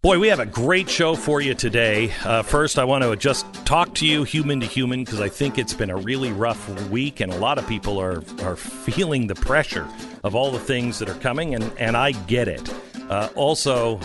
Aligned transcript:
Boy, 0.00 0.20
we 0.20 0.28
have 0.28 0.38
a 0.38 0.46
great 0.46 0.88
show 0.88 1.16
for 1.16 1.40
you 1.40 1.54
today. 1.54 2.12
Uh, 2.24 2.44
first, 2.44 2.78
I 2.78 2.84
want 2.84 3.02
to 3.02 3.16
just 3.16 3.52
talk 3.66 3.96
to 3.96 4.06
you 4.06 4.22
human 4.22 4.60
to 4.60 4.66
human 4.66 5.02
because 5.02 5.20
I 5.20 5.28
think 5.28 5.58
it's 5.58 5.74
been 5.74 5.90
a 5.90 5.96
really 5.96 6.30
rough 6.30 6.88
week, 6.88 7.18
and 7.18 7.32
a 7.32 7.36
lot 7.36 7.58
of 7.58 7.66
people 7.66 8.00
are, 8.00 8.22
are 8.44 8.54
feeling 8.54 9.26
the 9.26 9.34
pressure 9.34 9.88
of 10.22 10.36
all 10.36 10.52
the 10.52 10.60
things 10.60 11.00
that 11.00 11.08
are 11.08 11.18
coming, 11.18 11.56
and, 11.56 11.72
and 11.78 11.96
I 11.96 12.12
get 12.12 12.46
it. 12.46 12.72
Uh, 13.10 13.28
also, 13.34 13.98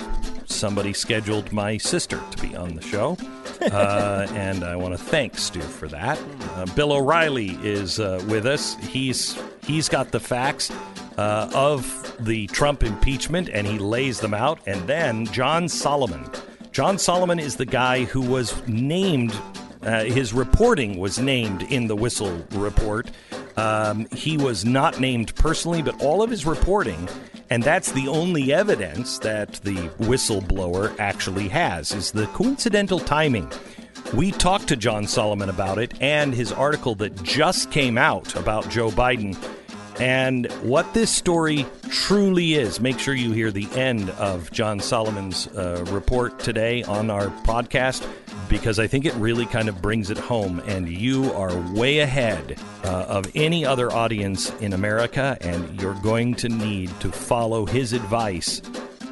somebody 0.46 0.94
scheduled 0.94 1.52
my 1.54 1.78
sister 1.78 2.20
to 2.32 2.42
be 2.42 2.56
on 2.56 2.74
the 2.74 2.82
show, 2.82 3.16
uh, 3.62 4.26
and 4.32 4.64
I 4.64 4.76
want 4.76 4.98
to 4.98 4.98
thank 4.98 5.38
Stu 5.38 5.62
for 5.62 5.88
that. 5.90 6.20
Uh, 6.56 6.66
Bill 6.74 6.94
O'Reilly 6.94 7.52
is 7.62 8.00
uh, 8.00 8.20
with 8.30 8.48
us. 8.48 8.76
He's 8.78 9.40
he's 9.62 9.90
got 9.90 10.10
the 10.10 10.20
facts 10.20 10.72
uh, 11.18 11.50
of 11.54 12.16
the 12.20 12.48
Trump 12.48 12.84
impeachment, 12.84 13.50
and 13.50 13.68
he 13.68 13.78
lays 13.78 14.20
them 14.20 14.34
out. 14.34 14.60
And 14.66 14.88
then 14.88 15.26
John 15.28 15.70
Solomon. 15.70 16.30
John 16.72 16.98
Solomon 16.98 17.40
is 17.40 17.56
the 17.58 17.66
guy 17.66 18.06
who 18.06 18.22
was 18.22 18.68
named. 18.68 19.34
Uh, 19.82 20.06
his 20.06 20.34
reporting 20.34 20.98
was 20.98 21.20
named 21.20 21.64
in 21.64 21.88
the 21.88 21.96
Whistle 21.96 22.46
report. 22.52 23.12
Um, 23.58 24.08
he 24.16 24.38
was 24.38 24.66
not 24.66 25.00
named 25.00 25.36
personally, 25.36 25.82
but 25.82 26.02
all 26.02 26.24
of 26.24 26.30
his 26.30 26.46
reporting, 26.46 27.08
and 27.50 27.62
that's 27.62 27.92
the 27.92 28.08
only 28.08 28.54
evidence 28.54 29.20
that 29.20 29.54
the 29.56 29.76
whistleblower 30.00 30.98
actually 31.00 31.50
has, 31.50 31.92
is 31.92 32.12
the 32.12 32.28
coincidental 32.28 33.00
timing. 33.00 33.52
We 34.14 34.32
talked 34.32 34.68
to 34.70 34.76
John 34.76 35.06
Solomon 35.08 35.50
about 35.50 35.78
it 35.78 36.02
and 36.02 36.34
his 36.34 36.52
article 36.52 36.96
that 36.96 37.22
just 37.24 37.72
came 37.72 37.98
out 37.98 38.36
about 38.36 38.70
Joe 38.70 38.90
Biden 38.90 39.36
and 40.00 40.52
what 40.64 40.94
this 40.94 41.12
story 41.12 41.66
truly 41.90 42.56
is. 42.56 42.80
Make 42.80 43.00
sure 43.00 43.14
you 43.14 43.32
hear 43.32 43.52
the 43.52 43.68
end 43.76 44.10
of 44.12 44.52
John 44.52 44.80
Solomon's 44.80 45.48
uh, 45.48 45.86
report 45.90 46.40
today 46.40 46.84
on 46.84 47.10
our 47.10 47.28
podcast 47.44 48.08
because 48.50 48.80
I 48.80 48.88
think 48.88 49.06
it 49.06 49.14
really 49.16 49.46
kind 49.46 49.70
of 49.70 49.82
brings 49.82 50.10
it 50.10 50.18
home. 50.18 50.62
And 50.68 50.88
you 50.88 51.32
are 51.34 51.56
way 51.74 52.00
ahead 52.00 52.60
uh, 52.84 53.06
of 53.08 53.32
any 53.36 53.66
other 53.66 53.92
audience 53.92 54.52
in 54.62 54.74
America, 54.74 55.38
and 55.42 55.82
you're 55.82 55.96
going 55.96 56.36
to 56.36 56.50
need 56.50 56.90
to 57.02 57.12
follow 57.12 57.66
his 57.66 57.94
advice 57.94 58.62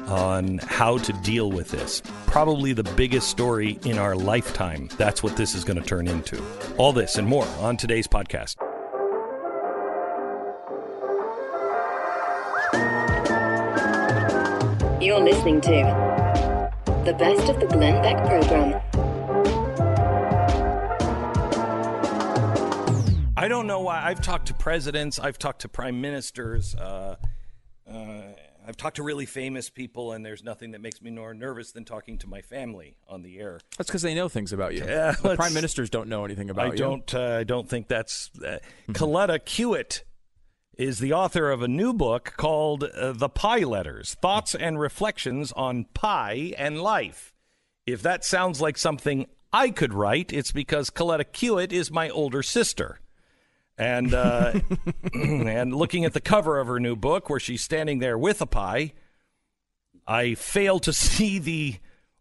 on 0.06 0.58
how 0.58 0.98
to 0.98 1.12
deal 1.24 1.50
with 1.50 1.70
this. 1.70 2.02
Probably 2.26 2.72
the 2.72 2.82
biggest 2.82 3.28
story 3.28 3.78
in 3.84 3.98
our 3.98 4.14
lifetime. 4.14 4.88
That's 4.96 5.22
what 5.22 5.36
this 5.36 5.54
is 5.54 5.64
going 5.64 5.80
to 5.80 5.86
turn 5.86 6.08
into. 6.08 6.42
All 6.76 6.92
this 6.92 7.16
and 7.16 7.26
more 7.26 7.46
on 7.60 7.76
today's 7.76 8.06
podcast. 8.06 8.71
You're 15.12 15.20
listening 15.20 15.60
to 15.60 16.70
the 17.04 17.12
best 17.12 17.46
of 17.50 17.60
the 17.60 17.66
Glenn 17.66 18.00
Beck 18.00 18.16
program. 18.26 18.80
I 23.36 23.46
don't 23.46 23.66
know 23.66 23.80
why. 23.80 24.02
I've 24.02 24.22
talked 24.22 24.46
to 24.46 24.54
presidents, 24.54 25.18
I've 25.18 25.38
talked 25.38 25.60
to 25.60 25.68
prime 25.68 26.00
ministers, 26.00 26.74
uh, 26.76 27.16
uh, 27.86 28.22
I've 28.66 28.78
talked 28.78 28.96
to 28.96 29.02
really 29.02 29.26
famous 29.26 29.68
people, 29.68 30.12
and 30.12 30.24
there's 30.24 30.42
nothing 30.42 30.70
that 30.70 30.80
makes 30.80 31.02
me 31.02 31.10
more 31.10 31.34
nervous 31.34 31.72
than 31.72 31.84
talking 31.84 32.16
to 32.16 32.26
my 32.26 32.40
family 32.40 32.96
on 33.06 33.20
the 33.20 33.38
air. 33.38 33.60
That's 33.76 33.90
because 33.90 34.00
they 34.00 34.14
know 34.14 34.30
things 34.30 34.54
about 34.54 34.72
you. 34.72 34.82
Yeah, 34.82 35.12
the 35.22 35.36
prime 35.36 35.52
ministers 35.52 35.90
don't 35.90 36.08
know 36.08 36.24
anything 36.24 36.48
about 36.48 36.68
I 36.68 36.70
you. 36.70 36.78
don't. 36.78 37.14
Uh, 37.14 37.36
I 37.40 37.44
don't 37.44 37.68
think 37.68 37.86
that's. 37.86 38.30
Uh, 38.42 38.60
Coletta 38.88 39.38
Kewitt 39.40 40.04
is 40.78 40.98
the 40.98 41.12
author 41.12 41.50
of 41.50 41.62
a 41.62 41.68
new 41.68 41.92
book 41.92 42.34
called 42.36 42.84
uh, 42.84 43.12
"The 43.12 43.28
Pie 43.28 43.60
Letters: 43.64 44.14
Thoughts 44.14 44.54
and 44.54 44.78
Reflections 44.80 45.52
on 45.52 45.84
Pie 45.94 46.54
and 46.56 46.80
Life." 46.80 47.32
If 47.86 48.02
that 48.02 48.24
sounds 48.24 48.60
like 48.60 48.78
something 48.78 49.26
I 49.52 49.70
could 49.70 49.92
write, 49.92 50.32
it's 50.32 50.52
because 50.52 50.88
Coletta 50.90 51.24
Kewitt 51.24 51.72
is 51.72 51.90
my 51.90 52.08
older 52.08 52.42
sister. 52.42 53.00
And 53.76 54.14
uh, 54.14 54.60
and 55.14 55.74
looking 55.74 56.04
at 56.04 56.12
the 56.12 56.20
cover 56.20 56.58
of 56.60 56.66
her 56.68 56.78
new 56.80 56.94
book, 56.96 57.28
where 57.28 57.40
she's 57.40 57.62
standing 57.62 57.98
there 57.98 58.16
with 58.18 58.40
a 58.40 58.46
pie, 58.46 58.92
I 60.06 60.34
fail 60.34 60.78
to 60.80 60.92
see 60.92 61.38
the 61.38 61.76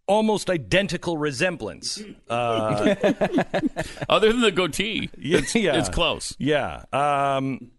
almost 0.08 0.50
identical 0.50 1.18
resemblance. 1.18 2.02
Uh, 2.30 2.96
Other 4.10 4.32
than 4.32 4.42
the 4.42 4.52
goatee, 4.52 5.10
Yeah, 5.18 5.38
it's, 5.38 5.56
yeah. 5.56 5.78
it's 5.78 5.90
close. 5.90 6.36
Yeah. 6.38 6.84
Um, 6.92 7.72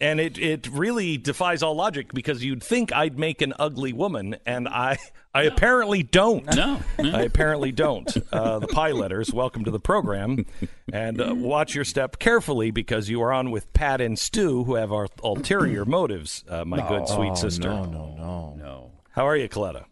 and 0.00 0.20
it, 0.20 0.38
it 0.38 0.68
really 0.68 1.16
defies 1.16 1.62
all 1.62 1.74
logic 1.74 2.12
because 2.12 2.44
you'd 2.44 2.62
think 2.62 2.92
I'd 2.92 3.18
make 3.18 3.40
an 3.40 3.54
ugly 3.58 3.92
woman, 3.92 4.36
and 4.44 4.68
I 4.68 4.98
I 5.34 5.44
apparently 5.44 6.02
don't. 6.02 6.44
No, 6.54 6.80
no. 6.98 7.16
I 7.16 7.22
apparently 7.22 7.72
don't. 7.72 8.14
Uh, 8.32 8.58
the 8.58 8.66
pie 8.68 8.92
letters, 8.92 9.32
welcome 9.32 9.64
to 9.64 9.70
the 9.70 9.80
program. 9.80 10.46
And 10.92 11.20
uh, 11.20 11.34
watch 11.34 11.74
your 11.74 11.84
step 11.84 12.18
carefully 12.18 12.70
because 12.70 13.08
you 13.08 13.22
are 13.22 13.32
on 13.32 13.50
with 13.50 13.72
Pat 13.72 14.00
and 14.00 14.18
Stu, 14.18 14.64
who 14.64 14.74
have 14.74 14.92
our 14.92 15.08
ulterior 15.22 15.84
motives, 15.84 16.44
uh, 16.48 16.64
my 16.64 16.86
good 16.88 17.08
sweet 17.08 17.36
sister. 17.36 17.68
No, 17.68 17.84
no, 17.84 18.14
no. 18.16 18.54
No. 18.58 18.92
How 19.10 19.26
are 19.26 19.36
you, 19.36 19.48
Coletta? 19.48 19.84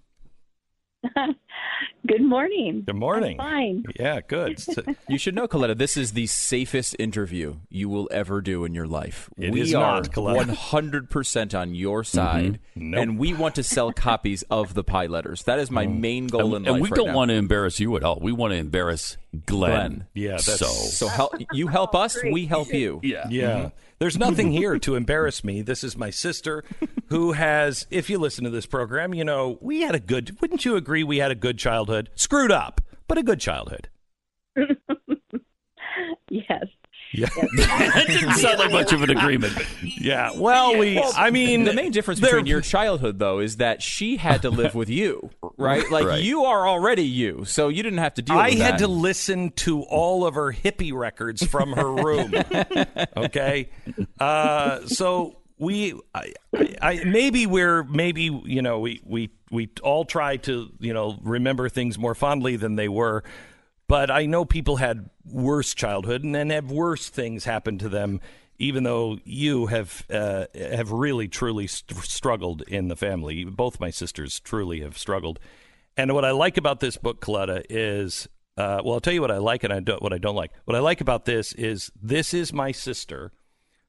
Good 2.07 2.23
morning. 2.23 2.83
Good 2.85 2.97
morning. 2.97 3.41
I'm 3.41 3.47
fine. 3.47 3.85
Yeah, 3.99 4.21
good. 4.27 4.61
So- 4.65 4.83
You 5.09 5.17
should 5.17 5.35
know, 5.35 5.49
Coletta, 5.49 5.77
this 5.77 5.97
is 5.97 6.13
the 6.13 6.27
safest 6.27 6.95
interview 6.99 7.57
you 7.71 7.89
will 7.89 8.09
ever 8.13 8.43
do 8.43 8.65
in 8.67 8.75
your 8.75 8.87
life. 8.87 9.31
It 9.39 9.53
we 9.53 9.63
is 9.63 9.75
are 9.75 10.03
not, 10.03 10.11
Coletta. 10.13 10.55
100% 10.55 11.59
on 11.59 11.75
your 11.75 12.03
mm-hmm. 12.03 12.17
side, 12.17 12.59
Nope. 12.75 13.01
and 13.03 13.19
we 13.19 13.33
want 13.33 13.55
to 13.55 13.63
sell 13.63 13.91
copies 13.97 14.43
of 14.51 14.75
the 14.75 14.85
pie 14.85 15.07
letters. 15.07 15.45
That 15.45 15.59
is 15.59 15.71
my 15.71 15.87
mm. 15.87 15.99
main 16.01 16.27
goal 16.27 16.57
in 16.57 16.57
And, 16.57 16.65
life 16.67 16.73
and 16.75 16.83
we 16.83 16.89
right 16.91 16.97
don't 16.97 17.09
now. 17.09 17.17
want 17.17 17.31
to 17.31 17.35
embarrass 17.37 17.81
you 17.81 17.97
at 17.97 18.05
all. 18.05 18.19
We 18.21 18.33
want 18.33 18.53
to 18.53 18.57
embarrass 18.59 19.17
Glenn. 19.47 19.47
Glenn. 19.47 20.07
Yeah, 20.13 20.31
that's- 20.33 20.59
so 20.59 20.67
So 20.67 21.09
help, 21.09 21.33
you 21.53 21.69
help 21.69 21.95
oh, 21.95 22.01
us, 22.01 22.19
we 22.23 22.45
help 22.45 22.73
you. 22.73 23.01
yeah, 23.03 23.23
mm-hmm. 23.23 23.33
Yeah. 23.33 23.71
There's 24.05 24.19
nothing 24.19 24.53
here 24.53 24.79
to 24.81 24.97
embarrass 24.97 25.43
me. 25.43 25.63
This 25.63 25.83
is 25.83 25.97
my 25.97 26.11
sister 26.11 26.63
who 27.07 27.33
has, 27.33 27.87
if 27.91 28.11
you 28.11 28.19
listen 28.19 28.45
to 28.45 28.51
this 28.51 28.67
program, 28.67 29.15
you 29.15 29.25
know, 29.25 29.57
we 29.63 29.81
had 29.81 29.95
a 29.95 29.99
good, 29.99 30.39
wouldn't 30.43 30.67
you 30.67 30.77
agree 30.77 31.03
we 31.03 31.21
had 31.21 31.31
a 31.31 31.35
good 31.35 31.59
childhood? 31.59 32.11
Screwed 32.15 32.53
up, 32.53 32.83
but 33.09 33.17
a 33.17 33.23
good 33.23 33.41
childhood. 33.41 33.89
Yes. 36.29 36.67
Yeah. 37.17 37.29
that 37.57 38.05
didn't 38.09 38.35
sound 38.35 38.59
like 38.59 38.73
much 38.73 38.93
of 38.93 39.03
an 39.03 39.11
agreement. 39.11 39.55
yeah. 39.83 40.33
Well, 40.35 40.77
we, 40.77 40.99
I 41.01 41.31
mean, 41.31 41.65
The 41.65 41.73
main 41.73 41.93
difference 41.93 42.19
between 42.19 42.47
your 42.47 42.61
childhood, 42.61 43.19
though, 43.21 43.39
is 43.39 43.59
that 43.59 43.83
she 43.83 44.17
had 44.17 44.43
to 44.43 44.51
live 44.51 44.75
with 44.75 44.89
you, 44.91 45.31
right? 45.57 45.89
Like 45.91 46.07
Right. 46.07 46.23
you 46.23 46.45
are 46.45 46.67
already 46.67 47.05
you, 47.07 47.45
so 47.45 47.69
you 47.69 47.83
didn't 47.85 48.01
have 48.01 48.15
to 48.15 48.23
deal 48.23 48.37
with 48.37 48.45
it. 48.45 48.49
I 48.49 48.51
with 48.51 48.59
had 48.59 48.75
that. 48.75 48.79
to 48.81 48.89
listen 48.89 49.51
to 49.53 49.83
all 49.83 50.27
of 50.27 50.35
her 50.35 50.53
hippie 50.53 50.93
records 50.93 51.47
from 51.47 51.73
her 51.73 51.93
room. 51.95 52.35
okay, 53.17 53.69
uh, 54.19 54.85
so 54.87 55.37
we, 55.59 55.95
I, 56.15 56.33
I, 56.55 56.77
I, 56.83 57.05
maybe 57.05 57.47
we're 57.47 57.85
maybe 57.85 58.23
you 58.45 58.61
know 58.63 58.81
we 58.81 59.01
we 59.05 59.31
we 59.51 59.71
all 59.83 60.05
try 60.05 60.37
to 60.39 60.69
you 60.81 60.93
know 60.93 61.17
remember 61.23 61.69
things 61.69 61.97
more 61.99 62.15
fondly 62.15 62.57
than 62.57 62.75
they 62.77 62.89
were, 62.89 63.23
but 63.95 64.11
I 64.11 64.27
know 64.27 64.45
people 64.45 64.79
had 64.79 65.09
worse 65.25 65.73
childhood 65.73 66.25
and 66.25 66.35
then 66.35 66.51
have 66.51 66.69
worse 66.69 67.09
things 67.09 67.45
happen 67.45 67.79
to 67.79 67.89
them. 67.89 68.21
Even 68.59 68.83
though 68.83 69.21
you 69.23 69.67
have 69.67 70.05
uh, 70.11 70.47
have 70.53 70.91
really 70.91 71.29
truly 71.29 71.69
st- 71.69 72.03
struggled 72.03 72.63
in 72.63 72.89
the 72.89 72.97
family, 72.97 73.45
both 73.45 73.79
my 73.79 73.91
sisters 73.91 74.41
truly 74.41 74.81
have 74.81 74.99
struggled. 74.99 75.39
And 75.97 76.13
what 76.13 76.25
I 76.25 76.33
like 76.33 76.57
about 76.57 76.81
this 76.81 76.97
book, 76.97 77.21
Coletta, 77.21 77.65
is 77.71 78.29
uh, 78.57 78.83
well, 78.85 78.95
I'll 78.95 79.01
tell 79.01 79.13
you 79.13 79.21
what 79.21 79.31
I 79.31 79.37
like 79.37 79.63
and 79.63 79.73
I 79.73 79.79
don't, 79.79 80.03
what 80.03 80.13
I 80.13 80.19
don't 80.19 80.35
like. 80.35 80.51
What 80.65 80.77
I 80.77 80.81
like 80.81 81.01
about 81.01 81.25
this 81.25 81.53
is 81.53 81.93
this 81.95 82.35
is 82.35 82.53
my 82.53 82.73
sister 82.73 83.31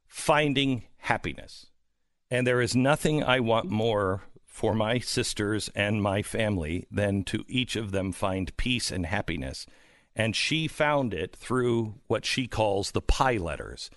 finding 0.05 0.83
happiness, 0.97 1.71
and 2.29 2.45
there 2.45 2.61
is 2.61 2.75
nothing 2.75 3.23
I 3.23 3.39
want 3.39 3.71
more 3.71 4.21
for 4.45 4.75
my 4.75 4.99
sisters 4.99 5.71
and 5.73 5.99
my 5.99 6.21
family 6.21 6.85
than 6.91 7.23
to 7.23 7.43
each 7.47 7.75
of 7.75 7.89
them 7.89 8.11
find 8.11 8.55
peace 8.55 8.91
and 8.91 9.07
happiness. 9.07 9.65
And 10.15 10.35
she 10.35 10.67
found 10.67 11.13
it 11.13 11.35
through 11.35 11.95
what 12.07 12.25
she 12.25 12.47
calls 12.47 12.91
the 12.91 13.01
pie 13.01 13.37
letters. 13.37 13.89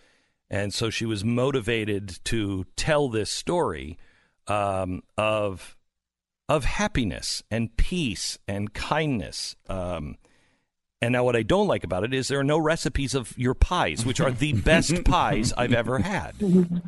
And 0.51 0.75
so 0.75 0.91
she 0.91 1.07
was 1.07 1.25
motivated 1.25 2.19
to 2.25 2.65
tell 2.75 3.09
this 3.09 3.31
story 3.31 3.99
um, 4.47 5.03
of 5.17 5.77
of 6.49 6.65
happiness 6.65 7.43
and 7.51 7.77
peace 7.77 8.39
and 8.49 8.73
kindness. 8.73 9.55
Um, 9.69 10.17
and 11.01 11.13
now, 11.13 11.23
what 11.23 11.37
I 11.37 11.43
don't 11.43 11.69
like 11.69 11.85
about 11.85 12.05
it 12.05 12.13
is 12.13 12.29
there 12.29 12.41
are 12.41 12.45
no 12.45 12.59
recipes 12.59 13.15
of 13.15 13.37
your 13.39 13.55
pies, 13.55 14.05
which 14.05 14.19
are 14.21 14.31
the 14.33 14.55
best 14.55 15.05
pies 15.05 15.53
I've 15.57 15.75
ever 15.75 15.99
had. 15.99 16.35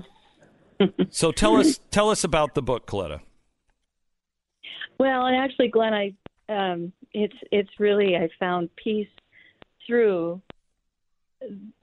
So 1.10 1.30
tell 1.30 1.56
us, 1.56 1.78
tell 1.90 2.08
us 2.08 2.24
about 2.24 2.54
the 2.54 2.62
book, 2.62 2.86
Coletta. 2.86 3.20
Well, 4.98 5.26
and 5.26 5.36
actually, 5.36 5.68
Glenn, 5.68 5.92
I 5.92 6.14
um, 6.48 6.92
it's 7.12 7.36
it's 7.52 7.68
really 7.78 8.16
I 8.16 8.28
found 8.38 8.70
peace 8.82 9.08
through 9.90 10.40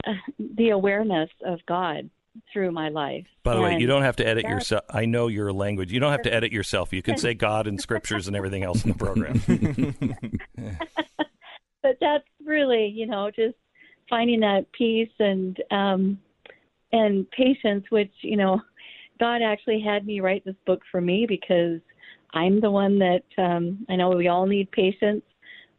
uh, 0.06 0.12
the 0.38 0.70
awareness 0.70 1.28
of 1.44 1.60
God 1.66 2.08
through 2.52 2.70
my 2.70 2.88
life. 2.88 3.26
By 3.42 3.54
the 3.54 3.60
way, 3.60 3.78
you 3.78 3.86
don't 3.86 4.02
have 4.02 4.16
to 4.16 4.26
edit 4.26 4.44
yourself. 4.44 4.84
I 4.88 5.04
know 5.04 5.26
your 5.26 5.52
language. 5.52 5.92
You 5.92 6.00
don't 6.00 6.12
have 6.12 6.22
to 6.22 6.32
edit 6.32 6.52
yourself. 6.52 6.92
You 6.92 7.02
can 7.02 7.18
say 7.18 7.34
God 7.48 7.66
and 7.66 7.80
scriptures 7.80 8.28
and 8.28 8.36
everything 8.36 8.62
else 8.62 8.84
in 8.84 8.92
the 8.92 8.96
program. 8.96 9.42
but 11.82 11.98
that's 12.00 12.24
really, 12.44 12.86
you 12.86 13.06
know, 13.06 13.30
just 13.30 13.56
finding 14.08 14.40
that 14.40 14.66
peace 14.72 15.10
and 15.18 15.62
um 15.70 16.18
and 16.92 17.30
patience, 17.32 17.84
which, 17.90 18.12
you 18.22 18.36
know, 18.36 18.62
God 19.20 19.42
actually 19.42 19.80
had 19.80 20.06
me 20.06 20.20
write 20.20 20.44
this 20.46 20.56
book 20.66 20.80
for 20.90 21.02
me 21.02 21.26
because 21.28 21.80
I'm 22.32 22.60
the 22.60 22.70
one 22.70 22.98
that 23.00 23.24
um 23.36 23.84
I 23.90 23.96
know 23.96 24.10
we 24.10 24.28
all 24.28 24.46
need 24.46 24.70
patience, 24.70 25.24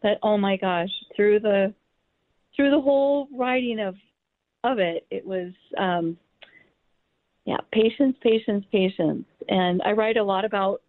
but 0.04 0.20
oh 0.22 0.38
my 0.38 0.58
gosh, 0.58 0.92
through 1.16 1.40
the 1.40 1.74
through 2.60 2.72
the 2.72 2.82
whole 2.82 3.30
writing 3.34 3.80
of 3.80 3.96
of 4.66 4.80
it, 4.80 5.08
it 5.10 5.26
was 5.26 5.54
um 5.78 6.18
yeah, 7.46 7.56
patience, 7.72 8.18
patience, 8.22 8.66
patience. 8.70 9.26
And 9.48 9.82
I 9.84 9.94
write 9.94 10.18
a 10.18 10.24
lot 10.24 10.44
about 10.44 10.82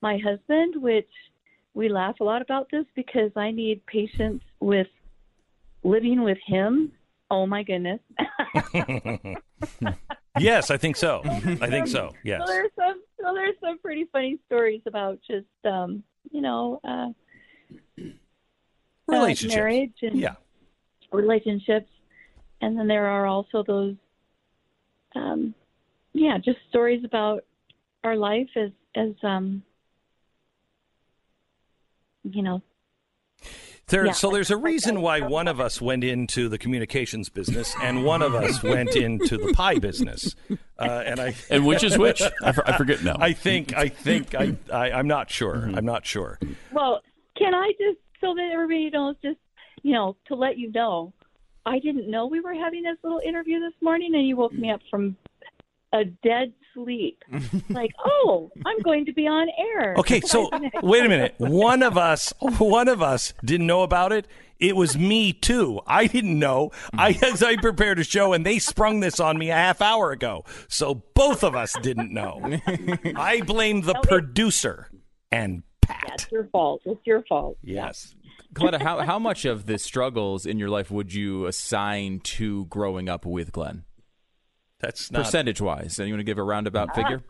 my 0.00 0.16
husband, 0.24 0.82
which 0.82 1.10
we 1.74 1.90
laugh 1.90 2.16
a 2.20 2.24
lot 2.24 2.40
about 2.40 2.68
this 2.72 2.86
because 2.96 3.30
I 3.36 3.50
need 3.50 3.84
patience 3.84 4.42
with 4.58 4.86
living 5.84 6.22
with 6.22 6.38
him. 6.46 6.92
Oh 7.30 7.46
my 7.46 7.62
goodness. 7.62 8.00
yes, 10.38 10.70
I 10.70 10.78
think 10.78 10.96
so. 10.96 11.20
I 11.26 11.68
think 11.68 11.88
so. 11.88 12.14
Yes. 12.24 12.40
So 12.40 12.46
there's 12.50 12.70
some 12.74 13.02
so 13.20 13.34
there's 13.34 13.56
some 13.60 13.78
pretty 13.80 14.06
funny 14.10 14.38
stories 14.46 14.80
about 14.86 15.18
just 15.30 15.46
um, 15.66 16.02
you 16.32 16.40
know, 16.40 16.80
uh 16.84 17.10
uh, 19.12 19.34
marriage 19.46 19.98
and 20.02 20.18
Yeah. 20.18 20.36
Relationships. 21.12 21.88
And 22.60 22.78
then 22.78 22.88
there 22.88 23.06
are 23.06 23.26
also 23.26 23.62
those 23.66 23.94
um 25.14 25.54
yeah, 26.12 26.38
just 26.38 26.58
stories 26.68 27.04
about 27.04 27.44
our 28.04 28.16
life 28.16 28.48
as 28.56 28.70
as 28.96 29.12
um 29.22 29.62
you 32.24 32.42
know, 32.42 32.60
There, 33.86 34.04
Yeah. 34.06 34.12
So 34.12 34.30
there's 34.30 34.50
a 34.50 34.56
reason 34.56 35.00
why 35.00 35.20
one 35.20 35.48
of 35.48 35.60
us 35.60 35.80
went 35.80 36.04
into 36.04 36.48
the 36.50 36.58
communications 36.58 37.28
business 37.30 37.74
and 37.82 38.04
one 38.04 38.20
of 38.22 38.34
us 38.34 38.62
went 38.62 38.94
into 38.96 39.38
the 39.38 39.52
pie 39.54 39.78
business. 39.78 40.34
Uh, 40.78 41.02
and 41.06 41.20
I 41.20 41.34
And 41.50 41.64
which 41.64 41.84
is 41.84 41.96
which? 41.96 42.20
I, 42.42 42.52
for- 42.52 42.68
I 42.68 42.76
forget 42.76 43.02
now. 43.02 43.16
I 43.18 43.32
think 43.32 43.74
I 43.74 43.88
think 43.88 44.34
I, 44.34 44.56
I 44.72 44.90
I'm 44.92 45.08
not 45.08 45.30
sure. 45.30 45.70
I'm 45.74 45.86
not 45.86 46.04
sure. 46.04 46.38
Well, 46.72 47.00
can 47.36 47.54
I 47.54 47.72
just 47.78 47.98
so 48.20 48.34
that 48.34 48.50
everybody 48.52 48.90
knows, 48.90 49.14
just 49.22 49.38
you 49.88 49.94
know, 49.94 50.16
to 50.26 50.34
let 50.34 50.58
you 50.58 50.70
know, 50.70 51.14
I 51.64 51.78
didn't 51.78 52.10
know 52.10 52.26
we 52.26 52.40
were 52.40 52.52
having 52.52 52.82
this 52.82 52.98
little 53.02 53.22
interview 53.26 53.58
this 53.58 53.72
morning, 53.80 54.14
and 54.14 54.28
you 54.28 54.36
woke 54.36 54.52
me 54.52 54.70
up 54.70 54.80
from 54.90 55.16
a 55.94 56.04
dead 56.04 56.52
sleep. 56.74 57.22
like, 57.70 57.92
oh, 58.04 58.50
I'm 58.66 58.80
going 58.82 59.06
to 59.06 59.14
be 59.14 59.26
on 59.26 59.48
air. 59.58 59.94
Okay, 59.96 60.20
so 60.20 60.50
wait 60.82 61.06
a 61.06 61.08
minute. 61.08 61.36
One 61.38 61.82
of 61.82 61.96
us, 61.96 62.34
one 62.40 62.86
of 62.86 63.00
us 63.00 63.32
didn't 63.42 63.66
know 63.66 63.82
about 63.82 64.12
it. 64.12 64.26
It 64.58 64.76
was 64.76 64.98
me 64.98 65.32
too. 65.32 65.80
I 65.86 66.06
didn't 66.06 66.38
know. 66.38 66.70
I 66.92 67.18
as 67.22 67.42
I 67.42 67.56
prepared 67.56 67.98
a 67.98 68.04
show, 68.04 68.34
and 68.34 68.44
they 68.44 68.58
sprung 68.58 69.00
this 69.00 69.18
on 69.20 69.38
me 69.38 69.48
a 69.48 69.54
half 69.54 69.80
hour 69.80 70.10
ago. 70.10 70.44
So 70.68 71.02
both 71.14 71.42
of 71.42 71.54
us 71.54 71.74
didn't 71.80 72.12
know. 72.12 72.60
I 73.16 73.40
blame 73.40 73.80
the 73.80 73.94
producer 74.02 74.90
and 75.32 75.62
Pat. 75.80 76.04
That's 76.08 76.30
your 76.30 76.44
fault. 76.48 76.82
It's 76.84 77.00
your 77.06 77.22
fault. 77.22 77.56
Yes. 77.62 78.14
Coletta, 78.54 78.80
how, 78.80 79.00
how 79.00 79.18
much 79.18 79.44
of 79.44 79.66
the 79.66 79.78
struggles 79.78 80.46
in 80.46 80.58
your 80.58 80.70
life 80.70 80.90
would 80.90 81.12
you 81.12 81.46
assign 81.46 82.20
to 82.20 82.64
growing 82.66 83.08
up 83.08 83.26
with 83.26 83.52
Glenn? 83.52 83.84
That's 84.80 85.10
not 85.10 85.24
Percentage 85.24 85.60
wise. 85.60 85.98
And 85.98 86.08
you 86.08 86.14
want 86.14 86.20
to 86.20 86.24
give 86.24 86.38
a 86.38 86.42
roundabout 86.42 86.94
figure? 86.94 87.22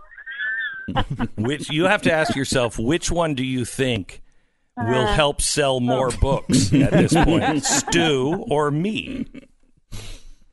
which 1.36 1.70
you 1.70 1.84
have 1.84 2.02
to 2.02 2.12
ask 2.12 2.34
yourself 2.36 2.78
which 2.78 3.10
one 3.10 3.34
do 3.34 3.44
you 3.44 3.64
think 3.64 4.22
will 4.76 5.06
help 5.06 5.42
sell 5.42 5.80
more 5.80 6.10
books 6.20 6.72
at 6.72 6.92
this 6.92 7.12
point? 7.14 7.64
Stu 7.64 8.44
or 8.48 8.70
me? 8.70 9.26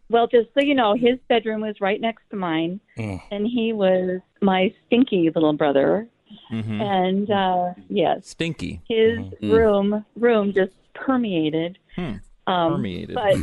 Well, 0.10 0.28
just 0.28 0.50
so 0.54 0.62
you 0.64 0.74
know, 0.76 0.96
his 0.96 1.20
bedroom 1.30 1.62
was 1.62 1.76
right 1.82 2.00
next 2.02 2.24
to 2.32 2.36
mine, 2.36 2.80
Mm. 2.98 3.22
and 3.32 3.46
he 3.48 3.74
was 3.74 4.22
my 4.42 4.74
stinky 4.86 5.30
little 5.34 5.54
brother. 5.54 6.08
Mm-hmm. 6.52 6.82
And 6.82 7.32
uh, 7.32 7.74
yes, 7.90 8.28
Stinky. 8.30 8.82
his 8.88 9.18
Mm-hmm. 9.20 9.52
room 9.52 10.06
room 10.16 10.54
just 10.54 10.74
permeated. 10.94 11.78
Um, 11.98 12.22
Permeated. 12.48 13.16
But 13.16 13.36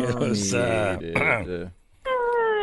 It 0.00 0.14
was, 0.18 0.54
uh, 0.54 0.98
Permeated. 1.14 1.70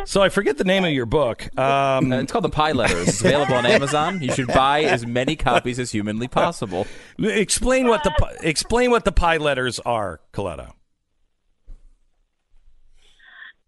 so 0.05 0.21
I 0.21 0.29
forget 0.29 0.57
the 0.57 0.63
name 0.63 0.85
of 0.85 0.91
your 0.91 1.05
book. 1.05 1.43
Um, 1.57 2.11
Uh, 2.11 2.19
it's 2.19 2.31
called 2.31 2.43
The 2.45 2.49
Pie 2.49 2.71
Letters. 2.73 3.07
It's 3.07 3.21
available 3.21 3.55
on 3.55 3.65
Amazon. 3.65 4.21
You 4.21 4.31
should 4.33 4.47
buy 4.47 4.83
as 4.83 5.05
many 5.05 5.35
copies 5.35 5.79
as 5.79 5.91
humanly 5.91 6.27
possible. 6.27 6.85
explain 7.19 7.87
what 7.87 8.03
the 8.03 8.37
explain 8.41 8.91
what 8.91 9.03
the 9.05 9.11
pie 9.11 9.37
letters 9.37 9.79
are, 9.79 10.19
Coletta. 10.33 10.71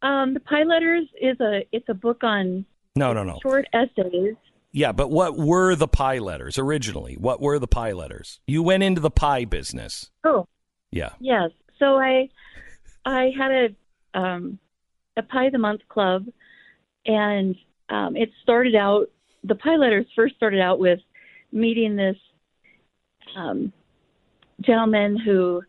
um, 0.01 0.33
the 0.33 0.39
Pie 0.39 0.63
Letters 0.63 1.07
is 1.21 1.39
a 1.41 1.65
it's 1.71 1.87
a 1.89 1.93
book 1.93 2.23
on 2.23 2.65
No, 2.95 3.13
no, 3.13 3.23
no. 3.23 3.37
short 3.41 3.65
essays. 3.73 4.35
Yeah, 4.71 4.91
but 4.91 5.09
what 5.09 5.35
were 5.37 5.75
the 5.75 5.87
pie 5.87 6.19
letters 6.19 6.59
originally? 6.59 7.15
What 7.15 7.41
were 7.41 7.57
the 7.57 7.67
pie 7.67 7.91
letters? 7.91 8.39
You 8.45 8.61
went 8.61 8.83
into 8.83 9.01
the 9.01 9.09
pie 9.09 9.45
business. 9.45 10.11
Oh, 10.23 10.47
Yeah. 10.91 11.09
Yes. 11.19 11.51
So 11.79 11.97
I 11.97 12.29
I 13.05 13.31
had 13.37 13.51
a 13.51 14.19
um 14.19 14.59
a 15.17 15.23
pie 15.23 15.45
of 15.45 15.53
the 15.53 15.57
month 15.57 15.81
club 15.89 16.25
and 17.05 17.55
um 17.89 18.15
it 18.15 18.29
started 18.43 18.75
out 18.75 19.09
the 19.43 19.55
pie 19.55 19.75
letters 19.77 20.05
first 20.15 20.35
started 20.35 20.59
out 20.61 20.79
with 20.79 20.99
meeting 21.51 21.95
this 21.95 22.17
um 23.35 23.71
gentleman 24.61 25.17
who 25.17 25.61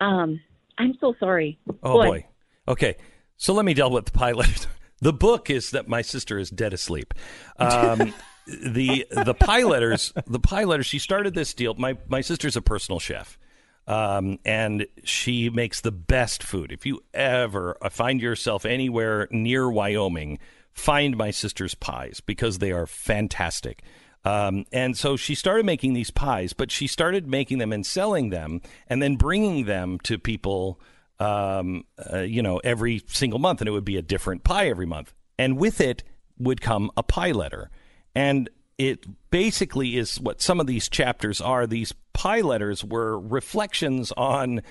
um 0.00 0.40
I'm 0.78 0.96
so 1.00 1.14
sorry. 1.18 1.58
Oh 1.82 1.94
boy. 1.94 2.26
Okay. 2.68 2.96
So 3.36 3.54
let 3.54 3.64
me 3.64 3.74
deal 3.74 3.90
with 3.90 4.04
the 4.06 4.12
pie 4.12 4.32
letters. 4.32 4.66
The 5.00 5.12
book 5.12 5.50
is 5.50 5.70
that 5.70 5.88
my 5.88 6.02
sister 6.02 6.38
is 6.38 6.50
dead 6.50 6.72
asleep. 6.72 7.14
Um, 7.58 8.12
the 8.46 9.06
the 9.10 9.34
pie 9.34 9.62
letters 9.62 10.12
the 10.26 10.40
pie 10.40 10.64
letters. 10.64 10.86
She 10.86 10.98
started 10.98 11.34
this 11.34 11.54
deal. 11.54 11.74
My 11.74 11.96
my 12.08 12.20
sister's 12.20 12.56
a 12.56 12.62
personal 12.62 12.98
chef, 12.98 13.38
um, 13.86 14.38
and 14.44 14.86
she 15.04 15.50
makes 15.50 15.80
the 15.80 15.92
best 15.92 16.42
food. 16.42 16.72
If 16.72 16.86
you 16.86 17.02
ever 17.14 17.76
find 17.90 18.20
yourself 18.20 18.64
anywhere 18.64 19.28
near 19.30 19.70
Wyoming, 19.70 20.38
find 20.72 21.16
my 21.16 21.30
sister's 21.30 21.74
pies 21.74 22.20
because 22.20 22.58
they 22.58 22.72
are 22.72 22.86
fantastic. 22.86 23.82
Um, 24.22 24.66
and 24.70 24.98
so 24.98 25.16
she 25.16 25.34
started 25.34 25.64
making 25.64 25.94
these 25.94 26.10
pies, 26.10 26.52
but 26.52 26.70
she 26.70 26.86
started 26.86 27.26
making 27.26 27.56
them 27.56 27.72
and 27.72 27.86
selling 27.86 28.28
them, 28.28 28.60
and 28.86 29.00
then 29.00 29.16
bringing 29.16 29.64
them 29.64 29.98
to 30.00 30.18
people 30.18 30.78
um, 31.20 31.84
uh, 32.12 32.20
you 32.20 32.42
know, 32.42 32.58
every 32.58 33.02
single 33.06 33.38
month, 33.38 33.60
and 33.60 33.68
it 33.68 33.72
would 33.72 33.84
be 33.84 33.96
a 33.96 34.02
different 34.02 34.42
pie 34.42 34.68
every 34.68 34.86
month. 34.86 35.12
And 35.38 35.58
with 35.58 35.80
it 35.80 36.02
would 36.38 36.60
come 36.60 36.90
a 36.96 37.02
pie 37.02 37.32
letter. 37.32 37.70
And 38.14 38.48
it 38.78 39.06
basically 39.30 39.96
is 39.96 40.18
what 40.18 40.40
some 40.40 40.58
of 40.58 40.66
these 40.66 40.88
chapters 40.88 41.40
are. 41.40 41.66
These 41.66 41.92
pie 42.14 42.40
letters 42.40 42.84
were 42.84 43.18
reflections 43.18 44.12
on 44.16 44.62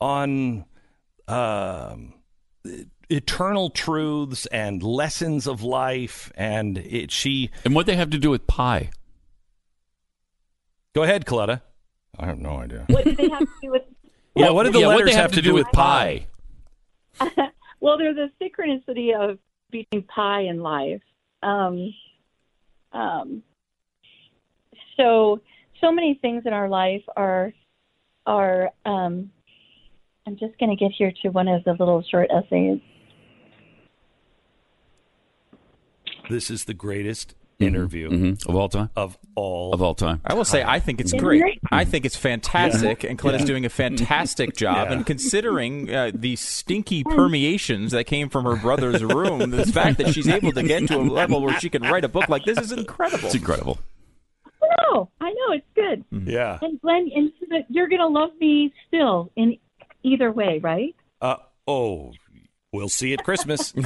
on 0.00 0.64
um, 1.28 2.14
eternal 3.10 3.68
truths 3.68 4.46
and 4.46 4.82
lessons 4.82 5.46
of 5.46 5.62
life. 5.62 6.32
And 6.34 6.78
it, 6.78 7.10
she 7.10 7.50
and 7.64 7.74
what 7.74 7.84
they 7.84 7.96
have 7.96 8.10
to 8.10 8.18
do 8.18 8.30
with 8.30 8.46
pie? 8.46 8.90
go 10.94 11.02
ahead, 11.02 11.24
Coletta. 11.24 11.62
I 12.18 12.26
have 12.26 12.38
no 12.38 12.58
idea. 12.58 12.84
What 12.88 13.04
did 13.04 13.16
they 13.16 13.28
have 13.28 13.40
to 13.40 13.48
do 13.62 13.70
with 13.70 13.82
Yeah, 14.40 14.50
what 14.50 14.64
did 14.64 14.72
the 14.72 14.80
yeah, 14.80 14.86
letters 14.86 15.06
what 15.06 15.12
they 15.12 15.20
have, 15.20 15.32
to 15.32 15.42
do 15.42 15.54
with 15.54 15.66
pie? 15.72 16.26
well, 17.80 17.98
there's 17.98 18.16
a 18.16 18.30
synchronicity 18.42 19.14
of 19.14 19.38
between 19.70 20.02
pie 20.04 20.42
and 20.42 20.62
life. 20.62 21.02
Um, 21.42 21.94
um, 22.92 23.42
so, 24.96 25.40
so 25.80 25.92
many 25.92 26.18
things 26.20 26.44
in 26.46 26.52
our 26.52 26.68
life 26.68 27.02
are 27.16 27.52
are. 28.26 28.70
Um, 28.84 29.30
I'm 30.26 30.36
just 30.36 30.56
going 30.58 30.70
to 30.70 30.76
get 30.76 30.92
here 30.92 31.12
to 31.22 31.30
one 31.30 31.48
of 31.48 31.64
the 31.64 31.72
little 31.72 32.04
short 32.08 32.28
essays. 32.30 32.78
This 36.28 36.50
is 36.50 36.66
the 36.66 36.74
greatest 36.74 37.34
interview 37.60 38.08
Mhm. 38.10 38.46
Of 38.48 38.54
all 38.56 38.68
time? 38.68 38.90
of 38.96 39.16
all 39.34 39.72
Of 39.72 39.82
all 39.82 39.94
time. 39.94 40.20
I 40.24 40.34
will 40.34 40.44
say, 40.44 40.62
I 40.62 40.80
think 40.80 41.00
it's 41.00 41.10
Isn't 41.10 41.20
great. 41.20 41.60
I 41.70 41.84
think 41.84 42.04
it's 42.04 42.16
fantastic, 42.16 43.04
and 43.04 43.18
clint 43.18 43.40
is 43.40 43.46
doing 43.46 43.64
a 43.64 43.68
fantastic 43.68 44.56
job. 44.64 44.88
Yeah. 44.88 44.92
And 44.94 45.06
considering 45.06 45.92
uh, 45.94 46.10
the 46.14 46.36
stinky 46.36 47.04
permeations 47.04 47.92
that 47.92 48.04
came 48.04 48.28
from 48.28 48.44
her 48.44 48.56
brother's 48.56 49.02
room, 49.04 49.50
the 49.50 49.64
fact 49.72 49.98
that 49.98 50.12
she's 50.14 50.28
able 50.28 50.52
to 50.52 50.62
get 50.62 50.86
to 50.88 50.96
a 50.98 51.02
level 51.02 51.40
where 51.42 51.58
she 51.60 51.68
can 51.70 51.82
write 51.82 52.04
a 52.04 52.08
book 52.08 52.28
like 52.28 52.44
this 52.44 52.58
is 52.58 52.72
incredible. 52.72 53.26
It's 53.26 53.34
incredible. 53.34 53.78
No, 54.92 55.10
I 55.20 55.30
know 55.30 55.52
it's 55.52 55.66
good. 55.74 56.04
Yeah. 56.26 56.58
And 56.62 56.80
Glenn, 56.80 57.10
and 57.14 57.30
you're 57.68 57.88
going 57.88 58.00
to 58.00 58.06
love 58.08 58.30
me 58.40 58.72
still 58.88 59.30
in 59.36 59.56
either 60.02 60.32
way, 60.32 60.58
right? 60.62 60.94
Uh, 61.20 61.36
oh, 61.68 62.12
We'll 62.72 62.88
see 62.88 63.12
at 63.14 63.24
Christmas. 63.24 63.74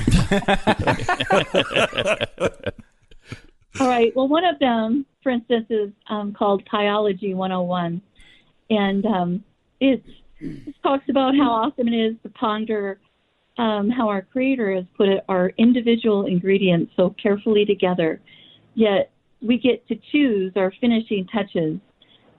All 3.80 3.88
right. 3.88 4.12
Well, 4.14 4.28
one 4.28 4.44
of 4.44 4.58
them, 4.60 5.04
for 5.22 5.30
instance, 5.30 5.66
is 5.68 5.90
um, 6.08 6.32
called 6.32 6.62
Pyology 6.72 7.34
101, 7.34 8.00
and 8.70 9.06
um, 9.06 9.44
it 9.80 10.02
talks 10.82 11.04
about 11.08 11.34
how 11.34 11.50
awesome 11.50 11.88
it 11.88 11.96
is 11.96 12.14
to 12.22 12.28
ponder 12.30 13.00
um, 13.58 13.90
how 13.90 14.08
our 14.08 14.22
Creator 14.22 14.74
has 14.74 14.84
put 14.96 15.08
our 15.28 15.52
individual 15.58 16.26
ingredients 16.26 16.92
so 16.96 17.14
carefully 17.20 17.64
together. 17.64 18.20
Yet 18.74 19.10
we 19.40 19.58
get 19.58 19.86
to 19.88 19.96
choose 20.12 20.52
our 20.56 20.72
finishing 20.80 21.26
touches 21.32 21.78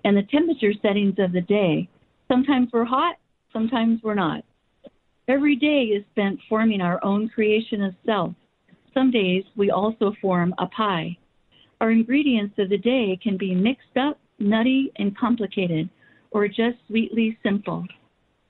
and 0.04 0.18
the 0.18 0.24
temperature 0.24 0.74
settings 0.82 1.16
of 1.20 1.32
the 1.32 1.42
day. 1.42 1.90
Sometimes 2.28 2.70
we're 2.72 2.86
hot, 2.86 3.16
sometimes 3.54 4.02
we're 4.04 4.16
not. 4.16 4.44
Every 5.28 5.56
day 5.56 5.86
is 5.86 6.04
spent 6.12 6.40
forming 6.48 6.82
our 6.82 7.04
own 7.04 7.30
creation 7.30 7.82
of 7.84 7.94
self. 8.06 8.34
Some 8.94 9.12
days 9.12 9.44
we 9.56 9.72
also 9.72 10.14
form 10.22 10.54
a 10.58 10.68
pie. 10.68 11.18
Our 11.82 11.92
ingredients 11.92 12.56
of 12.58 12.70
the 12.70 12.78
day 12.78 13.20
can 13.22 13.38
be 13.38 13.54
mixed 13.54 13.98
up, 13.98 14.20
nutty, 14.40 14.92
and 14.98 15.18
complicated, 15.18 15.90
or 16.32 16.48
just 16.48 16.78
sweetly 16.88 17.38
simple. 17.44 17.86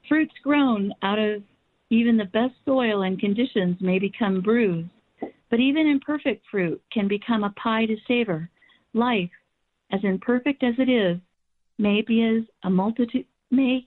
Fruits 0.08 0.34
grown 0.44 0.94
out 1.02 1.20
of 1.20 1.42
even 1.90 2.18
the 2.18 2.26
best 2.26 2.54
soil 2.66 3.04
and 3.04 3.20
conditions 3.20 3.78
may 3.80 4.00
become 4.00 4.42
bruised, 4.42 4.90
but 5.50 5.60
even 5.60 5.88
imperfect 5.88 6.46
fruit 6.50 6.82
can 6.92 7.08
become 7.08 7.44
a 7.44 7.52
pie 7.52 7.86
to 7.86 7.96
savor. 8.08 8.50
Life, 8.94 9.30
as 9.92 10.00
imperfect 10.04 10.64
as 10.64 10.76
it 10.78 10.90
is, 10.90 11.18
may 11.78 12.02
be 12.02 12.24
as 12.24 12.44
a 12.64 12.70
multitude 12.70 13.26
may 13.52 13.86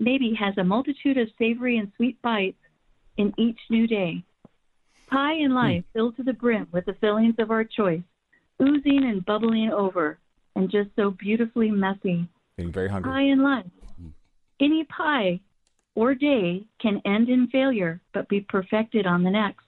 maybe 0.00 0.32
has 0.38 0.56
a 0.58 0.64
multitude 0.64 1.16
of 1.16 1.28
savory 1.38 1.78
and 1.78 1.90
sweet 1.96 2.20
bites 2.22 2.58
in 3.16 3.32
each 3.36 3.58
new 3.70 3.86
day. 3.86 4.22
Pie 5.08 5.34
in 5.34 5.50
hmm. 5.50 5.56
life 5.56 5.84
filled 5.92 6.16
to 6.16 6.22
the 6.22 6.32
brim 6.32 6.68
with 6.72 6.84
the 6.86 6.94
fillings 7.00 7.34
of 7.38 7.50
our 7.50 7.64
choice, 7.64 8.02
oozing 8.62 9.04
and 9.04 9.24
bubbling 9.24 9.70
over, 9.70 10.18
and 10.56 10.70
just 10.70 10.90
so 10.96 11.10
beautifully 11.10 11.70
messy. 11.70 12.28
Getting 12.56 12.72
very 12.72 12.88
hungry. 12.88 13.12
Pie 13.12 13.22
in 13.22 13.42
life. 13.42 13.66
Mm-hmm. 13.92 14.08
Any 14.60 14.84
pie 14.84 15.40
or 15.94 16.14
day 16.14 16.64
can 16.80 17.02
end 17.04 17.28
in 17.28 17.48
failure 17.48 18.00
but 18.12 18.28
be 18.28 18.40
perfected 18.40 19.06
on 19.06 19.22
the 19.22 19.30
next. 19.30 19.64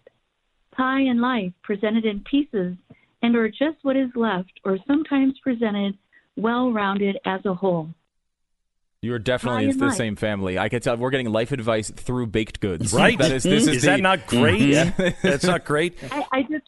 Pie 0.72 1.00
in 1.00 1.20
life 1.20 1.52
presented 1.62 2.04
in 2.04 2.20
pieces 2.20 2.76
and 3.22 3.36
or 3.36 3.48
just 3.48 3.78
what 3.82 3.96
is 3.96 4.10
left 4.14 4.52
or 4.64 4.78
sometimes 4.86 5.34
presented 5.42 5.96
well 6.36 6.72
rounded 6.72 7.18
as 7.24 7.44
a 7.44 7.54
whole. 7.54 7.88
You're 9.02 9.18
definitely 9.18 9.64
in 9.64 9.70
in 9.70 9.78
the 9.78 9.86
life. 9.86 9.96
same 9.96 10.14
family. 10.16 10.58
I 10.58 10.68
can 10.68 10.80
tell 10.80 10.96
we're 10.96 11.10
getting 11.10 11.30
life 11.32 11.52
advice 11.52 11.90
through 11.90 12.26
baked 12.26 12.60
goods. 12.60 12.92
Right? 12.92 13.18
That 13.18 13.32
is, 13.32 13.42
this 13.42 13.62
mm-hmm. 13.62 13.70
is, 13.70 13.76
Is 13.76 13.82
the- 13.82 13.88
that 13.88 14.00
not 14.00 14.26
great? 14.26 14.60
Yeah. 14.60 15.12
That's 15.22 15.44
not 15.44 15.64
great. 15.64 15.96
I, 16.10 16.24
I 16.32 16.42
just 16.42 16.64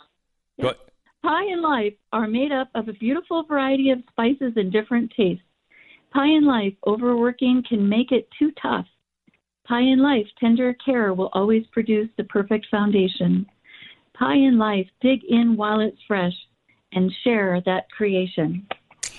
Go- 0.60 0.74
Pie 1.22 1.44
and 1.44 1.62
life 1.62 1.94
are 2.12 2.26
made 2.26 2.50
up 2.52 2.68
of 2.74 2.88
a 2.88 2.92
beautiful 2.94 3.44
variety 3.44 3.90
of 3.90 4.02
spices 4.10 4.54
and 4.56 4.72
different 4.72 5.12
tastes. 5.16 5.44
Pie 6.12 6.26
and 6.26 6.46
life 6.46 6.74
overworking 6.86 7.62
can 7.68 7.88
make 7.88 8.10
it 8.12 8.28
too 8.38 8.50
tough. 8.60 8.86
Pie 9.66 9.80
and 9.80 10.02
life 10.02 10.26
tender 10.40 10.74
care 10.84 11.14
will 11.14 11.30
always 11.32 11.64
produce 11.72 12.08
the 12.16 12.24
perfect 12.24 12.66
foundation. 12.70 13.46
Pie 14.14 14.34
and 14.34 14.58
life 14.58 14.86
dig 15.00 15.20
in 15.28 15.56
while 15.56 15.80
it's 15.80 15.96
fresh 16.08 16.34
and 16.92 17.12
share 17.24 17.62
that 17.64 17.90
creation. 17.90 18.66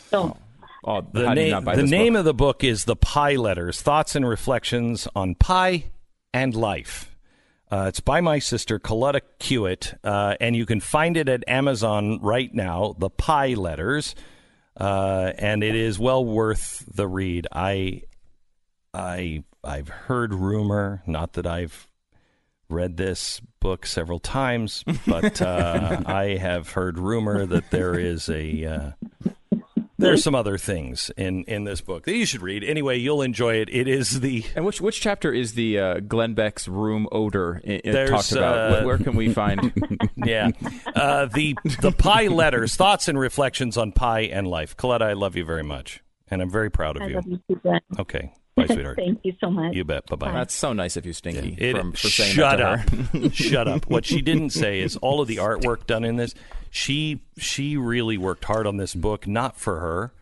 So 0.10 0.38
Oh, 0.86 0.98
oh 0.98 1.08
The, 1.14 1.28
how 1.28 1.34
do 1.34 1.42
you 1.42 1.52
name, 1.52 1.64
the 1.64 1.84
name 1.84 2.14
book? 2.14 2.20
of 2.20 2.26
the 2.26 2.34
book 2.34 2.64
is 2.64 2.84
The 2.86 2.98
Pie 2.98 3.36
Letters 3.38 3.82
Thoughts 3.82 4.16
and 4.16 4.28
Reflections 4.28 5.08
on 5.16 5.36
Pie 5.36 5.86
and 6.34 6.54
Life. 6.54 7.13
Uh, 7.72 7.86
it's 7.88 8.00
by 8.00 8.22
my 8.22 8.40
sister, 8.40 8.80
Coletta 8.80 9.22
Kewitt, 9.40 9.98
uh, 10.04 10.36
and 10.40 10.56
you 10.56 10.66
can 10.66 10.80
find 10.80 11.18
it 11.18 11.28
at 11.28 11.44
Amazon 11.48 12.20
right 12.22 12.54
now, 12.54 12.96
The 13.00 13.10
Pie 13.10 13.56
Letters, 13.56 14.14
uh, 14.80 15.32
and 15.38 15.64
it 15.64 15.76
is 15.76 15.98
well 15.98 16.24
worth 16.24 16.84
the 16.94 17.08
read. 17.08 17.48
I, 17.52 18.04
I, 18.94 19.44
I've 19.64 19.90
heard 19.90 20.34
rumor, 20.34 21.02
not 21.08 21.34
that 21.34 21.48
I've 21.48 21.88
read 22.70 22.98
this 22.98 23.42
book 23.60 23.86
several 23.86 24.20
times, 24.20 24.84
but 25.08 25.42
uh, 25.42 26.02
I 26.06 26.36
have 26.36 26.72
heard 26.72 27.00
rumor 27.00 27.46
that 27.46 27.72
there 27.72 27.98
is 27.98 28.30
a. 28.30 28.94
There's 29.98 30.24
some 30.24 30.34
other 30.36 30.58
things 30.58 31.12
in, 31.18 31.44
in 31.44 31.64
this 31.66 31.80
book 31.82 32.06
that 32.06 32.16
you 32.16 32.26
should 32.26 32.42
read. 32.42 32.64
Anyway, 32.64 32.98
you'll 32.98 33.22
enjoy 33.22 33.56
it. 33.56 33.70
It 33.72 33.88
is 33.88 34.22
the 34.22 34.44
And 34.56 34.66
which 34.66 34.82
which 34.82 35.00
chapter 35.00 35.32
is 35.32 35.54
the 35.54 35.80
uh, 35.80 36.00
Glenn 36.00 36.34
Beck's 36.34 36.68
room 36.68 37.08
odor 37.12 37.62
i- 37.68 37.74
i- 37.76 37.82
There's, 37.92 38.10
talked 38.10 38.32
about? 38.32 38.58
uh, 38.58 38.72
Where- 38.72 38.86
Where 38.88 38.98
can 38.98 39.16
we 39.16 39.32
find? 39.32 39.72
yeah 40.16 40.50
uh, 40.96 41.28
the 41.28 41.56
the 41.82 41.92
pie 41.92 42.28
letters, 42.28 42.76
thoughts 42.76 43.08
and 43.08 43.20
reflections 43.20 43.78
on 43.78 43.92
pie 43.92 44.22
and 44.22 44.48
life. 44.48 44.76
Coletta, 44.76 45.04
I 45.04 45.14
love 45.14 45.36
you 45.36 45.46
very 45.46 45.64
much, 45.64 46.02
and 46.28 46.42
I'm 46.42 46.50
very 46.50 46.72
proud 46.72 46.96
of 46.98 47.04
I 47.04 47.08
you. 47.08 47.16
love 47.16 47.28
you 47.28 47.40
too, 47.48 47.56
Glenn. 47.62 47.80
Okay, 48.00 48.34
bye, 48.56 48.66
sweetheart. 48.68 48.98
Thank 48.98 49.20
you 49.24 49.34
so 49.40 49.50
much. 49.50 49.74
You 49.76 49.84
bet. 49.84 50.06
Bye 50.08 50.16
bye. 50.16 50.32
That's 50.32 50.54
so 50.54 50.74
nice 50.74 50.96
of 50.98 51.06
you, 51.06 51.14
Stinky, 51.14 51.56
It, 51.58 51.76
from, 51.76 51.92
for 51.94 52.08
saying 52.08 52.34
shut 52.36 52.58
that 52.60 52.88
to 52.90 52.98
her. 53.20 53.26
up. 53.26 53.34
shut 53.34 53.68
up. 53.68 53.90
What 53.90 54.06
she 54.06 54.22
didn't 54.22 54.50
say 54.64 54.80
is 54.82 54.96
all 54.98 55.22
of 55.22 55.28
the 55.28 55.38
artwork 55.38 55.86
done 55.88 56.04
in 56.04 56.16
this. 56.16 56.34
She 56.72 57.22
she 57.38 57.78
really 57.78 58.18
worked 58.18 58.46
hard 58.46 58.66
on 58.68 58.78
this 58.78 58.94
book, 58.96 59.28
not 59.28 59.60
for 59.60 59.80
her. 59.80 60.14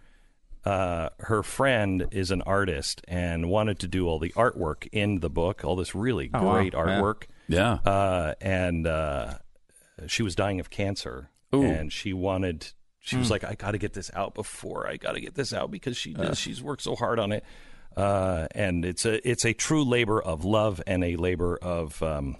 Uh, 0.63 1.09
her 1.19 1.41
friend 1.41 2.07
is 2.11 2.29
an 2.29 2.41
artist 2.43 3.01
and 3.07 3.49
wanted 3.49 3.79
to 3.79 3.87
do 3.87 4.07
all 4.07 4.19
the 4.19 4.29
artwork 4.33 4.87
in 4.91 5.19
the 5.19 5.29
book, 5.29 5.63
all 5.65 5.75
this 5.75 5.95
really 5.95 6.29
Oh, 6.33 6.51
great 6.51 6.73
Yeah. 6.73 6.79
artwork. 6.79 7.23
Yeah. 7.47 7.71
Uh, 7.83 8.35
and 8.39 8.85
uh, 8.85 9.35
she 10.07 10.21
was 10.21 10.35
dying 10.35 10.59
of 10.59 10.69
cancer, 10.69 11.29
Ooh. 11.55 11.63
and 11.63 11.91
she 11.91 12.13
wanted. 12.13 12.67
She 12.99 13.15
was 13.17 13.31
like, 13.31 13.43
"I 13.43 13.55
got 13.55 13.71
to 13.71 13.79
get 13.79 13.93
this 13.93 14.11
out 14.13 14.35
before 14.35 14.87
I 14.87 14.97
got 14.97 15.13
to 15.13 15.19
get 15.21 15.33
this 15.33 15.51
out 15.51 15.71
because 15.71 15.97
she 15.97 16.13
does, 16.13 16.37
she's 16.37 16.61
worked 16.61 16.83
so 16.83 16.95
hard 16.95 17.17
on 17.19 17.31
it." 17.31 17.43
Uh, 17.95 18.47
and 18.55 18.85
it's 18.85 19.05
a 19.05 19.27
it's 19.27 19.45
a 19.45 19.53
true 19.53 19.83
labor 19.83 20.21
of 20.21 20.45
love 20.45 20.81
and 20.87 21.03
a 21.03 21.15
labor 21.17 21.57
of 21.61 22.01
um, 22.01 22.37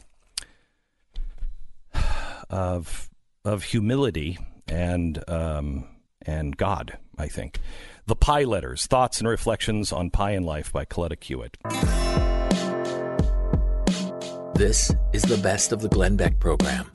of 2.50 3.10
of 3.44 3.64
humility 3.64 4.38
and 4.68 5.24
um, 5.30 5.88
and 6.26 6.56
God. 6.56 6.98
I 7.18 7.28
think 7.28 7.60
the 8.06 8.16
Pie 8.16 8.44
Letters: 8.44 8.88
Thoughts 8.88 9.20
and 9.20 9.28
Reflections 9.28 9.92
on 9.92 10.10
Pie 10.10 10.32
and 10.32 10.46
Life 10.46 10.72
by 10.72 10.86
Coletta 10.86 11.18
Kewitt. 11.18 11.56
This 14.56 14.94
is 15.12 15.24
the 15.24 15.38
best 15.38 15.72
of 15.72 15.82
the 15.82 15.90
Glenn 15.90 16.16
Beck 16.16 16.40
program. 16.40 16.90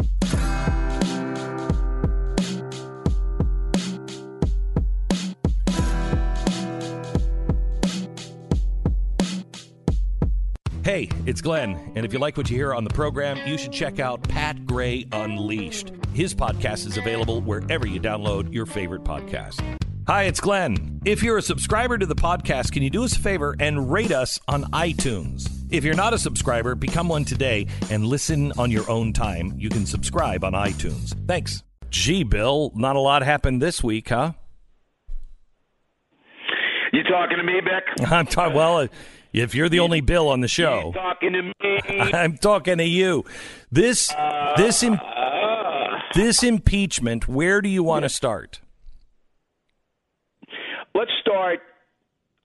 Hey, 10.87 11.09
it's 11.27 11.41
Glenn, 11.41 11.91
and 11.97 12.07
if 12.07 12.13
you 12.13 12.21
like 12.21 12.37
what 12.37 12.49
you 12.49 12.55
hear 12.55 12.73
on 12.73 12.85
the 12.85 12.91
program, 12.91 13.41
you 13.45 13.59
should 13.59 13.73
check 13.73 13.99
out 13.99 14.23
Pat 14.23 14.67
Gray 14.67 15.05
Unleashed. 15.11 15.91
His 16.13 16.33
podcast 16.33 16.87
is 16.87 16.97
available 16.97 17.41
wherever 17.41 17.89
you 17.89 18.01
download 18.01 18.55
your 18.55 18.67
favorite 18.67 19.03
podcast. 19.03 19.61
Hi, 20.07 20.27
it's 20.27 20.39
Glenn. 20.39 21.01
If 21.05 21.25
you're 21.25 21.39
a 21.39 21.43
subscriber 21.43 21.99
to 21.99 22.07
the 22.07 22.15
podcast, 22.15 22.71
can 22.71 22.85
you 22.85 22.91
do 22.91 23.03
us 23.03 23.17
a 23.17 23.19
favor 23.19 23.57
and 23.59 23.91
rate 23.91 24.13
us 24.13 24.39
on 24.47 24.63
iTunes? 24.67 25.51
If 25.73 25.83
you're 25.83 25.97
not 25.97 26.15
a 26.15 26.21
subscriber, 26.21 26.77
become 26.77 27.09
one 27.09 27.25
today 27.25 27.67
and 27.91 28.07
listen 28.07 28.53
on 28.57 28.71
your 28.71 28.89
own 28.89 29.13
time. 29.13 29.55
You 29.59 29.71
can 29.71 29.87
subscribe 29.87 30.45
on 30.45 30.53
iTunes. 30.53 31.17
Thanks. 31.27 31.65
Gee, 31.91 32.23
Bill, 32.23 32.71
not 32.77 32.95
a 32.95 33.01
lot 33.01 33.25
happened 33.25 33.61
this 33.61 33.83
week, 33.83 34.11
huh? 34.11 34.35
You 36.93 37.03
talking 37.03 37.39
to 37.39 37.43
me, 37.43 37.61
Beck? 37.61 37.83
I'm 38.13 38.27
talking, 38.27 38.55
well, 38.55 38.89
if 39.43 39.55
you're 39.55 39.69
the 39.69 39.81
only 39.81 40.01
Bill 40.01 40.29
on 40.29 40.41
the 40.41 40.49
show. 40.49 40.93
Talking 40.93 41.33
to 41.33 41.43
me? 41.43 41.53
I'm 42.13 42.37
talking 42.37 42.79
to 42.79 42.85
you. 42.85 43.25
This 43.71 44.13
this 44.57 44.83
im- 44.83 44.95
uh, 44.95 45.99
this 46.15 46.43
impeachment. 46.43 47.29
Where 47.29 47.61
do 47.61 47.69
you 47.69 47.83
want 47.83 48.05
to 48.05 48.09
start? 48.09 48.61
Let's 50.95 51.11
start 51.21 51.61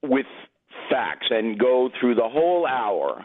with 0.02 0.26
facts 0.90 1.26
and 1.30 1.58
go 1.58 1.88
through 1.98 2.16
the 2.16 2.28
whole 2.28 2.66
hour 2.66 3.24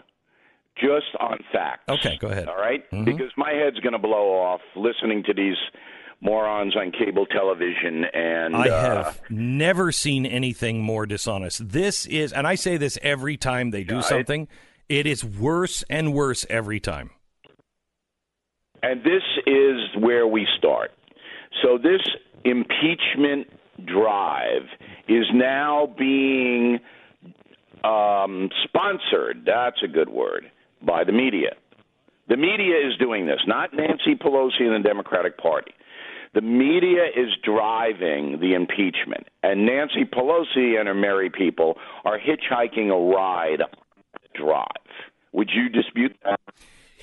just 0.78 1.08
on 1.20 1.40
facts. 1.52 1.84
Okay, 1.90 2.18
go 2.18 2.28
ahead. 2.28 2.48
All 2.48 2.56
right? 2.56 2.90
Mm-hmm. 2.92 3.04
Because 3.04 3.32
my 3.36 3.52
head's 3.52 3.80
going 3.80 3.94
to 3.94 4.00
blow 4.00 4.30
off 4.34 4.62
listening 4.76 5.24
to 5.24 5.34
these 5.34 5.56
morons 6.22 6.76
on 6.76 6.92
cable 6.92 7.26
television 7.28 8.06
and 8.14 8.56
I 8.56 8.70
uh, 8.70 9.04
have 9.04 9.22
never 9.30 9.92
seen 9.92 10.26
anything 10.26 10.82
more 10.82 11.06
dishonest. 11.06 11.70
This 11.70 12.06
is, 12.08 12.34
and 12.34 12.48
I 12.48 12.56
say 12.56 12.78
this 12.78 12.98
every 13.02 13.38
time 13.38 13.72
they 13.72 13.84
do 13.84 14.00
it- 14.00 14.06
something. 14.06 14.48
It 14.90 15.06
is 15.06 15.24
worse 15.24 15.84
and 15.90 16.14
worse 16.14 16.46
every 16.50 16.80
time. 16.80 17.12
And 18.82 19.04
this 19.04 19.24
is 19.46 19.80
where 20.00 20.26
we 20.28 20.48
start. 20.58 20.92
So 21.62 21.78
this 21.78 22.02
impeachment 22.46 23.48
drive 23.86 24.64
is 25.08 25.26
now 25.34 25.94
being 25.98 26.80
um, 27.84 28.50
sponsored. 28.64 29.44
That's 29.46 29.82
a 29.84 29.88
good 29.88 30.10
word 30.10 30.50
by 30.82 31.04
the 31.04 31.12
media. 31.12 31.56
The 32.30 32.38
media 32.38 32.76
is 32.76 32.98
doing 32.98 33.26
this, 33.26 33.40
not 33.48 33.74
Nancy 33.74 34.16
Pelosi 34.16 34.62
and 34.62 34.84
the 34.84 34.88
Democratic 34.88 35.38
Party. 35.38 35.72
The 36.34 36.42
media 36.42 37.06
is 37.06 37.30
driving 37.44 38.40
the 38.40 38.54
impeachment, 38.54 39.28
and 39.44 39.66
Nancy 39.66 40.06
Pelosi 40.06 40.78
and 40.78 40.88
her 40.88 40.94
merry 40.94 41.30
people 41.30 41.78
are 42.06 42.20
hitchhiking 42.20 42.90
a 42.92 43.16
ride 43.16 43.62
drive. 44.36 44.68
Would 45.32 45.50
you 45.54 45.70
dispute 45.70 46.16
that? 46.24 46.40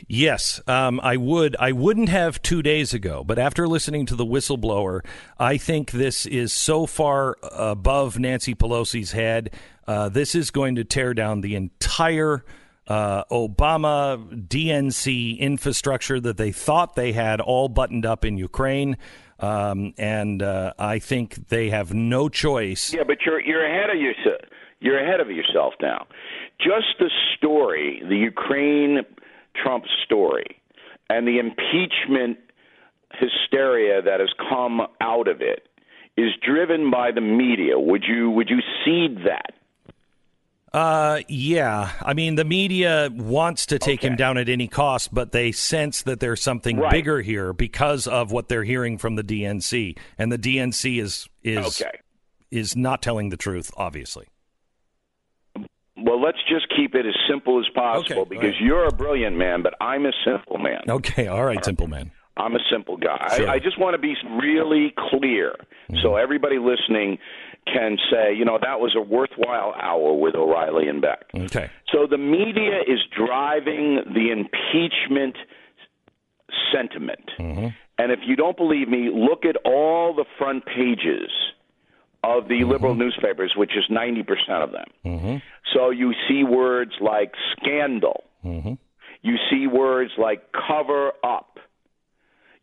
Yes, 0.09 0.61
um, 0.67 1.01
I 1.03 1.17
would. 1.17 1.57
I 1.59 1.73
wouldn't 1.73 2.09
have 2.09 2.43
two 2.43 2.63
days 2.63 2.93
ago, 2.93 3.25
but 3.25 3.39
after 3.39 3.67
listening 3.67 4.07
to 4.07 4.17
the 4.17 4.27
whistleblower, 4.27 5.01
I 5.39 5.57
think 5.57 5.93
this 5.93 6.27
is 6.27 6.53
so 6.53 6.87
far 6.87 7.37
above 7.43 8.19
Nancy 8.19 8.55
Pelosi's 8.55 9.13
head. 9.13 9.55
Uh, 9.87 10.09
this 10.09 10.35
is 10.35 10.51
going 10.51 10.75
to 10.75 10.85
tear 10.85 11.15
down 11.15 11.41
the 11.41 11.55
entire 11.55 12.45
uh, 12.87 13.25
Obama 13.31 14.47
DNC 14.49 15.39
infrastructure 15.39 16.21
that 16.21 16.37
they 16.37 16.53
thought 16.53 16.95
they 16.95 17.13
had 17.13 17.41
all 17.41 17.69
buttoned 17.69 18.07
up 18.07 18.25
in 18.25 18.37
Ukraine. 18.37 18.97
Um, 19.41 19.95
and 19.99 20.43
uh, 20.43 20.75
I 20.79 20.99
think 20.99 21.49
they 21.49 21.71
have 21.71 21.93
no 21.93 22.29
choice. 22.29 22.95
Yeah, 22.95 23.03
but 23.07 23.19
you're 23.27 23.41
you're 23.41 23.65
ahead 23.65 23.91
of 23.91 24.01
yourself. 24.01 24.41
You're 24.81 25.03
ahead 25.03 25.21
of 25.21 25.31
yourself 25.31 25.75
now. 25.81 26.07
Just 26.61 26.99
the 26.99 27.11
story, 27.37 28.03
the 28.09 28.17
Ukraine 28.17 29.01
Trump 29.61 29.85
story, 30.05 30.61
and 31.09 31.27
the 31.27 31.39
impeachment 31.39 32.39
hysteria 33.13 34.03
that 34.03 34.21
has 34.21 34.31
come 34.49 34.81
out 35.01 35.29
of 35.29 35.41
it 35.41 35.69
is 36.17 36.31
driven 36.47 36.91
by 36.91 37.11
the 37.11 37.21
media. 37.21 37.79
Would 37.79 38.05
you 38.07 38.31
would 38.31 38.49
you 38.49 38.61
cede 38.85 39.25
that? 39.27 39.55
Uh, 40.75 41.21
yeah. 41.29 41.93
I 42.03 42.15
mean, 42.15 42.35
the 42.35 42.45
media 42.45 43.09
wants 43.15 43.67
to 43.67 43.79
take 43.79 44.01
Okay. 44.01 44.09
him 44.09 44.17
down 44.17 44.37
at 44.39 44.49
any 44.49 44.67
cost, 44.67 45.15
but 45.15 45.31
they 45.31 45.53
sense 45.53 46.03
that 46.03 46.19
there's 46.19 46.43
something 46.43 46.77
Right. 46.79 46.91
bigger 46.91 47.21
here 47.23 47.53
because 47.53 48.09
of 48.09 48.33
what 48.33 48.49
they're 48.49 48.65
hearing 48.65 48.99
from 48.99 49.15
the 49.15 49.23
DNC, 49.23 49.97
and 50.19 50.33
the 50.33 50.39
DNC 50.39 50.99
is 50.99 51.29
is 51.45 51.81
Okay. 51.81 51.97
is 52.51 52.75
not 52.75 53.03
telling 53.03 53.29
the 53.29 53.37
truth, 53.37 53.71
obviously. 53.77 54.27
Well, 55.97 56.21
let's 56.21 56.39
just 56.49 56.67
keep 56.77 56.97
it 56.97 57.07
as 57.07 57.15
simple 57.29 57.61
as 57.61 57.67
possible 57.73 58.23
Okay, 58.23 58.29
because 58.31 58.55
right. 58.55 58.61
you're 58.61 58.85
a 58.87 58.93
brilliant 58.93 59.37
man, 59.37 59.63
but 59.63 59.75
I'm 59.81 60.07
a 60.07 60.13
simple 60.25 60.59
man. 60.59 60.81
Okay, 60.89 61.29
all 61.29 61.45
right, 61.45 61.65
simple 61.65 61.87
man. 61.87 62.11
I'm 62.37 62.57
a 62.57 62.61
simple 62.69 62.97
guy. 62.97 63.29
Sure. 63.37 63.49
I, 63.49 63.55
I 63.55 63.59
just 63.61 63.79
want 63.79 63.95
to 63.95 63.99
be 63.99 64.17
really 64.43 64.93
clear 65.11 65.55
so 66.03 66.17
everybody 66.17 66.59
listening 66.59 67.19
can 67.67 67.97
say, 68.11 68.35
you 68.35 68.45
know, 68.45 68.59
that 68.61 68.81
was 68.81 68.95
a 68.97 69.01
worthwhile 69.01 69.75
hour 69.81 70.13
with 70.15 70.35
O'Reilly 70.35 70.89
and 70.89 71.01
Beck. 71.01 71.25
Okay. 71.35 71.71
So 71.93 72.07
the 72.09 72.19
media 72.19 72.81
is 72.87 73.01
driving 73.17 74.01
the 74.07 74.31
impeachment 74.31 75.37
sentiment. 76.73 77.31
Mm-hmm. 77.39 77.69
And 77.99 78.13
if 78.13 78.21
you 78.27 78.37
don't 78.37 78.57
believe 78.57 78.89
me, 78.89 79.11
look 79.13 79.45
at 79.45 79.57
all 79.65 80.15
the 80.15 80.25
front 80.39 80.65
pages 80.67 81.31
of 82.23 82.49
the 82.49 82.55
mm-hmm. 82.55 82.71
liberal 82.71 82.95
newspapers, 82.95 83.55
which 83.57 83.73
is 83.77 83.85
90% 83.91 84.25
of 84.63 84.73
them. 84.73 84.87
Mm-hmm. 85.05 85.37
So 85.73 85.91
you 85.91 86.13
see 86.29 86.45
words 86.45 86.93
like 87.01 87.33
scandal. 87.57 88.25
You 89.23 89.37
see 89.51 89.67
words 89.67 90.11
like 90.19 90.53
cover 90.53 91.13
up. 91.25 91.54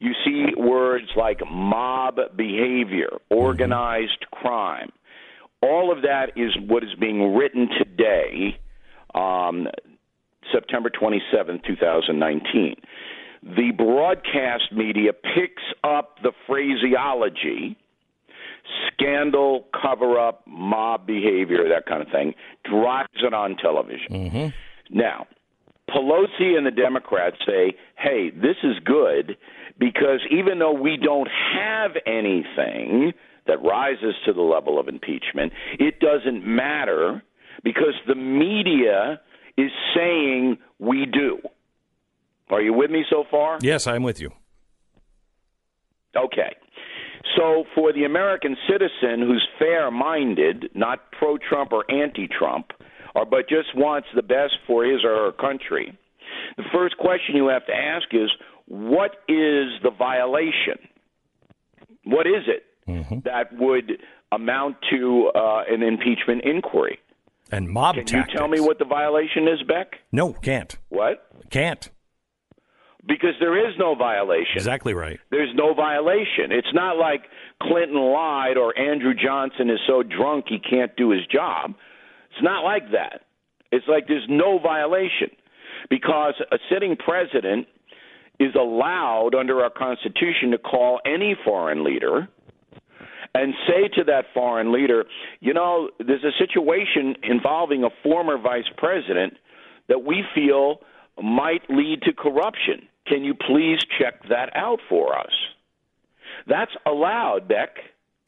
You 0.01 0.13
see 0.25 0.47
words 0.57 1.09
like 1.15 1.41
mob 1.47 2.15
behavior, 2.35 3.09
organized 3.29 4.25
crime. 4.31 4.91
All 5.61 5.91
of 5.95 6.01
that 6.01 6.31
is 6.35 6.57
what 6.67 6.83
is 6.83 6.89
being 6.99 7.35
written 7.35 7.69
today, 7.77 8.57
um, 9.13 9.67
September 10.51 10.89
27, 10.89 11.61
2019. 11.67 12.75
The 13.43 13.71
broadcast 13.77 14.71
media 14.71 15.13
picks 15.13 15.63
up 15.83 16.17
the 16.23 16.31
phraseology 16.47 17.77
scandal, 18.87 19.67
cover 19.79 20.19
up, 20.19 20.41
mob 20.47 21.05
behavior, 21.05 21.69
that 21.69 21.85
kind 21.85 22.01
of 22.01 22.07
thing, 22.11 22.33
drives 22.65 23.09
it 23.23 23.35
on 23.35 23.55
television. 23.57 24.07
Now, 24.89 25.27
Pelosi 25.89 26.57
and 26.57 26.65
the 26.65 26.71
Democrats 26.71 27.37
say, 27.45 27.75
hey, 27.97 28.31
this 28.31 28.55
is 28.63 28.79
good 28.83 29.37
because 29.81 30.21
even 30.29 30.59
though 30.59 30.73
we 30.79 30.95
don't 30.95 31.27
have 31.55 31.91
anything 32.05 33.13
that 33.47 33.57
rises 33.63 34.13
to 34.27 34.31
the 34.31 34.41
level 34.41 34.79
of 34.79 34.87
impeachment, 34.87 35.51
it 35.79 35.99
doesn't 35.99 36.45
matter 36.45 37.23
because 37.63 37.95
the 38.07 38.13
media 38.13 39.19
is 39.57 39.71
saying 39.95 40.59
we 40.77 41.07
do. 41.11 41.39
Are 42.51 42.61
you 42.61 42.73
with 42.73 42.91
me 42.91 43.03
so 43.09 43.23
far? 43.31 43.57
Yes, 43.61 43.87
I'm 43.87 44.03
with 44.03 44.21
you. 44.21 44.29
Okay. 46.15 46.55
So 47.35 47.63
for 47.73 47.91
the 47.91 48.03
American 48.03 48.55
citizen 48.69 49.21
who's 49.21 49.47
fair 49.57 49.89
minded, 49.89 50.69
not 50.75 51.11
pro 51.11 51.39
Trump 51.39 51.71
or 51.71 51.89
anti 51.89 52.27
Trump, 52.27 52.67
or 53.15 53.25
but 53.25 53.49
just 53.49 53.75
wants 53.75 54.09
the 54.15 54.21
best 54.21 54.53
for 54.67 54.85
his 54.85 55.03
or 55.03 55.15
her 55.15 55.31
country, 55.31 55.97
the 56.57 56.63
first 56.71 56.97
question 56.97 57.35
you 57.35 57.47
have 57.47 57.65
to 57.65 57.73
ask 57.73 58.07
is 58.11 58.29
what 58.71 59.17
is 59.27 59.67
the 59.83 59.91
violation? 59.97 60.79
What 62.05 62.25
is 62.25 62.43
it 62.47 62.63
that 63.25 63.51
would 63.59 64.01
amount 64.31 64.77
to 64.89 65.29
uh, 65.35 65.63
an 65.69 65.83
impeachment 65.83 66.43
inquiry? 66.45 66.99
And 67.51 67.67
mob 67.67 67.95
Can 67.95 68.05
tactics. 68.05 68.33
you 68.33 68.39
tell 68.39 68.47
me 68.47 68.61
what 68.61 68.79
the 68.79 68.85
violation 68.85 69.45
is, 69.49 69.61
Beck? 69.67 69.95
No, 70.13 70.31
can't. 70.31 70.77
What? 70.87 71.27
Can't. 71.49 71.89
Because 73.05 73.33
there 73.41 73.57
is 73.67 73.75
no 73.77 73.93
violation. 73.93 74.55
Exactly 74.55 74.93
right. 74.93 75.19
there's 75.31 75.53
no 75.53 75.73
violation. 75.73 76.51
It's 76.51 76.73
not 76.73 76.95
like 76.95 77.23
Clinton 77.61 77.97
lied 77.99 78.55
or 78.55 78.77
Andrew 78.79 79.13
Johnson 79.13 79.69
is 79.69 79.79
so 79.85 80.01
drunk 80.01 80.45
he 80.47 80.59
can't 80.59 80.95
do 80.95 81.09
his 81.09 81.25
job. 81.27 81.73
It's 82.31 82.41
not 82.41 82.63
like 82.63 82.91
that. 82.93 83.23
It's 83.73 83.87
like 83.89 84.07
there's 84.07 84.27
no 84.29 84.59
violation 84.59 85.29
because 85.89 86.35
a 86.53 86.57
sitting 86.71 86.95
president 86.95 87.67
is 88.41 88.55
allowed 88.55 89.35
under 89.35 89.61
our 89.61 89.69
Constitution 89.69 90.51
to 90.51 90.57
call 90.57 90.99
any 91.05 91.35
foreign 91.45 91.83
leader 91.83 92.27
and 93.33 93.53
say 93.67 93.87
to 93.95 94.03
that 94.05 94.25
foreign 94.33 94.73
leader, 94.73 95.05
you 95.39 95.53
know, 95.53 95.89
there's 95.99 96.23
a 96.23 96.37
situation 96.37 97.15
involving 97.23 97.83
a 97.83 97.89
former 98.03 98.37
vice 98.37 98.69
president 98.77 99.33
that 99.87 100.03
we 100.03 100.23
feel 100.35 100.81
might 101.21 101.61
lead 101.69 102.01
to 102.01 102.13
corruption. 102.13 102.87
Can 103.07 103.23
you 103.23 103.33
please 103.33 103.79
check 103.99 104.27
that 104.29 104.55
out 104.55 104.79
for 104.89 105.17
us? 105.17 105.31
That's 106.47 106.71
allowed, 106.85 107.47
Beck. 107.47 107.77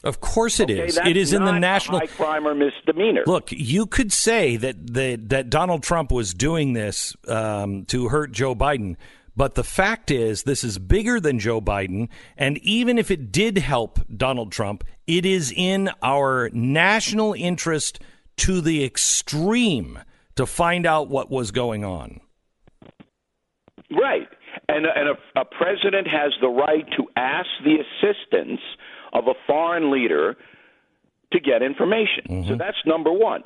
Of 0.04 0.20
course 0.20 0.60
it 0.60 0.70
is. 0.70 0.80
Okay, 0.80 0.92
that's 0.92 1.08
It 1.08 1.18
is 1.18 1.32
in 1.32 1.46
the 1.46 1.58
national. 1.58 2.00
high 2.00 2.08
crime 2.08 2.46
or 2.46 2.54
misdemeanor. 2.54 3.24
Look, 3.26 3.52
you 3.52 3.86
could 3.86 4.12
say 4.12 4.58
that 4.58 4.94
the, 4.94 5.16
that 5.28 5.50
Donald 5.50 5.84
Trump 5.84 6.12
was 6.12 6.34
doing 6.34 6.74
this 6.74 7.16
um, 7.28 7.86
to 7.86 8.10
hurt 8.10 8.34
Joe 8.34 8.54
Biden, 8.54 8.98
but 9.36 9.56
the 9.56 9.64
fact 9.64 10.12
is, 10.12 10.44
this 10.44 10.64
is 10.64 10.78
bigger 10.78 11.20
than 11.20 11.40
Joe 11.40 11.60
Biden. 11.60 12.10
And 12.38 12.58
even 12.60 12.98
if 12.98 13.10
it 13.10 13.32
did 13.32 13.58
help 13.58 14.00
Donald 14.16 14.52
Trump, 14.52 14.84
it 15.08 15.26
is 15.26 15.52
in 15.56 15.90
our 16.02 16.50
national 16.54 17.34
interest 17.34 18.00
to 18.38 18.62
the 18.62 18.84
extreme 18.84 20.00
to 20.36 20.46
find 20.46 20.86
out 20.86 21.10
what 21.10 21.30
was 21.30 21.52
going 21.52 21.84
on. 21.84 22.20
Right. 23.92 24.28
And, 24.70 24.86
and 24.86 25.10
a, 25.10 25.40
a 25.42 25.46
president 25.46 26.08
has 26.08 26.32
the 26.42 26.48
right 26.48 26.86
to 26.98 27.06
ask 27.16 27.48
the 27.64 27.78
assistance 27.80 28.62
of 29.14 29.28
a 29.28 29.34
foreign 29.46 29.92
leader 29.92 30.36
to 31.32 31.40
get 31.40 31.62
information. 31.62 32.24
So 32.28 32.34
mm-hmm. 32.34 32.58
that's 32.58 32.78
number 32.86 33.12
one. 33.12 33.44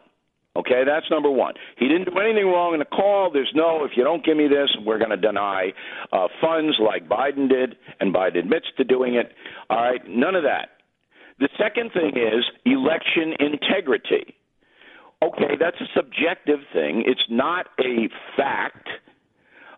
Okay, 0.58 0.82
that's 0.86 1.06
number 1.12 1.30
one. 1.30 1.54
He 1.78 1.88
didn't 1.88 2.06
do 2.06 2.20
anything 2.20 2.48
wrong 2.48 2.74
in 2.74 2.80
the 2.80 2.86
call. 2.86 3.30
There's 3.32 3.52
no, 3.54 3.86
if 3.86 3.92
you 3.96 4.04
don't 4.04 4.26
give 4.26 4.36
me 4.36 4.48
this, 4.48 4.70
we're 4.84 4.98
going 4.98 5.12
to 5.12 5.18
deny 5.18 5.72
uh, 6.12 6.28
funds 6.42 6.78
like 6.84 7.08
Biden 7.08 7.48
did, 7.48 7.76
and 8.00 8.14
Biden 8.14 8.40
admits 8.40 8.66
to 8.78 8.84
doing 8.84 9.14
it. 9.16 9.32
All 9.70 9.78
right, 9.78 10.02
none 10.08 10.34
of 10.34 10.44
that. 10.44 10.70
The 11.40 11.50
second 11.60 11.92
thing 11.94 12.18
is 12.18 12.44
election 12.66 13.34
integrity. 13.40 14.34
Okay, 15.22 15.54
that's 15.60 15.78
a 15.80 15.86
subjective 15.96 16.60
thing. 16.74 17.04
It's 17.06 17.22
not 17.30 17.68
a 17.80 18.10
fact, 18.36 18.88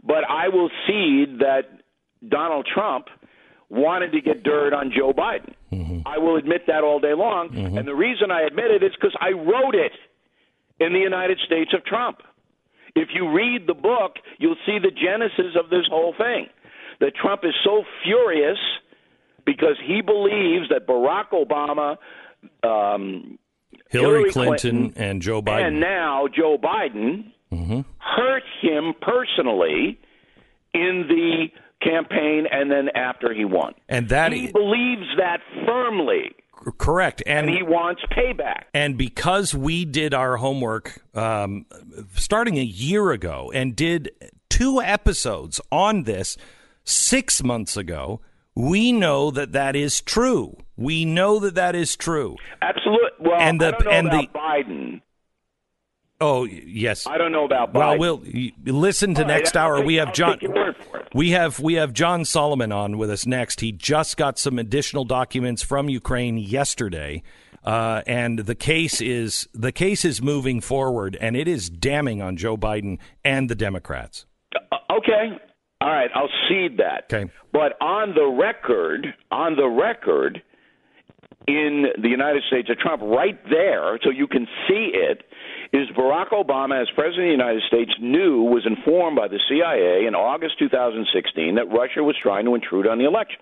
but 0.01 0.23
I 0.29 0.47
will 0.47 0.69
cede 0.87 1.39
that 1.39 1.63
Donald 2.27 2.67
Trump 2.73 3.07
wanted 3.69 4.11
to 4.13 4.21
get 4.21 4.43
dirt 4.43 4.73
on 4.73 4.91
Joe 4.95 5.11
Biden. 5.13 5.53
I 6.05 6.17
will 6.17 6.37
admit 6.37 6.61
that 6.67 6.83
all 6.83 6.99
day 6.99 7.13
long. 7.13 7.49
And 7.77 7.87
the 7.87 7.95
reason 7.95 8.31
I 8.31 8.41
admit 8.43 8.71
it 8.71 8.81
is 8.83 8.91
because 8.95 9.15
I 9.19 9.31
wrote 9.31 9.75
it 9.75 9.91
in 10.79 10.93
the 10.93 10.99
United 10.99 11.39
States 11.45 11.71
of 11.73 11.83
Trump. 11.85 12.19
If 12.95 13.09
you 13.13 13.31
read 13.31 13.67
the 13.67 13.73
book, 13.73 14.15
you'll 14.39 14.55
see 14.65 14.79
the 14.79 14.91
genesis 14.91 15.55
of 15.61 15.69
this 15.69 15.85
whole 15.89 16.13
thing. 16.17 16.47
That 16.99 17.15
Trump 17.15 17.41
is 17.43 17.53
so 17.63 17.83
furious 18.03 18.57
because 19.45 19.77
he 19.85 20.01
believes 20.01 20.69
that 20.69 20.85
Barack 20.85 21.29
Obama, 21.31 21.97
um, 22.67 23.39
Hillary, 23.89 24.29
Hillary 24.29 24.31
Clinton, 24.31 24.57
Clinton 24.91 24.93
and 25.03 25.21
Joe 25.21 25.41
Biden. 25.41 25.67
and 25.67 25.79
now 25.79 26.27
Joe 26.27 26.57
Biden 26.57 27.31
hurt 27.99 28.43
him 28.61 28.93
personally 29.01 29.99
in 30.73 31.05
the 31.07 31.47
campaign 31.81 32.45
and 32.51 32.69
then 32.69 32.89
after 32.95 33.33
he 33.33 33.45
won. 33.45 33.73
And 33.87 34.09
that 34.09 34.33
he 34.33 34.51
believes 34.51 35.07
that 35.17 35.39
firmly. 35.65 36.35
Correct, 36.71 37.23
and, 37.25 37.47
and, 37.47 37.55
he 37.55 37.63
wants 37.63 38.01
payback. 38.12 38.63
And 38.73 38.97
because 38.97 39.53
we 39.53 39.86
did 39.86 40.13
our 40.13 40.38
homework 40.38 41.01
um, 41.13 41.65
starting 42.15 42.58
a 42.58 42.63
year 42.63 43.12
ago 43.12 43.51
and 43.53 43.75
did 43.75 44.12
two 44.49 44.82
episodes 44.82 45.62
on 45.71 46.03
this 46.03 46.38
six 46.84 47.43
months 47.43 47.77
ago, 47.77 48.21
we 48.55 48.91
know 48.91 49.32
that 49.32 49.53
that 49.53 49.75
is 49.75 50.01
true. 50.01 50.58
We 50.75 51.05
know 51.05 51.39
that 51.39 51.55
that 51.55 51.75
is 51.75 51.95
true. 51.95 52.36
Absolutely. 52.62 53.10
Well, 53.19 53.39
and 53.39 53.62
the, 53.62 53.67
I 53.67 53.71
don't 53.71 53.86
know 53.86 53.91
and 53.91 54.08
about 54.08 54.34
the, 54.34 54.39
Biden. 54.39 55.01
Oh 56.21 56.43
yes, 56.43 57.08
I 57.08 57.17
don't 57.17 57.32
know 57.32 57.45
about. 57.45 57.73
Biden. 57.73 57.99
Well, 57.99 58.17
we'll 58.17 58.51
listen 58.65 59.13
to 59.15 59.21
All 59.21 59.27
next 59.27 59.55
right, 59.55 59.62
hour. 59.62 59.82
We 59.82 59.95
have 59.95 60.10
I'll 60.10 60.13
John. 60.13 60.39
Take 61.11 61.19
your 61.19 61.39
word 61.39 61.53
for 61.53 61.57
it. 61.57 61.59
We 61.59 61.59
have 61.59 61.59
we 61.59 61.73
have 61.75 61.93
John 61.93 62.25
Solomon 62.25 62.71
on 62.71 62.97
with 62.97 63.09
us 63.09 63.25
next. 63.25 63.61
He 63.61 63.71
just 63.71 64.17
got 64.17 64.39
some 64.39 64.59
additional 64.59 65.05
documents 65.05 65.61
from 65.61 65.89
Ukraine 65.89 66.37
yesterday, 66.37 67.23
uh, 67.63 68.01
and 68.07 68.39
the 68.39 68.55
case 68.55 69.01
is 69.01 69.47
the 69.53 69.71
case 69.71 70.05
is 70.05 70.21
moving 70.21 70.61
forward, 70.61 71.17
and 71.19 71.35
it 71.35 71.47
is 71.47 71.69
damning 71.69 72.21
on 72.21 72.37
Joe 72.37 72.57
Biden 72.57 72.97
and 73.23 73.49
the 73.49 73.55
Democrats. 73.55 74.25
Uh, 74.55 74.77
okay. 74.91 75.37
All 75.81 75.89
right. 75.89 76.09
I'll 76.13 76.29
cede 76.49 76.77
that. 76.77 77.05
Okay. 77.13 77.31
But 77.53 77.81
on 77.81 78.13
the 78.13 78.25
record, 78.25 79.07
on 79.31 79.55
the 79.55 79.67
record, 79.67 80.41
in 81.47 81.85
the 82.01 82.09
United 82.09 82.43
States 82.47 82.69
of 82.69 82.77
Trump, 82.77 83.01
right 83.01 83.39
there, 83.49 83.97
so 84.03 84.09
you 84.09 84.27
can 84.27 84.45
see 84.67 84.91
it, 84.93 85.23
is 85.71 85.88
Barack 85.95 86.29
Obama, 86.29 86.82
as 86.82 86.88
President 86.95 87.25
of 87.25 87.38
the 87.38 87.43
United 87.43 87.63
States, 87.67 87.91
knew, 88.01 88.43
was 88.43 88.65
informed 88.65 89.15
by 89.15 89.27
the 89.27 89.39
CIA 89.47 90.08
in 90.08 90.15
August 90.15 90.58
2016 90.60 91.55
that 91.55 91.69
Russia 91.69 92.03
was 92.03 92.15
trying 92.21 92.45
to 92.45 92.55
intrude 92.55 92.88
on 92.88 92.97
the 92.97 93.05
election. 93.05 93.39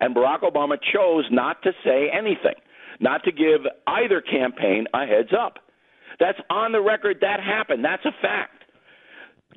And 0.00 0.14
Barack 0.14 0.40
Obama 0.42 0.76
chose 0.92 1.24
not 1.30 1.62
to 1.62 1.72
say 1.84 2.10
anything, 2.12 2.56
not 3.00 3.24
to 3.24 3.32
give 3.32 3.60
either 3.86 4.20
campaign 4.20 4.86
a 4.92 5.06
heads 5.06 5.32
up. 5.32 5.58
That's 6.20 6.38
on 6.50 6.72
the 6.72 6.80
record. 6.80 7.18
That 7.22 7.40
happened. 7.40 7.84
That's 7.84 8.04
a 8.04 8.12
fact. 8.20 8.64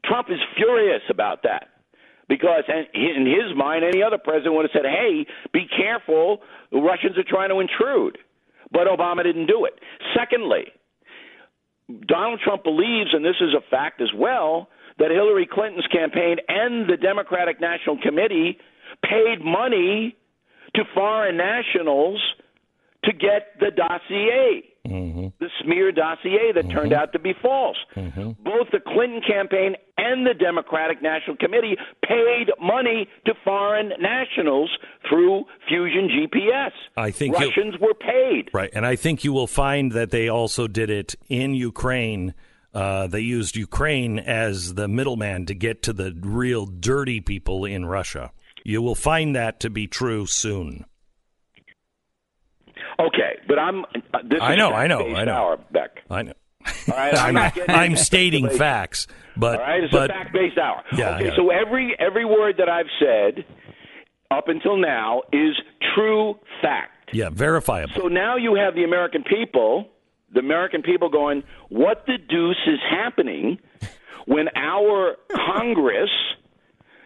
Trump 0.06 0.30
is 0.30 0.40
furious 0.56 1.04
about 1.10 1.44
that 1.44 1.68
because 2.28 2.64
in 2.94 3.26
his 3.26 3.56
mind, 3.56 3.84
any 3.84 4.02
other 4.04 4.18
president 4.18 4.56
would 4.56 4.66
have 4.66 4.72
said, 4.72 4.86
"Hey, 4.86 5.26
be 5.52 5.68
careful, 5.68 6.44
the 6.72 6.80
Russians 6.80 7.18
are 7.18 7.24
trying 7.24 7.50
to 7.50 7.60
intrude." 7.60 8.18
But 8.72 8.88
Obama 8.88 9.24
didn't 9.24 9.46
do 9.46 9.66
it. 9.66 9.80
Secondly, 10.16 10.72
Donald 12.08 12.40
Trump 12.44 12.64
believes, 12.64 13.14
and 13.14 13.24
this 13.24 13.36
is 13.42 13.54
a 13.54 13.62
fact 13.70 14.02
as 14.02 14.10
well, 14.16 14.70
that 14.98 15.12
Hillary 15.12 15.48
Clinton's 15.52 15.88
campaign 15.88 16.38
and 16.48 16.90
the 16.90 16.98
Democratic 16.98 17.60
National 17.60 17.98
Committee 18.02 18.58
paid 19.04 19.44
money 19.44 20.16
to 20.76 20.84
foreign 20.94 21.38
nationals 21.38 22.22
to 23.04 23.14
get 23.14 23.60
the 23.60 23.72
dossier, 23.72 24.64
Mm-hmm. 24.86 25.28
the 25.40 25.50
smear 25.64 25.92
dossier 25.92 26.52
that 26.54 26.70
turned 26.70 26.92
mm-hmm. 26.92 27.02
out 27.02 27.12
to 27.14 27.20
be 27.20 27.34
false. 27.42 27.78
Mm-hmm. 27.96 28.32
Both 28.44 28.68
the 28.72 28.80
Clinton 28.80 29.22
campaign 29.28 29.76
and 29.98 30.26
the 30.26 30.34
Democratic 30.34 31.02
National 31.02 31.38
Committee 31.38 31.76
paid 32.08 32.52
money 32.62 33.08
to 33.26 33.34
foreign 33.44 33.94
nationals 34.00 34.70
through 35.10 35.46
Fusion 35.68 36.10
GPS. 36.10 36.72
I 36.98 37.12
think 37.12 37.36
Russians 37.36 37.76
were 37.80 37.94
paid. 37.94 38.50
Right, 38.54 38.70
and 38.74 38.86
I 38.86 38.96
think 38.96 39.24
you 39.24 39.34
will 39.34 39.48
find 39.48 39.92
that 39.94 40.12
they 40.12 40.30
also 40.30 40.68
did 40.68 40.90
it 40.90 41.16
in 41.30 41.54
Ukraine. 41.54 42.34
Uh, 42.74 43.08
they 43.08 43.22
used 43.22 43.56
Ukraine 43.56 44.20
as 44.20 44.74
the 44.76 44.88
middleman 44.88 45.46
to 45.48 45.56
get 45.56 45.82
to 45.84 45.94
the 45.94 46.16
real 46.20 46.66
dirty 46.66 47.22
people 47.22 47.66
in 47.66 47.86
Russia. 47.86 48.32
You 48.64 48.82
will 48.82 48.96
find 48.96 49.36
that 49.36 49.60
to 49.62 49.70
be 49.70 49.88
true 49.88 50.26
soon. 50.26 50.86
Okay, 53.00 53.25
but 53.48 53.60
I'm. 53.60 53.86
Uh, 53.86 54.20
this 54.24 54.40
I 54.42 54.56
know, 54.56 54.72
I 54.72 54.88
know, 54.88 55.16
I 55.16 55.24
know. 55.24 55.34
Hour, 55.34 55.58
Beck. 55.72 56.02
I 56.10 56.22
know. 56.24 56.34
All 56.88 56.98
right, 56.98 57.16
I'm, 57.16 57.38
I'm, 57.38 57.52
I'm 57.68 57.96
stating 57.96 58.50
facts, 58.50 59.08
but 59.38 59.60
All 59.60 59.66
right, 59.66 59.84
it's 59.84 59.92
but 59.92 60.10
a 60.10 60.14
fact-based 60.14 60.58
hour. 60.58 60.84
Yeah, 60.98 61.16
okay, 61.16 61.26
yeah. 61.26 61.36
so 61.36 61.50
every 61.52 61.96
every 62.00 62.26
word 62.26 62.56
that 62.58 62.70
I've 62.70 62.90
said 63.00 63.46
up 64.32 64.48
until 64.48 64.78
now 64.78 65.22
is 65.32 65.56
true 65.96 66.36
fact. 66.62 67.12
yeah, 67.14 67.30
verifiable. 67.30 67.94
So 67.96 68.08
now 68.08 68.36
you 68.38 68.56
have 68.56 68.74
the 68.76 68.84
American 68.84 69.24
people, 69.24 69.88
the 70.34 70.40
American 70.40 70.82
people 70.82 71.10
going, 71.10 71.44
what 71.70 72.06
the 72.08 72.18
deuce 72.18 72.58
is 72.68 72.80
happening 72.90 73.60
when 74.26 74.48
our 74.56 75.18
Congress 75.32 76.10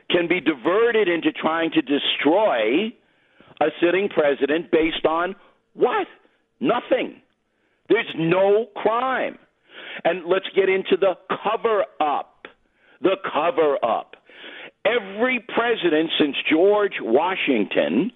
can 0.10 0.28
be 0.28 0.40
diverted 0.40 1.08
into 1.10 1.32
trying 1.34 1.72
to 1.72 1.82
destroy 1.82 2.88
a 3.62 3.66
sitting 3.82 4.08
president 4.10 4.72
based 4.72 5.06
on 5.06 5.36
what? 5.74 6.08
Nothing. 6.60 7.22
There's 7.90 8.14
no 8.18 8.68
crime. 8.76 9.38
And 10.04 10.26
let's 10.26 10.46
get 10.56 10.70
into 10.70 10.98
the 11.00 11.14
cover 11.44 11.86
up. 12.00 12.46
The 13.02 13.16
cover 13.34 13.78
up. 13.84 14.16
Every 14.86 15.40
president 15.40 16.10
since 16.20 16.36
George 16.50 16.94
Washington, 17.02 18.12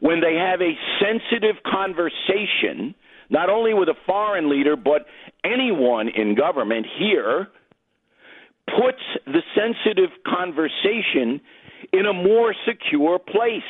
when 0.00 0.20
they 0.20 0.34
have 0.34 0.60
a 0.60 0.74
sensitive 1.00 1.56
conversation, 1.64 2.94
not 3.30 3.50
only 3.50 3.74
with 3.74 3.88
a 3.88 3.94
foreign 4.06 4.50
leader, 4.50 4.76
but 4.76 5.06
anyone 5.44 6.08
in 6.08 6.34
government 6.34 6.86
here, 6.98 7.48
puts 8.66 9.02
the 9.26 9.42
sensitive 9.54 10.10
conversation 10.26 11.40
in 11.92 12.06
a 12.06 12.12
more 12.12 12.54
secure 12.66 13.18
place. 13.18 13.62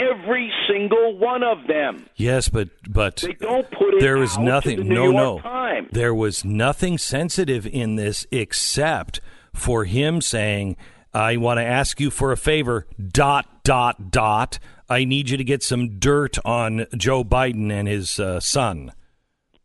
Every 0.00 0.50
single 0.68 1.18
one 1.18 1.42
of 1.42 1.66
them. 1.68 2.06
Yes, 2.16 2.48
but 2.48 2.68
but 2.88 3.16
They 3.16 3.34
don't 3.34 3.70
put 3.70 3.94
it 3.94 4.00
there 4.00 4.18
was 4.18 4.38
nothing. 4.38 4.78
the 4.78 4.84
no, 4.84 5.10
no. 5.10 5.40
Times. 5.40 5.88
There 5.92 6.14
was 6.14 6.44
nothing 6.44 6.96
sensitive 6.98 7.66
in 7.66 7.96
this 7.96 8.26
except 8.30 9.20
for 9.54 9.84
him 9.84 10.20
saying, 10.20 10.76
"I 11.12 11.36
want 11.36 11.58
to 11.58 11.64
ask 11.64 12.00
you 12.00 12.10
for 12.10 12.32
a 12.32 12.36
favor." 12.36 12.86
Dot 13.12 13.46
dot 13.64 14.10
dot. 14.10 14.58
I 14.88 15.04
need 15.04 15.30
you 15.30 15.36
to 15.36 15.44
get 15.44 15.62
some 15.62 15.98
dirt 15.98 16.38
on 16.44 16.86
Joe 16.96 17.22
Biden 17.22 17.70
and 17.70 17.86
his 17.86 18.18
uh, 18.18 18.40
son. 18.40 18.92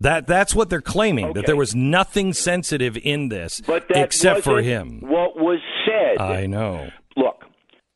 That 0.02 0.28
that's 0.28 0.54
what 0.54 0.70
they're 0.70 0.82
claiming. 0.82 1.34
That 1.34 1.46
there 1.46 1.56
was 1.56 1.74
nothing 1.74 2.34
sensitive 2.34 2.98
in 2.98 3.30
this 3.30 3.62
But 3.66 3.88
that 3.88 3.98
except 3.98 4.42
for 4.42 4.62
him. 4.62 5.00
What 5.02 5.38
was 5.38 5.60
said? 5.86 6.22
I 6.22 6.46
know. 6.48 6.90
look, 7.16 7.46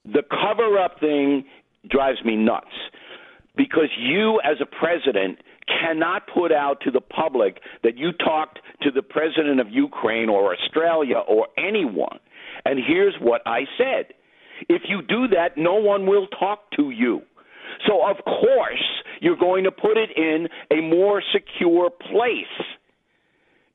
the 0.06 0.24
cover 0.30 0.80
up 0.80 1.00
thing 1.02 1.44
drives 1.90 2.24
me 2.24 2.36
nuts 2.36 2.68
because 3.56 3.90
you, 3.98 4.40
as 4.44 4.58
a 4.62 4.66
president, 4.66 5.40
cannot 5.68 6.24
put 6.34 6.52
out 6.52 6.82
to 6.82 6.92
the 6.92 7.02
public 7.02 7.60
that 7.84 7.98
you 7.98 8.12
talked 8.14 8.60
to 8.82 8.92
the 8.92 9.02
president 9.02 9.60
of 9.60 9.70
Ukraine 9.70 10.30
or 10.30 10.54
Australia 10.54 11.18
or 11.18 11.48
anyone. 11.58 12.20
And 12.66 12.80
here's 12.86 13.16
what 13.20 13.42
I 13.46 13.62
said 13.78 14.14
if 14.68 14.84
you 14.88 15.02
do 15.02 15.28
that, 15.30 15.58
no 15.58 15.76
one 15.76 16.06
will 16.06 16.28
talk 16.28 16.72
to 16.76 16.90
you. 16.90 17.22
So, 17.88 18.06
of 18.06 18.18
course, 18.26 18.84
you're 19.22 19.38
going 19.38 19.64
to 19.64 19.72
put 19.72 19.98
it 19.98 20.10
in 20.16 20.48
a 20.72 20.82
more 20.82 21.22
secure 21.34 21.90
place. 21.90 22.68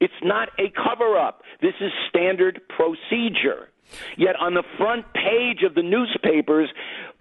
It's 0.00 0.12
not 0.22 0.48
a 0.58 0.70
cover 0.70 1.16
up. 1.16 1.42
This 1.62 1.74
is 1.80 1.90
standard 2.10 2.60
procedure. 2.68 3.68
Yet 4.16 4.36
on 4.40 4.54
the 4.54 4.64
front 4.78 5.06
page 5.14 5.62
of 5.64 5.74
the 5.74 5.82
newspapers, 5.82 6.68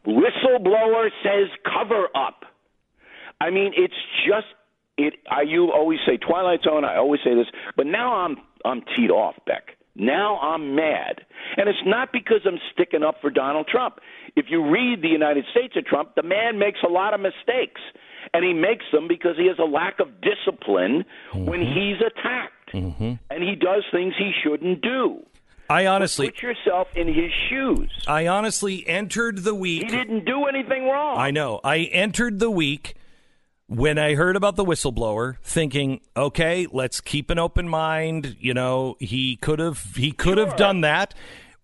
whistleblower 0.05 1.09
says 1.23 1.49
cover 1.63 2.07
up. 2.15 2.43
I 3.39 3.49
mean, 3.49 3.73
it's 3.75 3.93
just 4.25 4.47
it. 4.97 5.15
I 5.29 5.41
you 5.41 5.71
always 5.71 5.99
say 6.05 6.17
Twilight 6.17 6.61
Zone. 6.63 6.85
I 6.85 6.97
always 6.97 7.21
say 7.23 7.35
this, 7.35 7.47
but 7.75 7.85
now 7.85 8.13
I'm 8.13 8.37
I'm 8.65 8.81
teed 8.95 9.11
off, 9.11 9.35
Beck. 9.45 9.77
Now 9.95 10.39
I'm 10.39 10.75
mad, 10.75 11.21
and 11.55 11.69
it's 11.69 11.85
not 11.85 12.11
because 12.11 12.41
I'm 12.45 12.57
sticking 12.73 13.03
up 13.03 13.15
for 13.21 13.29
Donald 13.29 13.67
Trump. 13.67 13.99
If 14.35 14.45
you 14.49 14.71
read 14.71 15.03
the 15.03 15.09
United 15.09 15.45
States 15.51 15.75
of 15.77 15.85
Trump, 15.85 16.15
the 16.15 16.23
man 16.23 16.57
makes 16.57 16.79
a 16.83 16.89
lot 16.91 17.13
of 17.13 17.19
mistakes, 17.19 17.81
and 18.33 18.43
he 18.43 18.53
makes 18.53 18.85
them 18.91 19.07
because 19.07 19.35
he 19.37 19.47
has 19.47 19.59
a 19.59 19.69
lack 19.69 19.99
of 19.99 20.07
discipline 20.21 21.05
when 21.33 21.59
mm-hmm. 21.59 21.79
he's 21.79 21.97
attacked, 22.01 22.73
mm-hmm. 22.73 23.13
and 23.29 23.43
he 23.43 23.55
does 23.55 23.83
things 23.91 24.15
he 24.17 24.31
shouldn't 24.43 24.81
do. 24.81 25.23
I 25.69 25.87
honestly, 25.87 26.29
Put 26.29 26.41
yourself 26.41 26.87
in 26.95 27.07
his 27.07 27.31
shoes. 27.49 27.89
I 28.07 28.27
honestly 28.27 28.87
entered 28.87 29.43
the 29.43 29.55
week. 29.55 29.83
He 29.83 29.89
didn't 29.89 30.25
do 30.25 30.45
anything 30.45 30.85
wrong. 30.85 31.17
I 31.17 31.31
know. 31.31 31.59
I 31.63 31.79
entered 31.79 32.39
the 32.39 32.51
week 32.51 32.95
when 33.67 33.97
I 33.97 34.15
heard 34.15 34.35
about 34.35 34.55
the 34.55 34.65
whistleblower, 34.65 35.37
thinking, 35.41 36.01
okay, 36.15 36.67
let's 36.71 37.01
keep 37.01 37.29
an 37.29 37.39
open 37.39 37.67
mind. 37.67 38.35
You 38.39 38.53
know, 38.53 38.97
he 38.99 39.37
could 39.37 39.59
have 39.59 39.95
he 39.95 40.11
could 40.11 40.37
have 40.37 40.55
done 40.55 40.81
that. 40.81 41.13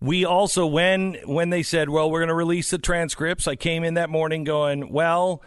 We 0.00 0.24
also 0.24 0.66
when 0.66 1.14
when 1.24 1.50
they 1.50 1.62
said, 1.62 1.90
well, 1.90 2.10
we're 2.10 2.20
going 2.20 2.28
to 2.28 2.34
release 2.34 2.70
the 2.70 2.78
transcripts, 2.78 3.46
I 3.46 3.56
came 3.56 3.84
in 3.84 3.94
that 3.94 4.08
morning 4.10 4.44
going, 4.44 4.90
well, 4.90 5.42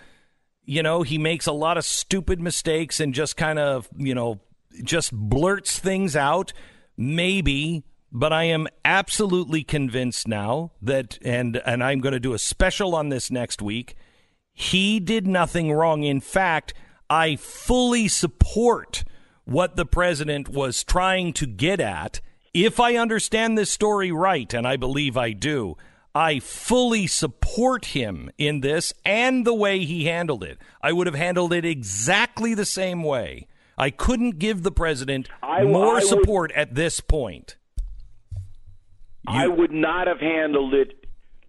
you 0.63 0.83
know, 0.83 1.01
he 1.01 1.17
makes 1.17 1.47
a 1.47 1.51
lot 1.51 1.77
of 1.77 1.85
stupid 1.85 2.39
mistakes 2.39 2.99
and 2.99 3.13
just 3.13 3.35
kind 3.35 3.59
of, 3.59 3.89
you 3.97 4.15
know, 4.15 4.39
just 4.83 5.11
blurts 5.11 5.79
things 5.79 6.15
out. 6.15 6.53
Maybe 6.95 7.83
but 8.13 8.31
I 8.31 8.43
am 8.43 8.67
absolutely 8.85 9.63
convinced 9.63 10.27
now 10.27 10.71
that, 10.81 11.17
and 11.23 11.57
and 11.65 11.83
I'm 11.83 11.99
going 11.99 12.13
to 12.13 12.19
do 12.19 12.33
a 12.33 12.39
special 12.39 12.95
on 12.95 13.09
this 13.09 13.31
next 13.31 13.61
week. 13.61 13.95
He 14.53 14.99
did 14.99 15.25
nothing 15.25 15.71
wrong. 15.73 16.03
In 16.03 16.21
fact, 16.21 16.73
I 17.09 17.35
fully 17.35 18.07
support 18.07 19.03
what 19.45 19.75
the 19.75 19.85
president 19.85 20.47
was 20.47 20.83
trying 20.83 21.33
to 21.33 21.47
get 21.47 21.79
at. 21.79 22.21
If 22.53 22.79
I 22.79 22.95
understand 22.95 23.57
this 23.57 23.71
story 23.71 24.11
right, 24.11 24.53
and 24.53 24.67
I 24.67 24.77
believe 24.77 25.17
I 25.17 25.31
do, 25.31 25.75
I 26.13 26.37
fully 26.37 27.07
support 27.07 27.85
him 27.85 28.29
in 28.37 28.61
this 28.61 28.93
and 29.03 29.45
the 29.45 29.55
way 29.55 29.79
he 29.79 30.05
handled 30.05 30.43
it. 30.43 30.59
I 30.83 30.93
would 30.93 31.07
have 31.07 31.15
handled 31.15 31.51
it 31.51 31.65
exactly 31.65 32.53
the 32.53 32.65
same 32.65 33.01
way. 33.03 33.47
I 33.75 33.89
couldn't 33.89 34.37
give 34.37 34.61
the 34.61 34.71
president 34.71 35.29
I- 35.41 35.63
more 35.63 35.93
I 35.93 35.93
would- 35.95 36.03
support 36.03 36.51
at 36.51 36.75
this 36.75 36.99
point. 36.99 37.55
I 39.27 39.47
would 39.47 39.71
not 39.71 40.07
have 40.07 40.19
handled 40.19 40.73
it 40.73 41.05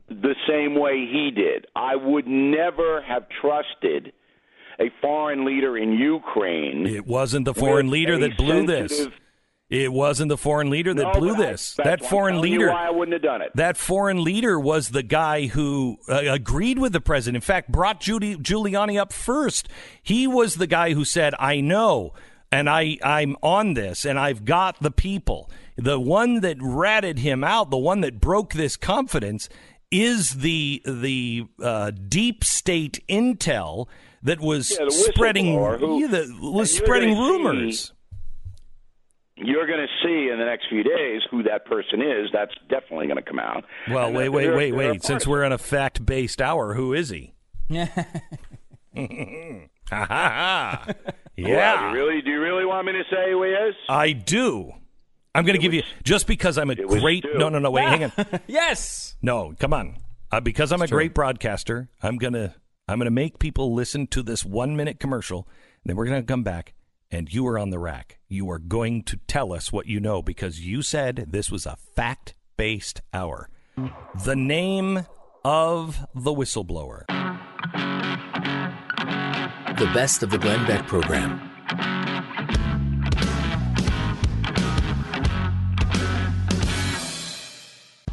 the 0.08 0.34
same 0.48 0.78
way 0.78 1.06
he 1.10 1.30
did. 1.34 1.66
I 1.74 1.96
would 1.96 2.26
never 2.26 3.02
have 3.02 3.24
trusted 3.40 4.12
a 4.78 4.90
foreign 5.00 5.44
leader 5.44 5.76
in 5.78 5.92
Ukraine. 5.92 6.86
It 6.86 7.06
wasn't 7.06 7.44
the 7.44 7.54
foreign 7.54 7.90
leader 7.90 8.18
that 8.18 8.36
blew 8.36 8.66
this. 8.66 9.08
It 9.70 9.92
wasn't 9.92 10.28
the 10.28 10.36
foreign 10.36 10.68
leader 10.68 10.92
that 10.92 11.02
No, 11.02 11.12
blew 11.12 11.34
but 11.36 11.46
I- 11.46 11.50
this. 11.52 11.74
That 11.82 12.04
foreign 12.04 12.40
leader. 12.40 12.68
why 12.70 12.86
I 12.86 12.90
wouldn't 12.90 13.14
have 13.14 13.22
done 13.22 13.40
it. 13.40 13.50
That 13.54 13.76
foreign 13.76 14.22
leader 14.22 14.60
was 14.60 14.90
the 14.90 15.02
guy 15.02 15.46
who 15.46 15.96
uh, 16.08 16.20
agreed 16.28 16.78
with 16.78 16.92
the 16.92 17.00
president. 17.00 17.36
In 17.36 17.46
fact, 17.46 17.72
brought 17.72 18.00
Judy, 18.00 18.36
Giuliani 18.36 19.00
up 19.00 19.12
first. 19.12 19.68
He 20.02 20.26
was 20.26 20.56
the 20.56 20.66
guy 20.66 20.92
who 20.92 21.04
said, 21.04 21.34
"I 21.40 21.60
know, 21.60 22.12
and 22.54 22.68
I 22.70 22.98
I'm 23.02 23.36
on 23.42 23.74
this, 23.74 24.04
and 24.04 24.18
I've 24.18 24.44
got 24.44 24.80
the 24.80 24.90
people." 24.90 25.50
The 25.76 25.98
one 25.98 26.40
that 26.40 26.56
ratted 26.60 27.18
him 27.18 27.42
out, 27.42 27.70
the 27.70 27.76
one 27.78 28.00
that 28.02 28.20
broke 28.20 28.52
this 28.52 28.76
confidence, 28.76 29.48
is 29.90 30.30
the 30.36 30.80
the 30.84 31.46
uh, 31.62 31.90
deep 31.90 32.44
state 32.44 33.02
intel 33.08 33.88
that 34.22 34.40
was 34.40 34.70
Yeah, 34.70 34.84
the 34.86 34.90
spreading 34.92 35.46
who- 35.54 36.00
yeah, 36.00 36.06
that 36.08 36.38
was 36.40 36.74
spreading 36.74 37.14
gonna 37.14 37.26
see- 37.26 37.32
rumors. 37.32 37.90
You're 39.36 39.66
going 39.66 39.80
to 39.80 39.88
see 40.06 40.30
in 40.32 40.38
the 40.38 40.44
next 40.44 40.66
few 40.68 40.84
days 40.84 41.22
who 41.28 41.42
that 41.42 41.66
person 41.66 42.00
is. 42.00 42.30
That's 42.32 42.54
definitely 42.70 43.08
going 43.08 43.16
to 43.16 43.22
come 43.28 43.40
out. 43.40 43.64
Well, 43.90 44.06
And 44.06 44.16
wait, 44.16 44.22
they're- 44.22 44.30
wait, 44.30 44.44
they're- 44.46 44.56
wait, 44.56 44.70
they're 44.70 44.90
wait. 44.92 45.02
Since 45.02 45.26
we're 45.26 45.42
in 45.42 45.50
a 45.50 45.58
fact 45.58 46.06
based 46.06 46.40
hour, 46.40 46.74
who 46.74 46.92
is 46.94 47.08
he? 47.10 47.34
Ha 49.90 50.06
ha 50.06 50.06
ha. 50.06 50.86
of 51.38 51.44
it. 51.44 51.48
Yeah. 51.48 51.82
Well, 51.82 51.92
do 51.92 51.98
you 51.98 52.04
really, 52.04 52.22
do 52.22 52.30
you 52.30 52.40
really 52.40 52.64
want 52.64 52.86
me 52.86 52.92
to 52.92 53.02
say 53.10 53.30
who 53.32 53.42
he 53.44 53.50
is? 53.50 53.74
I 53.88 54.12
do. 54.12 54.72
I'm 55.34 55.44
going 55.44 55.56
to 55.56 55.62
give 55.62 55.74
you 55.74 55.82
just 56.04 56.26
because 56.26 56.58
I'm 56.58 56.70
a 56.70 56.76
great. 56.76 57.24
No, 57.34 57.48
no, 57.48 57.58
no. 57.58 57.70
Wait, 57.70 57.84
hang 57.88 58.04
on. 58.04 58.12
Yes. 58.46 59.16
No, 59.20 59.54
come 59.58 59.72
on. 59.72 59.96
Uh, 60.30 60.40
because 60.40 60.72
I'm 60.72 60.82
a 60.82 60.88
great 60.88 61.14
broadcaster, 61.14 61.88
I'm 62.02 62.16
gonna 62.18 62.54
I'm 62.88 62.98
gonna 62.98 63.10
make 63.10 63.38
people 63.38 63.72
listen 63.72 64.06
to 64.08 64.22
this 64.22 64.44
one 64.44 64.76
minute 64.76 64.98
commercial. 64.98 65.46
Then 65.84 65.94
we're 65.96 66.06
gonna 66.06 66.22
come 66.24 66.42
back, 66.42 66.74
and 67.10 67.32
you 67.32 67.46
are 67.46 67.58
on 67.58 67.70
the 67.70 67.78
rack. 67.78 68.18
You 68.28 68.50
are 68.50 68.58
going 68.58 69.04
to 69.04 69.16
tell 69.28 69.52
us 69.52 69.72
what 69.72 69.86
you 69.86 70.00
know 70.00 70.22
because 70.22 70.60
you 70.60 70.82
said 70.82 71.26
this 71.28 71.50
was 71.52 71.66
a 71.66 71.76
fact 71.76 72.34
based 72.56 73.00
hour. 73.12 73.48
The 74.24 74.36
name 74.36 75.06
of 75.44 76.06
the 76.14 76.32
whistleblower. 76.32 77.04
The 79.76 79.86
best 79.86 80.22
of 80.22 80.30
the 80.30 80.38
Glenn 80.38 80.64
Beck 80.68 80.86
program. 80.86 81.50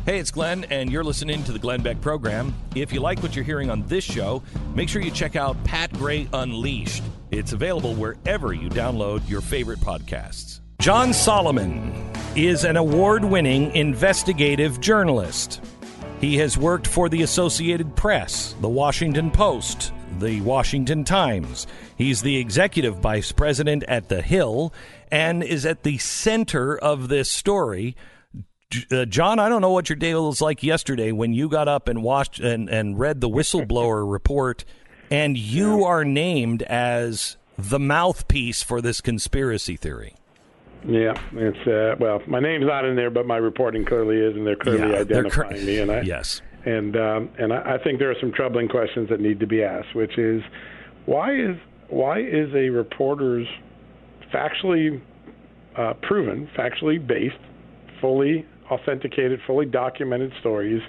Hey, 0.03 0.17
it's 0.17 0.31
Glenn, 0.31 0.63
and 0.71 0.91
you're 0.91 1.03
listening 1.03 1.43
to 1.43 1.51
the 1.51 1.59
Glenn 1.59 1.83
Beck 1.83 2.01
program. 2.01 2.55
If 2.73 2.91
you 2.91 2.99
like 2.99 3.21
what 3.21 3.35
you're 3.35 3.45
hearing 3.45 3.69
on 3.69 3.85
this 3.85 4.03
show, 4.03 4.41
make 4.73 4.89
sure 4.89 5.03
you 5.03 5.11
check 5.11 5.35
out 5.35 5.55
Pat 5.63 5.93
Gray 5.93 6.27
Unleashed. 6.33 7.03
It's 7.29 7.53
available 7.53 7.93
wherever 7.93 8.53
you 8.53 8.67
download 8.67 9.29
your 9.29 9.41
favorite 9.41 9.81
podcasts. 9.81 10.61
John 10.79 11.13
Solomon 11.13 11.93
is 12.35 12.63
an 12.63 12.75
award 12.75 13.23
winning 13.23 13.69
investigative 13.75 14.81
journalist. 14.81 15.63
He 16.19 16.37
has 16.37 16.57
worked 16.57 16.87
for 16.87 17.07
the 17.07 17.21
Associated 17.21 17.95
Press, 17.95 18.55
the 18.61 18.69
Washington 18.69 19.29
Post, 19.29 19.93
the 20.19 20.41
Washington 20.41 21.03
Times. 21.03 21.67
He's 21.97 22.21
the 22.21 22.37
executive 22.37 22.97
vice 22.97 23.31
president 23.31 23.83
at 23.87 24.09
The 24.09 24.21
Hill 24.21 24.73
and 25.11 25.43
is 25.43 25.65
at 25.65 25.83
the 25.83 25.97
center 25.97 26.77
of 26.77 27.07
this 27.09 27.29
story. 27.29 27.95
Uh, 28.91 29.05
John, 29.05 29.39
I 29.39 29.49
don't 29.49 29.61
know 29.61 29.71
what 29.71 29.89
your 29.89 29.97
day 29.97 30.13
was 30.15 30.41
like 30.41 30.63
yesterday 30.63 31.11
when 31.11 31.33
you 31.33 31.49
got 31.49 31.67
up 31.67 31.87
and 31.87 32.03
watched 32.03 32.39
and, 32.39 32.69
and 32.69 32.97
read 32.97 33.19
the 33.19 33.29
whistleblower 33.29 34.09
report, 34.09 34.63
and 35.09 35.37
you 35.37 35.83
are 35.83 36.05
named 36.05 36.63
as 36.63 37.35
the 37.57 37.79
mouthpiece 37.79 38.63
for 38.63 38.81
this 38.81 39.01
conspiracy 39.01 39.75
theory. 39.75 40.15
Yeah, 40.87 41.13
it's 41.33 41.67
uh, 41.67 41.95
well, 41.99 42.21
my 42.27 42.39
name's 42.39 42.65
not 42.65 42.85
in 42.85 42.95
there, 42.95 43.11
but 43.11 43.27
my 43.27 43.37
reporting 43.37 43.85
clearly 43.85 44.17
is, 44.17 44.35
and 44.35 44.47
they're 44.47 44.55
clearly 44.55 44.79
Yeah, 44.79 45.03
they're 45.03 45.25
identifying 45.25 45.59
cr- 45.59 45.65
me. 45.65 45.77
And 45.79 45.91
I, 45.91 46.01
yes. 46.05 46.41
And 46.65 46.95
um, 46.95 47.29
and 47.39 47.53
I, 47.53 47.75
I 47.75 47.83
think 47.83 47.99
there 47.99 48.11
are 48.11 48.19
some 48.19 48.31
troubling 48.31 48.67
questions 48.67 49.09
that 49.09 49.19
need 49.19 49.39
to 49.39 49.47
be 49.47 49.63
asked, 49.63 49.95
which 49.95 50.17
is 50.17 50.41
why 51.05 51.33
is 51.33 51.55
why 51.89 52.19
is 52.19 52.49
a 52.53 52.69
reporter's 52.69 53.47
factually 54.33 55.01
uh, 55.77 55.93
proven, 56.01 56.49
factually 56.57 57.05
based, 57.05 57.35
fully 57.99 58.45
authenticated, 58.69 59.39
fully 59.45 59.65
documented 59.65 60.31
stories 60.39 60.81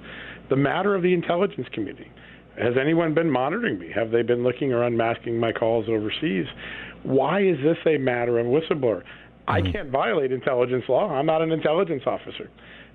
the 0.51 0.57
matter 0.57 0.95
of 0.95 1.03
the 1.03 1.13
intelligence 1.13 1.67
community? 1.73 2.11
Has 2.59 2.75
anyone 2.79 3.15
been 3.15 3.31
monitoring 3.31 3.79
me? 3.79 3.91
Have 3.95 4.11
they 4.11 4.23
been 4.23 4.43
looking 4.43 4.73
or 4.73 4.83
unmasking 4.83 5.39
my 5.39 5.53
calls 5.53 5.87
overseas? 5.89 6.45
Why 7.03 7.41
is 7.41 7.57
this 7.65 7.79
a 7.87 7.97
matter 7.97 8.39
of 8.39 8.47
whistleblower? 8.47 9.03
I 9.49 9.61
can't 9.61 9.91
violate 9.91 10.31
intelligence 10.31 10.85
law. 10.89 11.11
I'm 11.11 11.27
not 11.27 11.43
an 11.43 11.51
intelligence 11.51 12.03
officer. 12.07 12.49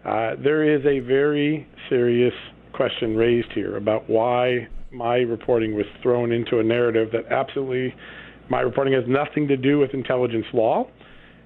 Uh, 0.05 0.35
there 0.41 0.63
is 0.63 0.85
a 0.85 0.99
very 0.99 1.67
serious 1.89 2.33
question 2.77 3.17
raised 3.17 3.51
here 3.53 3.75
about 3.75 4.09
why 4.09 4.67
my 4.91 5.17
reporting 5.17 5.75
was 5.75 5.85
thrown 6.01 6.31
into 6.31 6.59
a 6.59 6.63
narrative 6.63 7.09
that 7.11 7.25
absolutely 7.31 7.93
my 8.49 8.61
reporting 8.61 8.93
has 8.93 9.03
nothing 9.07 9.47
to 9.47 9.57
do 9.57 9.79
with 9.79 9.93
intelligence 9.93 10.45
law. 10.53 10.87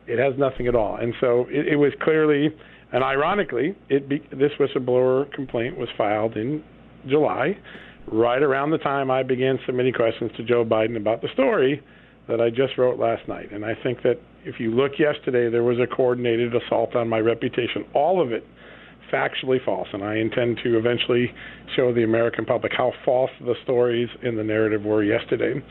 It 0.08 0.20
has 0.20 0.38
nothing 0.38 0.68
at 0.68 0.76
all. 0.76 0.98
And 0.98 1.14
so 1.22 1.48
it, 1.50 1.70
it 1.70 1.76
was 1.78 1.94
clearly, 2.02 2.50
and 2.92 3.04
ironically, 3.04 3.76
it 3.90 4.10
be, 4.10 4.20
this 4.32 4.52
whistleblower 4.60 5.32
complaint 5.34 5.78
was 5.78 5.88
filed 5.98 6.36
in 6.36 6.64
July, 7.08 7.58
right 8.12 8.44
around 8.44 8.72
the 8.72 8.78
time 8.78 9.10
I 9.10 9.24
began 9.24 9.58
submitting 9.66 9.94
questions 9.94 10.32
to 10.38 10.44
Joe 10.44 10.66
Biden 10.66 10.98
about 10.98 11.22
the 11.22 11.30
story 11.34 11.82
that 12.28 12.42
I 12.42 12.50
just 12.50 12.78
wrote 12.78 13.00
last 13.00 13.28
night. 13.28 13.52
And 13.52 13.66
I 13.66 13.74
think 13.82 14.04
that 14.04 14.20
if 14.44 14.60
you 14.60 14.72
look 14.72 14.94
yesterday, 15.00 15.50
there 15.50 15.64
was 15.64 15.78
a 15.80 15.88
coordinated 15.88 16.54
assault 16.56 16.96
on 16.96 17.08
my 17.08 17.20
reputation. 17.20 17.86
All 17.94 18.22
of 18.22 18.32
it 18.32 18.46
factually 19.12 19.64
false. 19.64 19.88
And 19.94 20.04
I 20.04 20.16
intend 20.16 20.60
to 20.64 20.78
eventually 20.78 21.32
show 21.76 21.94
the 21.94 22.04
American 22.04 22.46
public 22.46 22.72
how 22.76 22.94
false 23.06 23.32
the 23.40 23.56
stories 23.64 24.10
in 24.24 24.36
the 24.36 24.44
narrative 24.44 24.84
were 24.84 25.04
yesterday. 25.04 25.62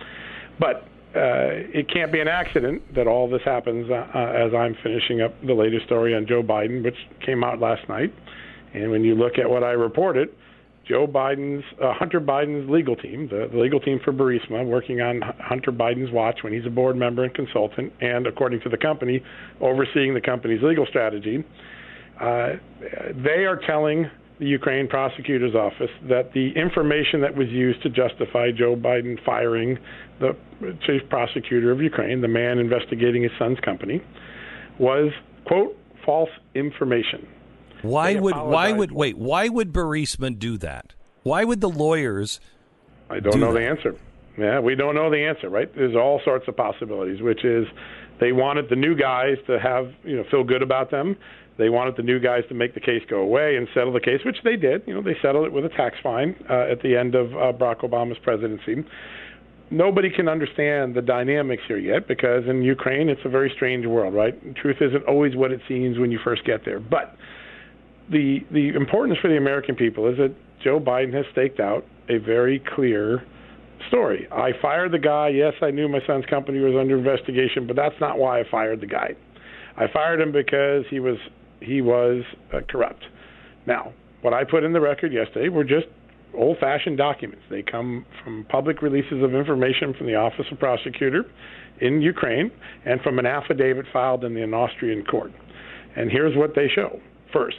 But 0.58 0.84
uh, 1.14 1.66
it 1.74 1.90
can't 1.92 2.12
be 2.12 2.20
an 2.20 2.28
accident 2.28 2.94
that 2.94 3.08
all 3.08 3.28
this 3.28 3.42
happens 3.44 3.90
uh, 3.90 4.06
uh, 4.14 4.46
as 4.46 4.54
I'm 4.54 4.76
finishing 4.82 5.22
up 5.22 5.34
the 5.44 5.54
latest 5.54 5.86
story 5.86 6.14
on 6.14 6.26
Joe 6.26 6.42
Biden, 6.42 6.84
which 6.84 6.94
came 7.24 7.42
out 7.42 7.58
last 7.58 7.88
night. 7.88 8.14
And 8.74 8.90
when 8.90 9.02
you 9.02 9.16
look 9.16 9.38
at 9.38 9.50
what 9.50 9.64
I 9.64 9.72
reported, 9.72 10.28
Joe 10.86 11.06
Biden's, 11.06 11.64
uh, 11.82 11.92
Hunter 11.92 12.20
Biden's 12.20 12.68
legal 12.70 12.96
team, 12.96 13.28
the, 13.28 13.48
the 13.50 13.58
legal 13.58 13.80
team 13.80 14.00
for 14.04 14.12
Burisma, 14.12 14.66
working 14.66 15.00
on 15.00 15.20
Hunter 15.38 15.72
Biden's 15.72 16.12
watch 16.12 16.40
when 16.42 16.52
he's 16.52 16.66
a 16.66 16.70
board 16.70 16.96
member 16.96 17.24
and 17.24 17.34
consultant, 17.34 17.92
and 18.00 18.26
according 18.26 18.60
to 18.62 18.68
the 18.68 18.76
company, 18.76 19.22
overseeing 19.60 20.14
the 20.14 20.20
company's 20.20 20.62
legal 20.62 20.86
strategy. 20.86 21.44
Uh, 22.20 22.56
they 23.24 23.44
are 23.44 23.58
telling 23.66 24.10
the 24.38 24.46
Ukraine 24.46 24.88
prosecutor's 24.88 25.54
office 25.54 25.90
that 26.08 26.32
the 26.32 26.52
information 26.56 27.20
that 27.20 27.36
was 27.36 27.48
used 27.48 27.82
to 27.82 27.90
justify 27.90 28.50
Joe 28.50 28.74
Biden 28.74 29.22
firing 29.24 29.78
the 30.18 30.36
chief 30.86 31.02
prosecutor 31.08 31.70
of 31.70 31.80
Ukraine, 31.80 32.20
the 32.20 32.28
man 32.28 32.58
investigating 32.58 33.22
his 33.22 33.32
son's 33.38 33.60
company, 33.60 34.02
was, 34.78 35.12
quote, 35.46 35.76
false 36.04 36.30
information. 36.54 37.26
Why 37.82 38.14
They 38.14 38.20
would 38.20 38.36
why 38.36 38.72
would 38.72 38.92
wait? 38.92 39.16
Why 39.16 39.48
would 39.48 39.72
Burisma 39.72 40.38
do 40.38 40.58
that? 40.58 40.94
Why 41.22 41.44
would 41.44 41.60
the 41.60 41.68
lawyers? 41.68 42.40
I 43.08 43.20
don't 43.20 43.32
do 43.32 43.38
know 43.40 43.52
that? 43.52 43.60
the 43.60 43.66
answer. 43.66 43.94
Yeah, 44.38 44.60
we 44.60 44.74
don't 44.74 44.94
know 44.94 45.10
the 45.10 45.18
answer, 45.18 45.48
right? 45.48 45.74
There's 45.74 45.96
all 45.96 46.20
sorts 46.24 46.46
of 46.48 46.56
possibilities, 46.56 47.20
which 47.20 47.44
is 47.44 47.66
they 48.20 48.32
wanted 48.32 48.68
the 48.68 48.76
new 48.76 48.94
guys 48.94 49.36
to 49.46 49.58
have, 49.58 49.92
you 50.04 50.16
know, 50.16 50.24
feel 50.30 50.44
good 50.44 50.62
about 50.62 50.90
them. 50.90 51.16
They 51.60 51.68
wanted 51.68 51.96
the 51.96 52.02
new 52.02 52.18
guys 52.18 52.42
to 52.48 52.54
make 52.54 52.72
the 52.72 52.80
case 52.80 53.02
go 53.08 53.18
away 53.18 53.56
and 53.56 53.68
settle 53.74 53.92
the 53.92 54.00
case, 54.00 54.20
which 54.24 54.38
they 54.42 54.56
did. 54.56 54.82
You 54.86 54.94
know, 54.94 55.02
they 55.02 55.16
settled 55.20 55.44
it 55.46 55.52
with 55.52 55.66
a 55.66 55.68
tax 55.68 55.96
fine 56.02 56.34
uh, 56.48 56.72
at 56.72 56.80
the 56.82 56.96
end 56.96 57.14
of 57.14 57.32
uh, 57.32 57.52
Barack 57.52 57.82
Obama's 57.82 58.18
presidency. 58.22 58.82
nobody 59.70 60.10
can 60.10 60.26
understand 60.26 60.94
the 60.94 61.02
dynamics 61.02 61.62
here 61.68 61.78
yet 61.78 62.08
because 62.08 62.44
in 62.48 62.62
Ukraine 62.62 63.08
it's 63.08 63.20
a 63.24 63.28
very 63.28 63.52
strange 63.54 63.86
world, 63.86 64.14
right? 64.14 64.34
Truth 64.56 64.78
isn't 64.80 65.04
always 65.04 65.36
what 65.36 65.52
it 65.52 65.60
seems 65.68 65.98
when 65.98 66.10
you 66.10 66.18
first 66.24 66.44
get 66.44 66.64
there. 66.64 66.80
But 66.80 67.14
the 68.10 68.40
the 68.50 68.68
importance 68.70 69.18
for 69.20 69.28
the 69.28 69.36
American 69.36 69.76
people 69.76 70.08
is 70.08 70.16
that 70.16 70.34
Joe 70.64 70.80
Biden 70.80 71.14
has 71.14 71.26
staked 71.32 71.60
out 71.60 71.84
a 72.08 72.18
very 72.18 72.62
clear 72.74 73.22
story. 73.88 74.26
I 74.32 74.50
fired 74.60 74.92
the 74.92 74.98
guy. 74.98 75.28
Yes, 75.28 75.54
I 75.62 75.70
knew 75.70 75.88
my 75.88 76.00
son's 76.06 76.26
company 76.26 76.58
was 76.58 76.74
under 76.78 76.98
investigation, 76.98 77.66
but 77.66 77.76
that's 77.76 77.94
not 78.00 78.18
why 78.18 78.40
I 78.40 78.44
fired 78.50 78.80
the 78.80 78.86
guy. 78.86 79.14
I 79.76 79.86
fired 79.92 80.20
him 80.20 80.32
because 80.32 80.84
he 80.90 81.00
was 81.00 81.16
he 81.60 81.80
was 81.82 82.22
uh, 82.52 82.60
corrupt. 82.68 83.04
Now, 83.66 83.92
what 84.22 84.34
I 84.34 84.44
put 84.44 84.64
in 84.64 84.72
the 84.72 84.80
record 84.80 85.12
yesterday 85.12 85.48
were 85.48 85.64
just 85.64 85.86
old 86.34 86.58
fashioned 86.58 86.98
documents. 86.98 87.42
They 87.50 87.62
come 87.62 88.04
from 88.22 88.46
public 88.48 88.82
releases 88.82 89.22
of 89.22 89.34
information 89.34 89.94
from 89.94 90.06
the 90.06 90.14
Office 90.14 90.46
of 90.50 90.58
Prosecutor 90.58 91.24
in 91.80 92.02
Ukraine 92.02 92.50
and 92.84 93.00
from 93.00 93.18
an 93.18 93.26
affidavit 93.26 93.86
filed 93.92 94.24
in 94.24 94.34
the 94.34 94.42
Austrian 94.42 95.04
court. 95.04 95.32
And 95.96 96.10
here's 96.10 96.36
what 96.36 96.54
they 96.54 96.68
show. 96.74 97.00
First, 97.32 97.56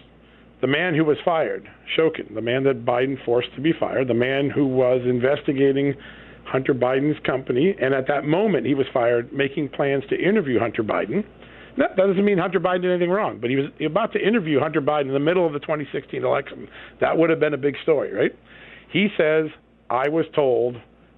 the 0.61 0.67
man 0.67 0.95
who 0.95 1.03
was 1.03 1.17
fired, 1.25 1.67
Shokin, 1.97 2.35
the 2.35 2.41
man 2.41 2.63
that 2.65 2.85
Biden 2.85 3.23
forced 3.25 3.53
to 3.55 3.61
be 3.61 3.73
fired, 3.77 4.07
the 4.07 4.13
man 4.13 4.49
who 4.49 4.67
was 4.67 5.01
investigating 5.05 5.95
Hunter 6.45 6.73
Biden's 6.73 7.19
company, 7.25 7.75
and 7.81 7.93
at 7.93 8.07
that 8.07 8.25
moment 8.25 8.67
he 8.67 8.75
was 8.75 8.85
fired, 8.93 9.33
making 9.33 9.69
plans 9.69 10.03
to 10.09 10.15
interview 10.15 10.59
Hunter 10.59 10.83
Biden. 10.83 11.23
That 11.77 11.95
doesn't 11.95 12.23
mean 12.23 12.37
Hunter 12.37 12.59
Biden 12.59 12.81
did 12.81 12.91
anything 12.91 13.09
wrong, 13.09 13.39
but 13.39 13.49
he 13.49 13.55
was 13.55 13.67
about 13.85 14.13
to 14.13 14.19
interview 14.19 14.59
Hunter 14.59 14.81
Biden 14.81 15.07
in 15.07 15.13
the 15.13 15.19
middle 15.19 15.45
of 15.45 15.53
the 15.53 15.59
2016 15.59 16.23
election. 16.23 16.67
That 16.99 17.17
would 17.17 17.29
have 17.29 17.39
been 17.39 17.53
a 17.53 17.57
big 17.57 17.75
story, 17.83 18.13
right? 18.13 18.31
He 18.91 19.07
says, 19.17 19.45
I 19.89 20.09
was 20.09 20.25
told, 20.35 20.75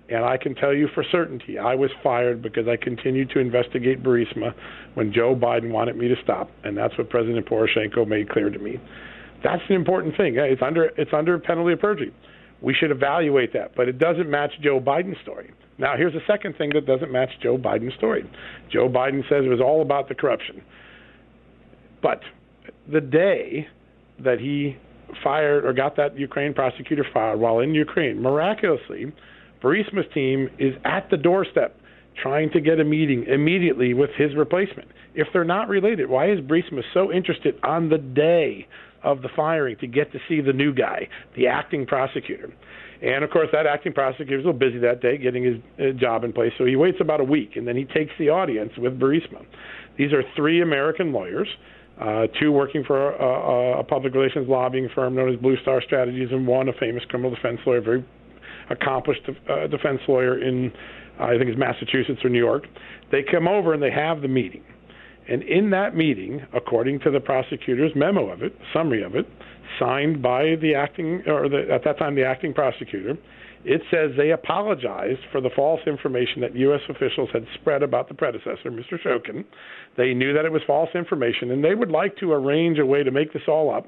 and 0.09 0.23
I 0.23 0.37
can 0.37 0.53
tell 0.53 0.73
you 0.73 0.87
for 0.93 1.03
certainty, 1.11 1.57
I 1.57 1.75
was 1.75 1.89
fired 2.03 2.41
because 2.41 2.67
I 2.67 2.75
continued 2.75 3.31
to 3.31 3.39
investigate 3.39 4.03
Burisma 4.03 4.53
when 4.93 5.11
Joe 5.11 5.35
Biden 5.35 5.71
wanted 5.71 5.95
me 5.95 6.07
to 6.07 6.15
stop, 6.23 6.51
and 6.63 6.77
that's 6.77 6.97
what 6.97 7.09
President 7.09 7.47
Poroshenko 7.47 8.07
made 8.07 8.29
clear 8.29 8.49
to 8.49 8.59
me. 8.59 8.79
That's 9.43 9.61
an 9.69 9.75
important 9.75 10.15
thing. 10.15 10.35
It's 10.37 10.61
under 10.61 10.85
it's 10.97 11.11
under 11.13 11.37
penalty 11.37 11.73
of 11.73 11.79
perjury. 11.79 12.13
We 12.61 12.73
should 12.73 12.91
evaluate 12.91 13.51
that, 13.53 13.75
but 13.75 13.89
it 13.89 13.99
doesn't 13.99 14.29
match 14.29 14.51
Joe 14.61 14.79
Biden's 14.79 15.19
story. 15.21 15.51
Now, 15.77 15.97
here's 15.97 16.13
a 16.13 16.25
second 16.27 16.55
thing 16.57 16.71
that 16.75 16.85
doesn't 16.85 17.11
match 17.11 17.29
Joe 17.41 17.57
Biden's 17.57 17.95
story. 17.95 18.29
Joe 18.71 18.87
Biden 18.89 19.21
says 19.29 19.45
it 19.45 19.49
was 19.49 19.61
all 19.61 19.81
about 19.81 20.07
the 20.07 20.15
corruption. 20.15 20.61
But 22.01 22.21
the 22.91 23.01
day 23.01 23.67
that 24.19 24.39
he 24.39 24.77
fired 25.23 25.65
or 25.65 25.73
got 25.73 25.95
that 25.97 26.17
Ukraine 26.17 26.53
prosecutor 26.53 27.05
fired 27.13 27.39
while 27.39 27.59
in 27.59 27.73
Ukraine. 27.73 28.21
Miraculously, 28.21 29.11
Burisma's 29.61 30.11
team 30.13 30.49
is 30.59 30.73
at 30.85 31.09
the 31.09 31.17
doorstep 31.17 31.79
trying 32.21 32.51
to 32.51 32.61
get 32.61 32.79
a 32.79 32.83
meeting 32.83 33.25
immediately 33.27 33.93
with 33.93 34.11
his 34.17 34.35
replacement. 34.35 34.87
If 35.15 35.27
they're 35.33 35.43
not 35.43 35.67
related, 35.67 36.09
why 36.09 36.31
is 36.31 36.39
Burisma 36.39 36.81
so 36.93 37.11
interested 37.11 37.55
on 37.63 37.89
the 37.89 37.97
day 37.97 38.67
of 39.03 39.21
the 39.21 39.29
firing 39.35 39.75
to 39.77 39.87
get 39.87 40.11
to 40.11 40.19
see 40.29 40.41
the 40.41 40.53
new 40.53 40.73
guy, 40.73 41.07
the 41.35 41.47
acting 41.47 41.85
prosecutor? 41.85 42.53
And 43.03 43.23
of 43.23 43.29
course, 43.29 43.49
that 43.51 43.67
acting 43.67 43.93
prosecutor 43.93 44.39
is 44.39 44.45
a 44.45 44.47
little 44.47 44.59
busy 44.59 44.79
that 44.79 45.01
day 45.01 45.17
getting 45.17 45.43
his 45.43 45.55
uh, 45.77 45.91
job 45.99 46.23
in 46.23 46.31
place, 46.31 46.53
so 46.57 46.65
he 46.65 46.75
waits 46.75 46.99
about 47.01 47.19
a 47.19 47.25
week 47.25 47.57
and 47.57 47.67
then 47.67 47.75
he 47.75 47.83
takes 47.85 48.11
the 48.17 48.29
audience 48.29 48.71
with 48.77 48.97
Burisma. 48.99 49.45
These 49.97 50.13
are 50.13 50.23
three 50.35 50.61
American 50.61 51.11
lawyers 51.11 51.47
uh, 51.99 52.27
two 52.39 52.51
working 52.51 52.83
for 52.83 53.11
a, 53.11 53.79
a, 53.79 53.83
public 53.83 54.13
relations 54.13 54.49
lobbying 54.49 54.89
firm 54.95 55.15
known 55.15 55.31
as 55.31 55.39
Blue 55.39 55.55
Star 55.61 55.81
Strategies, 55.81 56.29
and 56.31 56.47
one 56.47 56.67
a 56.67 56.73
famous 56.73 57.03
criminal 57.07 57.33
defense 57.33 57.59
lawyer, 57.65 57.81
very 57.81 58.05
accomplished 58.69 59.21
uh, 59.49 59.67
defense 59.67 59.99
lawyer 60.07 60.41
in, 60.41 60.71
uh, 61.19 61.25
I 61.25 61.37
think 61.37 61.49
it's 61.49 61.59
Massachusetts 61.59 62.19
or 62.23 62.29
New 62.29 62.39
York. 62.39 62.65
They 63.11 63.21
come 63.21 63.47
over 63.47 63.73
and 63.73 63.83
they 63.83 63.91
have 63.91 64.21
the 64.21 64.27
meeting. 64.27 64.63
And 65.29 65.41
in 65.43 65.69
that 65.69 65.95
meeting, 65.95 66.41
according 66.53 66.99
to 67.01 67.11
the 67.11 67.19
prosecutor's 67.19 67.91
memo 67.95 68.29
of 68.29 68.41
it, 68.41 68.55
summary 68.73 69.03
of 69.03 69.15
it, 69.15 69.25
signed 69.79 70.21
by 70.21 70.55
the 70.61 70.75
acting, 70.75 71.23
or 71.27 71.49
the, 71.49 71.67
at 71.73 71.83
that 71.85 71.97
time 71.97 72.15
the 72.15 72.25
acting 72.25 72.53
prosecutor, 72.53 73.17
it 73.65 73.81
says 73.89 74.11
they 74.17 74.31
apologized 74.31 75.21
for 75.31 75.39
the 75.39 75.49
false 75.55 75.79
information 75.87 76.41
that 76.41 76.55
U.S. 76.55 76.81
officials 76.89 77.29
had 77.31 77.45
spread 77.53 77.81
about 77.81 78.09
the 78.09 78.13
predecessor, 78.13 78.69
Mr. 78.69 78.99
Shokin. 79.01 79.45
They 79.95 80.13
knew 80.13 80.33
that 80.33 80.43
it 80.43 80.51
was 80.51 80.61
false 80.67 80.89
information, 80.93 81.51
and 81.51 81.63
they 81.63 81.73
would 81.73 81.89
like 81.89 82.17
to 82.17 82.33
arrange 82.33 82.77
a 82.79 82.85
way 82.85 83.03
to 83.03 83.11
make 83.11 83.31
this 83.31 83.43
all 83.47 83.73
up 83.73 83.87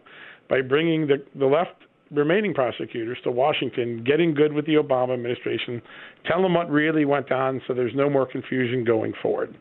by 0.50 0.62
bringing 0.62 1.08
the, 1.08 1.26
the 1.38 1.45
left 1.45 1.74
remaining 2.12 2.54
prosecutors 2.54 3.17
to 3.24 3.32
Washington, 3.32 4.04
getting 4.04 4.34
good 4.34 4.54
with 4.54 4.65
the 4.65 4.76
Obama 4.76 5.13
administration, 5.13 5.82
tell 6.26 6.41
them 6.41 6.54
what 6.54 6.69
really 6.69 7.04
went 7.04 7.32
on 7.32 7.62
so 7.67 7.74
there's 7.74 7.95
no 7.95 8.10
more 8.10 8.26
confusion 8.26 8.86
going 8.86 9.13
forward. 9.21 9.58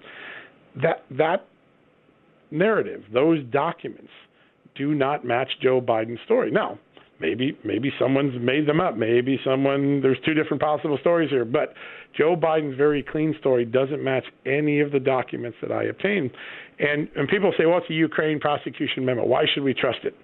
That, 0.81 1.05
that 1.11 1.47
narrative, 2.55 3.03
those 3.13 3.45
documents, 3.51 4.11
do 4.75 4.95
not 4.95 5.25
match 5.25 5.51
Joe 5.63 5.81
Biden's 5.81 6.21
story. 6.25 6.51
Now, 6.51 6.79
maybe 7.21 7.57
maybe 7.65 7.93
someone's 7.99 8.35
made 8.41 8.67
them 8.69 8.81
up. 8.81 8.97
Maybe 8.97 9.39
someone 9.45 10.01
there's 10.01 10.19
two 10.25 10.35
different 10.35 10.61
possible 10.63 10.99
stories 11.01 11.31
here, 11.31 11.45
but 11.45 11.75
Joe 12.17 12.37
Biden's 12.37 12.77
very 12.77 13.03
clean 13.03 13.35
story 13.39 13.65
doesn't 13.65 14.03
match 14.03 14.25
any 14.47 14.81
of 14.81 14.93
the 14.93 15.01
documents 15.01 15.59
that 15.63 15.73
I 15.73 15.85
obtained. 15.85 16.31
And 16.79 17.09
and 17.17 17.29
people 17.29 17.53
say, 17.59 17.67
well, 17.67 17.79
it's 17.79 17.91
a 17.91 17.95
Ukraine 17.95 18.41
prosecution 18.41 19.05
memo. 19.05 19.25
Why 19.25 19.45
should 19.53 19.63
we 19.63 19.75
trust 19.75 20.01
it? 20.05 20.15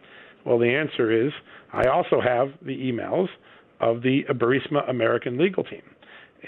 Well, 0.45 0.59
the 0.59 0.75
answer 0.75 1.27
is 1.27 1.33
I 1.73 1.89
also 1.89 2.21
have 2.21 2.49
the 2.65 2.77
emails 2.77 3.29
of 3.81 4.03
the 4.03 4.25
Burisma 4.31 4.89
American 4.89 5.39
legal 5.39 5.65
team, 5.65 5.83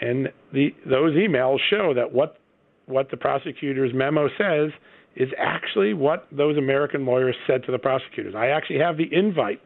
and 0.00 0.28
the 0.52 0.70
those 0.88 1.14
emails 1.14 1.58
show 1.70 1.94
that 1.94 2.12
what 2.12 2.38
what 2.86 3.10
the 3.10 3.16
prosecutor's 3.16 3.92
memo 3.94 4.28
says 4.36 4.70
is 5.16 5.28
actually 5.38 5.94
what 5.94 6.26
those 6.32 6.56
American 6.56 7.04
lawyers 7.04 7.36
said 7.46 7.64
to 7.64 7.72
the 7.72 7.78
prosecutors. 7.78 8.34
I 8.34 8.48
actually 8.48 8.78
have 8.78 8.96
the 8.96 9.08
invite 9.12 9.60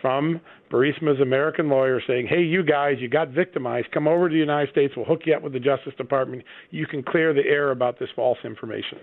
from 0.00 0.40
Burisma's 0.70 1.20
American 1.20 1.68
lawyer 1.68 2.00
saying, 2.06 2.26
"Hey, 2.26 2.42
you 2.42 2.62
guys, 2.62 2.96
you 2.98 3.08
got 3.08 3.28
victimized. 3.28 3.90
Come 3.92 4.06
over 4.06 4.28
to 4.28 4.32
the 4.32 4.38
United 4.38 4.70
States. 4.70 4.94
We'll 4.96 5.06
hook 5.06 5.22
you 5.24 5.34
up 5.34 5.42
with 5.42 5.52
the 5.52 5.60
Justice 5.60 5.94
Department. 5.96 6.42
You 6.70 6.86
can 6.86 7.02
clear 7.02 7.32
the 7.32 7.46
air 7.46 7.70
about 7.70 7.98
this 7.98 8.10
false 8.14 8.38
information." 8.44 8.98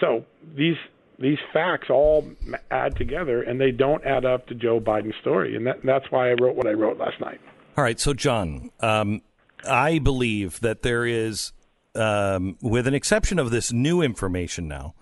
So 0.00 0.24
these 0.56 0.76
these 1.18 1.38
facts 1.52 1.90
all 1.90 2.24
add 2.70 2.96
together, 2.96 3.42
and 3.42 3.60
they 3.60 3.72
don't 3.72 4.04
add 4.04 4.24
up 4.24 4.46
to 4.48 4.54
Joe 4.54 4.80
Biden's 4.80 5.16
story, 5.20 5.56
and 5.56 5.66
that, 5.66 5.82
that's 5.82 6.04
why 6.10 6.30
I 6.30 6.34
wrote 6.34 6.54
what 6.54 6.66
I 6.66 6.72
wrote 6.72 6.98
last 6.98 7.20
night. 7.20 7.40
All 7.76 7.84
right, 7.84 7.98
so 7.98 8.14
John, 8.14 8.70
um, 8.80 9.22
I 9.68 9.98
believe 9.98 10.60
that 10.60 10.82
there 10.82 11.04
is, 11.06 11.52
um, 11.94 12.56
with 12.62 12.86
an 12.86 12.94
exception 12.94 13.38
of 13.38 13.50
this 13.50 13.72
new 13.72 14.00
information 14.00 14.68
now, 14.68 14.94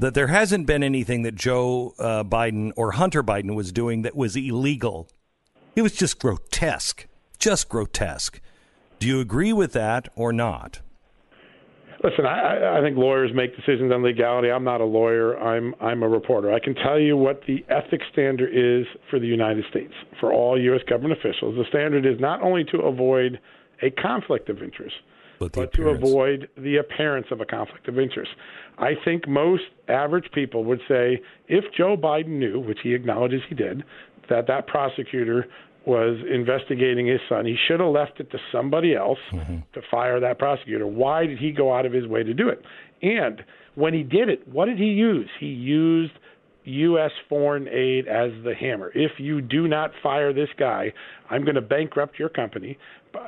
that 0.00 0.14
there 0.14 0.28
hasn't 0.28 0.66
been 0.66 0.82
anything 0.82 1.22
that 1.22 1.34
Joe 1.34 1.94
uh, 1.98 2.24
Biden 2.24 2.72
or 2.74 2.92
Hunter 2.92 3.22
Biden 3.22 3.54
was 3.54 3.70
doing 3.70 4.02
that 4.02 4.16
was 4.16 4.34
illegal. 4.34 5.08
It 5.76 5.82
was 5.82 5.92
just 5.92 6.18
grotesque, 6.18 7.06
just 7.38 7.68
grotesque. 7.68 8.40
Do 8.98 9.06
you 9.06 9.20
agree 9.20 9.52
with 9.52 9.72
that 9.74 10.08
or 10.16 10.32
not? 10.32 10.80
Listen, 12.02 12.24
I, 12.24 12.78
I 12.78 12.80
think 12.80 12.96
lawyers 12.96 13.30
make 13.34 13.54
decisions 13.54 13.92
on 13.92 14.02
legality. 14.02 14.50
I'm 14.50 14.64
not 14.64 14.80
a 14.80 14.86
lawyer. 14.86 15.38
I'm 15.38 15.74
I'm 15.82 16.02
a 16.02 16.08
reporter. 16.08 16.50
I 16.50 16.58
can 16.58 16.74
tell 16.74 16.98
you 16.98 17.14
what 17.14 17.42
the 17.46 17.62
ethics 17.68 18.06
standard 18.10 18.50
is 18.54 18.86
for 19.10 19.18
the 19.18 19.26
United 19.26 19.64
States 19.68 19.92
for 20.18 20.32
all 20.32 20.58
U.S. 20.58 20.80
government 20.88 21.20
officials. 21.20 21.56
The 21.56 21.66
standard 21.68 22.06
is 22.06 22.18
not 22.18 22.40
only 22.40 22.64
to 22.72 22.78
avoid 22.78 23.38
a 23.82 23.90
conflict 23.90 24.48
of 24.48 24.62
interest, 24.62 24.94
but, 25.38 25.52
but 25.52 25.72
to 25.74 25.88
avoid 25.88 26.48
the 26.56 26.76
appearance 26.76 27.26
of 27.30 27.40
a 27.40 27.46
conflict 27.46 27.88
of 27.88 27.98
interest. 27.98 28.30
I 28.80 28.94
think 29.04 29.28
most 29.28 29.64
average 29.88 30.30
people 30.32 30.64
would 30.64 30.80
say 30.88 31.20
if 31.48 31.64
Joe 31.76 31.96
Biden 31.96 32.38
knew, 32.38 32.58
which 32.58 32.78
he 32.82 32.94
acknowledges 32.94 33.42
he 33.48 33.54
did, 33.54 33.84
that 34.30 34.46
that 34.46 34.66
prosecutor 34.66 35.46
was 35.86 36.18
investigating 36.32 37.06
his 37.06 37.20
son, 37.28 37.44
he 37.46 37.56
should 37.68 37.80
have 37.80 37.90
left 37.90 38.20
it 38.20 38.30
to 38.30 38.38
somebody 38.52 38.94
else 38.94 39.18
mm-hmm. 39.32 39.56
to 39.74 39.80
fire 39.90 40.20
that 40.20 40.38
prosecutor. 40.38 40.86
Why 40.86 41.26
did 41.26 41.38
he 41.38 41.52
go 41.52 41.74
out 41.74 41.86
of 41.86 41.92
his 41.92 42.06
way 42.06 42.22
to 42.22 42.34
do 42.34 42.48
it? 42.48 42.62
And 43.02 43.42
when 43.74 43.94
he 43.94 44.02
did 44.02 44.28
it, 44.28 44.46
what 44.48 44.66
did 44.66 44.78
he 44.78 44.86
use? 44.86 45.28
He 45.38 45.46
used 45.46 46.12
U.S. 46.64 47.10
foreign 47.28 47.66
aid 47.68 48.06
as 48.08 48.30
the 48.44 48.54
hammer. 48.54 48.92
If 48.94 49.12
you 49.18 49.40
do 49.40 49.68
not 49.68 49.90
fire 50.02 50.32
this 50.32 50.50
guy, 50.58 50.92
I'm 51.28 51.44
going 51.44 51.54
to 51.54 51.62
bankrupt 51.62 52.18
your 52.18 52.28
company, 52.28 52.78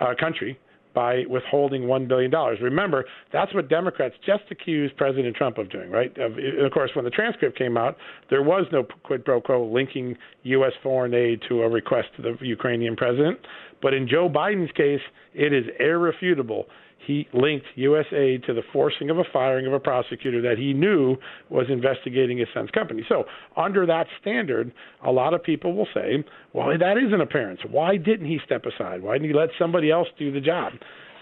uh, 0.01 0.15
country 0.19 0.59
by 0.95 1.25
withholding 1.29 1.83
$1 1.83 2.09
billion. 2.09 2.31
Remember, 2.61 3.05
that's 3.33 3.55
what 3.55 3.69
Democrats 3.69 4.15
just 4.25 4.45
accused 4.51 4.97
President 4.97 5.35
Trump 5.37 5.59
of 5.59 5.71
doing, 5.71 5.91
right? 5.91 6.17
Of, 6.19 6.33
of 6.33 6.73
course, 6.73 6.91
when 6.95 7.05
the 7.05 7.11
transcript 7.11 7.57
came 7.57 7.77
out, 7.77 7.97
there 8.31 8.43
was 8.43 8.67
no 8.73 8.85
quid 9.03 9.25
pro 9.25 9.41
quo 9.41 9.65
linking 9.67 10.17
U.S. 10.45 10.73
foreign 10.83 11.15
aid 11.15 11.41
to 11.49 11.63
a 11.63 11.69
request 11.69 12.09
to 12.17 12.23
the 12.23 12.37
Ukrainian 12.41 12.97
president. 12.97 13.39
But 13.81 13.95
in 13.95 14.09
Joe 14.09 14.29
Biden's 14.29 14.73
case, 14.73 15.01
it 15.35 15.53
is 15.53 15.65
irrefutable 15.81 16.67
he 17.07 17.29
linked 17.33 17.67
U.S. 17.77 18.07
aid 18.13 18.45
to 18.45 18.55
the 18.55 18.63
forcing 18.73 19.11
of 19.11 19.19
a 19.19 19.25
firing 19.33 19.67
of 19.67 19.73
a 19.73 19.81
prosecutor 19.81 20.41
that 20.43 20.59
he 20.59 20.73
knew 20.73 21.17
was 21.51 21.67
investigating 21.69 22.39
his 22.39 22.49
son's 22.55 22.71
company. 22.71 23.05
So, 23.09 23.25
under 23.57 23.87
that 23.87 24.07
standard, 24.21 24.73
a 25.05 25.11
lot 25.11 25.35
of 25.35 25.43
people 25.43 25.75
will 25.75 25.89
say, 25.95 26.25
well, 26.53 26.69
that 26.79 26.97
is 26.99 27.13
an 27.13 27.21
appearance. 27.21 27.61
Why 27.69 27.97
didn't 27.97 28.27
he 28.27 28.39
step 28.45 28.65
aside? 28.67 29.03
Why 29.03 29.15
didn't 29.15 29.29
he 29.29 29.35
let 29.35 29.51
somebody 29.59 29.91
else 29.91 30.09
do 30.19 30.33
the 30.33 30.41
job? 30.41 30.73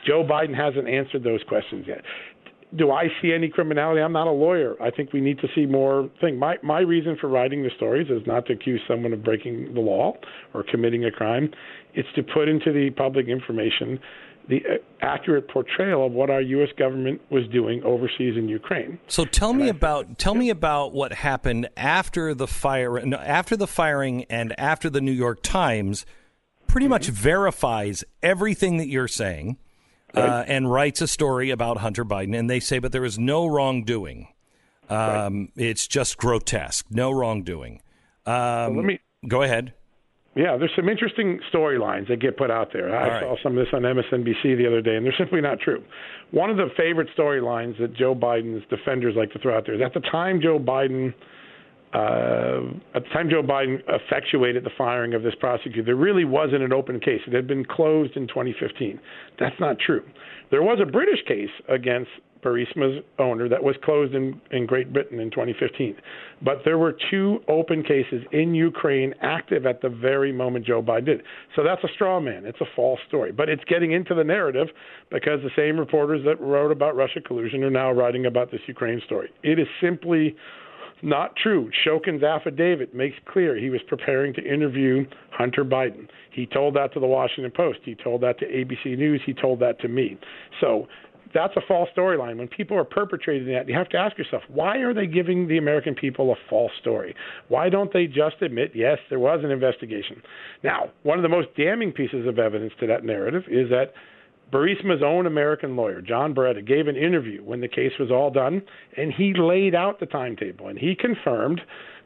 Joe 0.06 0.24
Biden 0.24 0.56
hasn't 0.56 0.88
answered 0.88 1.24
those 1.24 1.40
questions 1.48 1.84
yet. 1.86 2.02
Do 2.76 2.92
I 2.92 3.08
see 3.20 3.32
any 3.32 3.48
criminality? 3.48 4.00
I'm 4.00 4.12
not 4.12 4.28
a 4.28 4.32
lawyer. 4.32 4.80
I 4.80 4.90
think 4.92 5.12
we 5.12 5.20
need 5.20 5.40
to 5.40 5.48
see 5.56 5.66
more 5.66 6.08
thing. 6.20 6.38
My 6.38 6.56
my 6.62 6.78
reason 6.78 7.16
for 7.20 7.28
writing 7.28 7.64
the 7.64 7.70
stories 7.76 8.08
is 8.08 8.24
not 8.28 8.46
to 8.46 8.52
accuse 8.52 8.80
someone 8.86 9.12
of 9.12 9.24
breaking 9.24 9.74
the 9.74 9.80
law 9.80 10.12
or 10.54 10.62
committing 10.70 11.04
a 11.04 11.10
crime. 11.10 11.50
It's 11.94 12.08
to 12.14 12.22
put 12.22 12.48
into 12.48 12.72
the 12.72 12.90
public 12.90 13.26
information 13.26 13.98
the 14.50 14.62
uh, 14.66 14.74
accurate 15.00 15.48
portrayal 15.48 16.04
of 16.04 16.12
what 16.12 16.28
our 16.28 16.42
U.S. 16.42 16.68
government 16.76 17.20
was 17.30 17.46
doing 17.48 17.82
overseas 17.84 18.36
in 18.36 18.48
Ukraine. 18.48 18.98
So 19.06 19.24
tell 19.24 19.54
me 19.54 19.68
about 19.68 20.18
tell 20.18 20.34
me 20.34 20.50
about 20.50 20.92
what 20.92 21.12
happened 21.12 21.68
after 21.76 22.34
the 22.34 22.46
fire, 22.46 23.00
no, 23.06 23.16
after 23.16 23.56
the 23.56 23.66
firing, 23.66 24.24
and 24.24 24.58
after 24.60 24.90
the 24.90 25.00
New 25.00 25.12
York 25.12 25.38
Times 25.42 26.04
pretty 26.66 26.88
much 26.88 27.08
verifies 27.08 28.04
everything 28.22 28.76
that 28.76 28.88
you're 28.88 29.08
saying. 29.08 29.56
Uh, 30.12 30.42
and 30.48 30.68
writes 30.68 31.00
a 31.00 31.06
story 31.06 31.50
about 31.50 31.76
Hunter 31.76 32.04
Biden, 32.04 32.36
and 32.36 32.50
they 32.50 32.58
say, 32.58 32.80
but 32.80 32.90
there 32.90 33.04
is 33.04 33.16
no 33.16 33.46
wrongdoing. 33.46 34.26
Um, 34.88 35.52
It's 35.54 35.86
just 35.86 36.16
grotesque, 36.16 36.84
no 36.90 37.12
wrongdoing. 37.12 37.80
Um, 38.26 38.74
let 38.76 38.84
me- 38.84 38.98
go 39.28 39.42
ahead. 39.42 39.72
Yeah, 40.36 40.56
there's 40.56 40.70
some 40.76 40.88
interesting 40.88 41.40
storylines 41.52 42.06
that 42.08 42.20
get 42.20 42.36
put 42.36 42.52
out 42.52 42.68
there. 42.72 42.96
I 42.96 43.08
right. 43.08 43.22
saw 43.22 43.34
some 43.42 43.58
of 43.58 43.64
this 43.64 43.74
on 43.74 43.82
MSNBC 43.82 44.56
the 44.56 44.66
other 44.66 44.80
day, 44.80 44.94
and 44.94 45.04
they're 45.04 45.14
simply 45.18 45.40
not 45.40 45.58
true. 45.58 45.82
One 46.30 46.50
of 46.50 46.56
the 46.56 46.68
favorite 46.76 47.08
storylines 47.18 47.76
that 47.80 47.94
Joe 47.94 48.14
Biden's 48.14 48.64
defenders 48.70 49.14
like 49.16 49.32
to 49.32 49.40
throw 49.40 49.56
out 49.56 49.66
there 49.66 49.74
is 49.74 49.82
at 49.84 49.92
the 49.92 50.08
time 50.08 50.40
Joe 50.40 50.60
Biden, 50.60 51.12
uh, 51.92 52.78
at 52.94 53.02
the 53.02 53.08
time 53.12 53.28
Joe 53.28 53.42
Biden 53.42 53.80
effectuated 53.88 54.62
the 54.62 54.70
firing 54.78 55.14
of 55.14 55.24
this 55.24 55.34
prosecutor, 55.40 55.82
there 55.82 55.96
really 55.96 56.24
wasn't 56.24 56.62
an 56.62 56.72
open 56.72 57.00
case. 57.00 57.20
It 57.26 57.32
had 57.32 57.48
been 57.48 57.64
closed 57.64 58.16
in 58.16 58.28
2015. 58.28 59.00
That's 59.40 59.58
not 59.58 59.78
true. 59.84 60.04
There 60.52 60.62
was 60.62 60.78
a 60.80 60.86
British 60.86 61.24
case 61.26 61.50
against 61.68 62.10
Burisma's 62.42 63.04
owner 63.18 63.48
that 63.48 63.62
was 63.62 63.76
closed 63.84 64.14
in, 64.14 64.40
in 64.50 64.66
Great 64.66 64.92
Britain 64.92 65.20
in 65.20 65.30
2015. 65.30 65.96
But 66.42 66.58
there 66.64 66.78
were 66.78 66.96
two 67.10 67.40
open 67.48 67.82
cases 67.82 68.22
in 68.32 68.54
Ukraine 68.54 69.14
active 69.20 69.66
at 69.66 69.82
the 69.82 69.88
very 69.88 70.32
moment 70.32 70.66
Joe 70.66 70.82
Biden 70.82 71.06
did. 71.06 71.22
So 71.56 71.62
that's 71.62 71.82
a 71.84 71.88
straw 71.94 72.20
man. 72.20 72.44
It's 72.46 72.60
a 72.60 72.68
false 72.76 73.00
story. 73.08 73.32
But 73.32 73.48
it's 73.48 73.64
getting 73.64 73.92
into 73.92 74.14
the 74.14 74.24
narrative 74.24 74.68
because 75.10 75.40
the 75.42 75.50
same 75.56 75.78
reporters 75.78 76.24
that 76.24 76.40
wrote 76.40 76.72
about 76.72 76.96
Russia 76.96 77.20
collusion 77.20 77.62
are 77.62 77.70
now 77.70 77.92
writing 77.92 78.26
about 78.26 78.50
this 78.50 78.60
Ukraine 78.66 79.00
story. 79.06 79.30
It 79.42 79.58
is 79.58 79.66
simply 79.80 80.36
not 81.02 81.34
true. 81.36 81.70
Shokin's 81.84 82.22
affidavit 82.22 82.94
makes 82.94 83.16
clear 83.26 83.56
he 83.56 83.70
was 83.70 83.80
preparing 83.88 84.34
to 84.34 84.42
interview 84.42 85.06
Hunter 85.30 85.64
Biden. 85.64 86.08
He 86.30 86.46
told 86.46 86.76
that 86.76 86.92
to 86.94 87.00
the 87.00 87.06
Washington 87.06 87.52
Post. 87.54 87.80
He 87.84 87.94
told 87.94 88.20
that 88.22 88.38
to 88.40 88.46
ABC 88.46 88.98
News. 88.98 89.20
He 89.24 89.32
told 89.32 89.60
that 89.60 89.80
to 89.80 89.88
me. 89.88 90.18
So 90.60 90.86
that's 91.32 91.56
a 91.56 91.60
false 91.66 91.88
storyline. 91.96 92.38
When 92.38 92.48
people 92.48 92.76
are 92.76 92.84
perpetrating 92.84 93.52
that, 93.52 93.68
you 93.68 93.74
have 93.74 93.88
to 93.90 93.96
ask 93.96 94.18
yourself, 94.18 94.42
why 94.48 94.78
are 94.78 94.94
they 94.94 95.06
giving 95.06 95.48
the 95.48 95.58
American 95.58 95.94
people 95.94 96.32
a 96.32 96.36
false 96.48 96.72
story? 96.80 97.14
Why 97.48 97.68
don't 97.68 97.92
they 97.92 98.06
just 98.06 98.42
admit, 98.42 98.72
yes, 98.74 98.98
there 99.08 99.18
was 99.18 99.40
an 99.44 99.50
investigation? 99.50 100.22
Now, 100.62 100.90
one 101.02 101.18
of 101.18 101.22
the 101.22 101.28
most 101.28 101.48
damning 101.56 101.92
pieces 101.92 102.26
of 102.26 102.38
evidence 102.38 102.72
to 102.80 102.86
that 102.86 103.04
narrative 103.04 103.44
is 103.48 103.68
that 103.70 103.92
Burisma's 104.52 105.02
own 105.04 105.26
American 105.26 105.76
lawyer, 105.76 106.00
John 106.00 106.34
Buretta, 106.34 106.66
gave 106.66 106.88
an 106.88 106.96
interview 106.96 107.42
when 107.44 107.60
the 107.60 107.68
case 107.68 107.92
was 108.00 108.10
all 108.10 108.30
done, 108.30 108.62
and 108.96 109.12
he 109.12 109.32
laid 109.34 109.74
out 109.74 110.00
the 110.00 110.06
timetable, 110.06 110.68
and 110.68 110.78
he 110.78 110.96
confirmed 110.96 111.60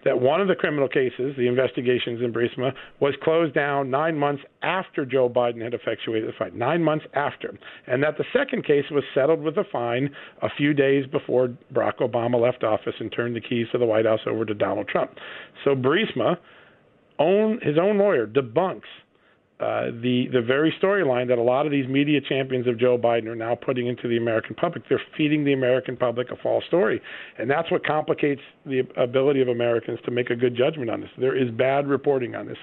that 0.04 0.20
one 0.20 0.40
of 0.40 0.48
the 0.48 0.54
criminal 0.54 0.88
cases, 0.88 1.34
the 1.36 1.46
investigations 1.46 2.20
in 2.22 2.32
Burisma, 2.32 2.72
was 3.00 3.14
closed 3.22 3.54
down 3.54 3.90
nine 3.90 4.18
months 4.18 4.42
after 4.62 5.04
Joe 5.04 5.28
Biden 5.28 5.62
had 5.62 5.74
effectuated 5.74 6.28
the 6.28 6.32
fine, 6.38 6.56
nine 6.56 6.82
months 6.82 7.06
after, 7.14 7.56
and 7.86 8.02
that 8.02 8.18
the 8.18 8.24
second 8.32 8.64
case 8.64 8.84
was 8.90 9.04
settled 9.14 9.40
with 9.40 9.56
a 9.56 9.64
fine 9.72 10.10
a 10.42 10.48
few 10.56 10.74
days 10.74 11.06
before 11.06 11.48
Barack 11.72 11.98
Obama 11.98 12.40
left 12.40 12.64
office 12.64 12.94
and 13.00 13.12
turned 13.12 13.34
the 13.34 13.40
keys 13.40 13.66
to 13.72 13.78
the 13.78 13.86
White 13.86 14.06
House 14.06 14.20
over 14.26 14.44
to 14.44 14.54
Donald 14.54 14.88
Trump. 14.88 15.12
So 15.64 15.74
Burisma, 15.74 16.36
own 17.18 17.60
his 17.62 17.78
own 17.78 17.98
lawyer, 17.98 18.26
debunks 18.26 18.82
uh, 19.60 19.86
the 20.02 20.26
the 20.32 20.42
very 20.42 20.74
storyline 20.82 21.28
that 21.28 21.38
a 21.38 21.42
lot 21.42 21.64
of 21.64 21.70
these 21.70 21.86
media 21.86 22.20
champions 22.20 22.66
of 22.66 22.78
Joe 22.78 22.98
Biden 22.98 23.26
are 23.26 23.36
now 23.36 23.54
putting 23.54 23.86
into 23.86 24.08
the 24.08 24.16
American 24.16 24.56
public. 24.56 24.82
They're 24.88 25.00
feeding 25.16 25.44
the 25.44 25.52
American 25.52 25.96
public 25.96 26.30
a 26.32 26.36
false 26.36 26.64
story, 26.66 27.00
and 27.38 27.48
that's 27.48 27.70
what 27.70 27.86
complicates 27.86 28.42
the 28.66 28.82
ability 28.96 29.40
of 29.40 29.48
Americans 29.48 30.00
to 30.06 30.10
make 30.10 30.30
a 30.30 30.36
good 30.36 30.56
judgment 30.56 30.90
on 30.90 31.00
this. 31.00 31.10
There 31.18 31.36
is 31.36 31.50
bad 31.52 31.86
reporting 31.86 32.34
on 32.34 32.46
this. 32.46 32.58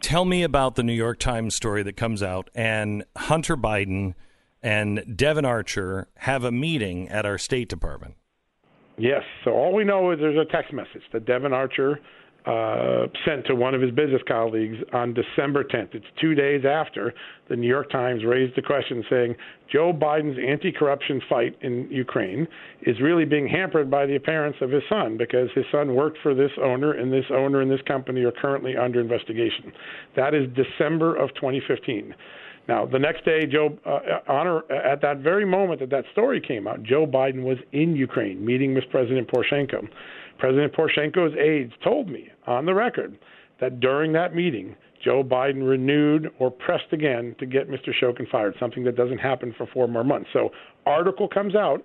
Tell 0.00 0.24
me 0.24 0.42
about 0.42 0.76
the 0.76 0.82
New 0.82 0.94
York 0.94 1.18
Times 1.18 1.54
story 1.54 1.82
that 1.82 1.98
comes 1.98 2.22
out, 2.22 2.48
and 2.54 3.04
Hunter 3.16 3.56
Biden 3.56 4.14
and 4.62 5.04
Devon 5.14 5.44
Archer 5.44 6.08
have 6.16 6.44
a 6.44 6.52
meeting 6.52 7.10
at 7.10 7.26
our 7.26 7.36
State 7.36 7.68
Department. 7.68 8.14
Yes. 8.96 9.22
So 9.44 9.52
all 9.52 9.74
we 9.74 9.84
know 9.84 10.10
is 10.12 10.18
there's 10.18 10.36
a 10.36 10.50
text 10.50 10.72
message 10.72 11.02
that 11.12 11.26
Devon 11.26 11.52
Archer 11.52 12.00
uh, 12.46 13.06
sent 13.26 13.44
to 13.46 13.54
one 13.54 13.74
of 13.74 13.82
his 13.82 13.90
business 13.90 14.22
colleagues 14.26 14.76
on 14.92 15.14
December 15.14 15.62
10th. 15.62 15.94
It's 15.94 16.06
two 16.20 16.34
days 16.34 16.64
after 16.64 17.12
the 17.48 17.56
New 17.56 17.68
York 17.68 17.90
Times 17.90 18.24
raised 18.24 18.56
the 18.56 18.62
question 18.62 19.04
saying 19.10 19.34
Joe 19.70 19.92
Biden's 19.92 20.38
anti 20.38 20.72
corruption 20.72 21.20
fight 21.28 21.56
in 21.60 21.88
Ukraine 21.90 22.48
is 22.82 23.00
really 23.00 23.24
being 23.24 23.46
hampered 23.46 23.90
by 23.90 24.06
the 24.06 24.16
appearance 24.16 24.56
of 24.60 24.70
his 24.70 24.82
son 24.88 25.18
because 25.18 25.48
his 25.54 25.66
son 25.70 25.94
worked 25.94 26.18
for 26.22 26.34
this 26.34 26.52
owner, 26.62 26.92
and 26.92 27.12
this 27.12 27.26
owner 27.30 27.60
and 27.60 27.70
this 27.70 27.82
company 27.86 28.22
are 28.22 28.32
currently 28.32 28.76
under 28.76 29.00
investigation. 29.00 29.72
That 30.16 30.34
is 30.34 30.48
December 30.54 31.16
of 31.16 31.34
2015. 31.34 32.14
Now, 32.68 32.86
the 32.86 32.98
next 32.98 33.24
day, 33.24 33.46
Joe, 33.46 33.76
uh, 33.84 34.20
honor 34.28 34.70
at 34.70 35.02
that 35.02 35.18
very 35.18 35.44
moment 35.44 35.80
that 35.80 35.90
that 35.90 36.04
story 36.12 36.40
came 36.40 36.66
out, 36.66 36.82
Joe 36.82 37.06
Biden 37.06 37.42
was 37.42 37.58
in 37.72 37.96
Ukraine 37.96 38.44
meeting 38.44 38.74
with 38.74 38.84
President 38.90 39.28
Poroshenko. 39.28 39.88
President 40.40 40.72
Poroshenko's 40.72 41.36
aides 41.36 41.72
told 41.84 42.08
me 42.08 42.28
on 42.46 42.66
the 42.66 42.74
record 42.74 43.16
that 43.60 43.78
during 43.78 44.12
that 44.14 44.34
meeting, 44.34 44.74
Joe 45.04 45.22
Biden 45.22 45.68
renewed 45.68 46.30
or 46.38 46.50
pressed 46.50 46.92
again 46.92 47.36
to 47.38 47.46
get 47.46 47.70
Mr. 47.70 47.90
Shokin 48.02 48.28
fired, 48.30 48.54
something 48.58 48.84
that 48.84 48.96
doesn't 48.96 49.18
happen 49.18 49.54
for 49.56 49.66
four 49.72 49.86
more 49.86 50.04
months. 50.04 50.28
So, 50.32 50.50
article 50.86 51.28
comes 51.28 51.54
out. 51.54 51.84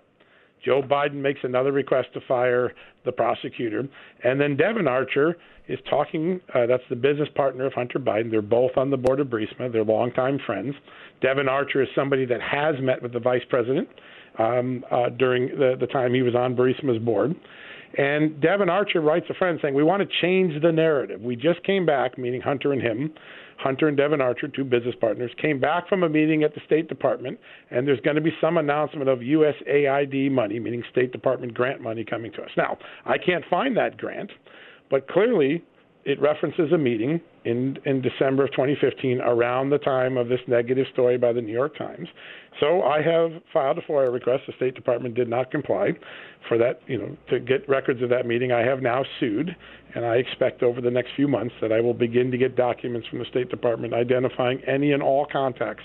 Joe 0.64 0.82
Biden 0.82 1.16
makes 1.16 1.42
another 1.44 1.72
request 1.72 2.08
to 2.14 2.22
fire 2.28 2.74
the 3.04 3.12
prosecutor, 3.12 3.88
and 4.24 4.42
then 4.42 4.58
Devon 4.58 4.88
Archer 4.88 5.38
is 5.68 5.78
talking. 5.90 6.40
Uh, 6.54 6.66
that's 6.66 6.84
the 6.90 6.96
business 6.96 7.30
partner 7.36 7.66
of 7.66 7.74
Hunter 7.74 8.00
Biden. 8.00 8.32
They're 8.32 8.42
both 8.42 8.72
on 8.76 8.90
the 8.90 8.98
board 8.98 9.20
of 9.20 9.28
Burisma. 9.28 9.72
They're 9.72 9.84
longtime 9.84 10.40
friends. 10.46 10.74
Devon 11.22 11.48
Archer 11.48 11.84
is 11.84 11.90
somebody 11.94 12.26
that 12.26 12.42
has 12.42 12.76
met 12.82 13.02
with 13.02 13.14
the 13.14 13.20
vice 13.20 13.44
president 13.50 13.88
um, 14.40 14.84
uh, 14.90 15.10
during 15.10 15.48
the, 15.48 15.76
the 15.80 15.88
time 15.88 16.14
he 16.14 16.22
was 16.22 16.36
on 16.36 16.56
Burisma's 16.56 17.04
board. 17.04 17.36
And 17.98 18.42
Devon 18.42 18.70
Archer 18.70 19.00
writes 19.00 19.28
a 19.30 19.34
friend 19.34 19.60
saying, 19.62 19.74
We 19.74 19.84
want 19.84 20.02
to 20.08 20.18
change 20.22 20.62
the 20.62 20.72
narrative. 20.72 21.22
We 21.22 21.36
just 21.36 21.64
came 21.64 21.86
back, 21.86 22.18
meaning 22.18 22.42
Hunter 22.42 22.74
and 22.74 22.82
him. 22.82 23.14
Hunter 23.58 23.88
and 23.88 23.96
Devon 23.96 24.20
Archer, 24.20 24.50
two 24.50 24.66
business 24.66 24.96
partners, 25.00 25.32
came 25.42 25.60
back 25.60 25.88
from 25.88 26.04
a 26.04 26.10
meeting 26.10 26.44
at 26.44 26.54
the 26.54 26.62
State 26.66 26.90
Department, 26.90 27.40
and 27.72 27.88
there's 27.88 28.02
going 28.02 28.18
to 28.18 28.22
be 28.22 28.34
some 28.42 28.58
announcement 28.58 29.08
of 29.08 29.20
USAID 29.20 30.30
money, 30.30 30.60
meaning 30.60 30.84
State 30.92 31.14
Department 31.14 31.54
grant 31.54 31.80
money 31.80 32.04
coming 32.04 32.34
to 32.34 32.42
us. 32.42 32.50
Now, 32.58 32.78
I 33.06 33.18
can't 33.18 33.46
find 33.50 33.78
that 33.78 33.98
grant, 33.98 34.30
but 34.90 35.08
clearly 35.08 35.64
it 36.06 36.22
references 36.22 36.72
a 36.72 36.78
meeting 36.78 37.20
in 37.44 37.78
in 37.84 38.02
December 38.02 38.46
of 38.46 38.52
2015 38.52 39.22
around 39.22 39.72
the 39.72 39.80
time 39.80 40.18
of 40.18 40.30
this 40.30 40.40
negative 40.48 40.86
story 40.94 41.18
by 41.18 41.34
the 41.34 41.42
New 41.42 41.52
York 41.52 41.76
Times. 41.78 42.08
So 42.60 42.84
I 42.84 43.02
have 43.02 43.32
filed 43.52 43.80
a 43.80 43.82
FOIA 43.82 44.14
request. 44.14 44.44
The 44.48 44.54
State 44.54 44.76
Department 44.76 45.16
did 45.16 45.28
not 45.28 45.52
comply 45.52 45.94
for 46.48 46.58
that, 46.60 46.82
you 46.88 46.98
know, 46.98 47.18
to 47.30 47.40
get 47.40 47.68
records 47.68 48.04
of 48.04 48.10
that 48.10 48.28
meeting. 48.28 48.52
I 48.52 48.62
have 48.62 48.82
now 48.82 49.04
sued, 49.20 49.56
and 49.96 50.06
I 50.06 50.18
expect 50.18 50.62
over 50.62 50.80
the 50.80 50.92
next 50.92 51.10
few 51.16 51.28
months 51.28 51.56
that 51.60 51.72
I 51.72 51.82
will 51.82 51.96
begin 51.96 52.30
to 52.32 52.38
get 52.38 52.56
documents 52.56 53.08
from 53.08 53.20
the 53.20 53.26
State 53.26 53.50
Department 53.50 53.94
identifying 53.94 54.62
any 54.66 54.92
and 54.92 55.02
all 55.02 55.26
contacts 55.26 55.84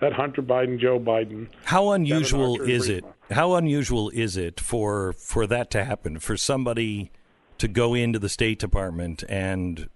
that 0.00 0.12
Hunter 0.12 0.42
Biden, 0.42 0.80
Joe 0.80 0.98
Biden. 0.98 1.46
How 1.64 1.90
unusual 1.90 2.60
is 2.60 2.88
it? 2.88 3.04
How 3.30 3.54
unusual 3.54 4.10
is 4.10 4.36
it 4.36 4.58
for 4.58 5.12
for 5.12 5.46
that 5.46 5.70
to 5.70 5.84
happen? 5.84 6.18
For 6.18 6.36
somebody 6.36 7.12
to 7.60 7.68
go 7.68 7.94
into 7.94 8.18
the 8.18 8.28
State 8.28 8.58
Department 8.58 9.22
and 9.28 9.88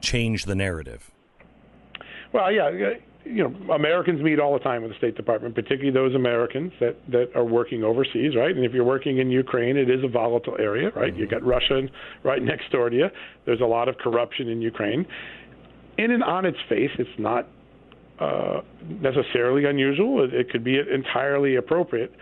change 0.00 0.46
the 0.46 0.54
narrative? 0.54 1.10
Well, 2.32 2.50
yeah, 2.50 2.70
you 3.24 3.42
know, 3.42 3.74
Americans 3.74 4.22
meet 4.22 4.40
all 4.40 4.54
the 4.54 4.64
time 4.64 4.82
with 4.82 4.90
the 4.90 4.96
State 4.96 5.14
Department, 5.14 5.54
particularly 5.54 5.90
those 5.90 6.14
Americans 6.14 6.72
that 6.80 6.96
that 7.10 7.30
are 7.34 7.44
working 7.44 7.84
overseas, 7.84 8.34
right? 8.34 8.54
And 8.56 8.64
if 8.64 8.72
you're 8.72 8.84
working 8.84 9.18
in 9.18 9.30
Ukraine, 9.30 9.76
it 9.76 9.90
is 9.90 10.02
a 10.02 10.08
volatile 10.08 10.56
area, 10.58 10.90
right? 10.96 11.14
You 11.14 11.26
got 11.26 11.42
Russia 11.44 11.82
right 12.22 12.42
next 12.42 12.70
door 12.72 12.88
to 12.88 12.96
you. 12.96 13.08
There's 13.44 13.60
a 13.60 13.66
lot 13.66 13.88
of 13.88 13.98
corruption 13.98 14.48
in 14.48 14.62
Ukraine. 14.62 15.06
In 15.98 16.10
and 16.10 16.24
on 16.24 16.44
its 16.44 16.58
face, 16.68 16.90
it's 16.98 17.18
not 17.18 17.46
uh, 18.18 18.62
necessarily 18.82 19.66
unusual. 19.66 20.24
It, 20.24 20.34
it 20.34 20.50
could 20.50 20.64
be 20.64 20.78
entirely 20.78 21.56
appropriate. 21.56 22.12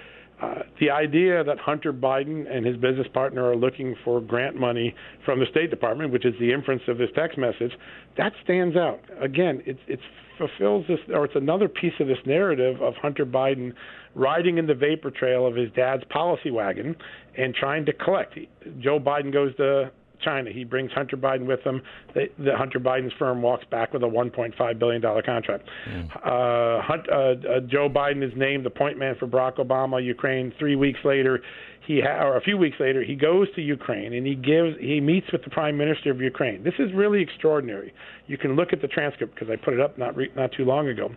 Uh, 0.43 0.63
the 0.81 0.91
idea 0.91 1.45
that 1.45 1.59
Hunter 1.59 1.93
Biden 1.93 2.53
and 2.53 2.67
his 2.67 2.77
business 2.77 3.07
partner 3.15 3.45
are 3.49 3.57
looking 3.57 3.95
for 4.05 4.21
grant 4.21 4.57
money 4.57 4.95
from 5.25 5.39
the 5.39 5.47
State 5.51 5.71
Department, 5.71 6.13
which 6.13 6.25
is 6.25 6.35
the 6.41 6.53
inference 6.53 6.83
of 6.89 6.99
this 6.99 7.11
text 7.15 7.39
message, 7.39 7.73
that 8.17 8.33
stands 8.43 8.77
out. 8.77 9.01
Again, 9.21 9.63
it 9.67 9.79
it 9.87 10.01
fulfills 10.39 10.85
this, 10.89 10.99
or 11.15 11.25
it's 11.27 11.37
another 11.37 11.69
piece 11.69 11.93
of 12.01 12.09
this 12.09 12.19
narrative 12.27 12.83
of 12.83 12.95
Hunter 12.97 13.25
Biden 13.25 13.73
riding 14.15 14.59
in 14.59 14.67
the 14.67 14.75
vapor 14.75 15.11
trail 15.11 15.47
of 15.47 15.55
his 15.55 15.71
dad's 15.77 16.03
policy 16.11 16.51
wagon 16.51 16.97
and 17.39 17.55
trying 17.55 17.87
to 17.87 17.93
collect. 17.93 18.37
Joe 18.81 18.99
Biden 18.99 19.33
goes 19.33 19.55
to 19.57 19.93
China. 20.23 20.51
He 20.51 20.65
brings 20.65 20.93
Hunter 20.93 21.17
Biden 21.17 21.47
with 21.47 21.61
him. 21.61 21.83
The, 22.15 22.29
the 22.39 22.57
Hunter 22.57 22.81
Biden's 22.81 23.13
firm 23.19 23.43
walks 23.43 23.65
back 23.71 23.93
with 23.93 24.03
a 24.03 24.07
1.5 24.07 24.79
billion 24.79 25.03
dollar 25.03 25.23
contract. 25.23 25.69
Mm. 25.89 26.11
Uh, 26.17 26.83
Hunt, 26.83 27.09
uh, 27.09 27.15
uh, 27.15 27.61
Joe 27.61 27.89
Biden 27.89 28.23
is 28.23 28.33
named 28.37 28.65
the 28.65 28.71
point 28.71 28.99
man 28.99 29.17
for 29.19 29.27
Barack 29.27 29.57
Obama, 29.57 30.03
Ukraine. 30.03 30.53
Three 30.59 30.77
weeks 30.77 31.01
later, 31.05 31.43
he 31.87 32.01
ha- 32.01 32.25
or 32.25 32.37
a 32.37 32.41
few 32.41 32.57
weeks 32.57 32.77
later, 32.79 33.03
he 33.03 33.15
goes 33.15 33.49
to 33.55 33.61
Ukraine 33.61 34.13
and 34.13 34.27
he 34.27 34.35
gives 34.35 34.79
he 34.81 35.01
meets 35.01 35.27
with 35.33 35.43
the 35.43 35.51
Prime 35.51 35.77
Minister 35.77 36.11
of 36.11 36.21
Ukraine. 36.21 36.63
This 36.63 36.75
is 36.79 36.93
really 36.95 37.21
extraordinary. 37.21 37.93
You 38.27 38.39
can 38.39 38.55
look 38.55 38.73
at 38.73 38.81
the 38.81 38.89
transcript 38.89 39.35
because 39.35 39.51
I 39.51 39.57
put 39.57 39.75
it 39.75 39.81
up 39.81 39.99
not 39.99 40.17
re- 40.17 40.31
not 40.37 40.53
too 40.53 40.65
long 40.65 40.89
ago. 40.89 41.11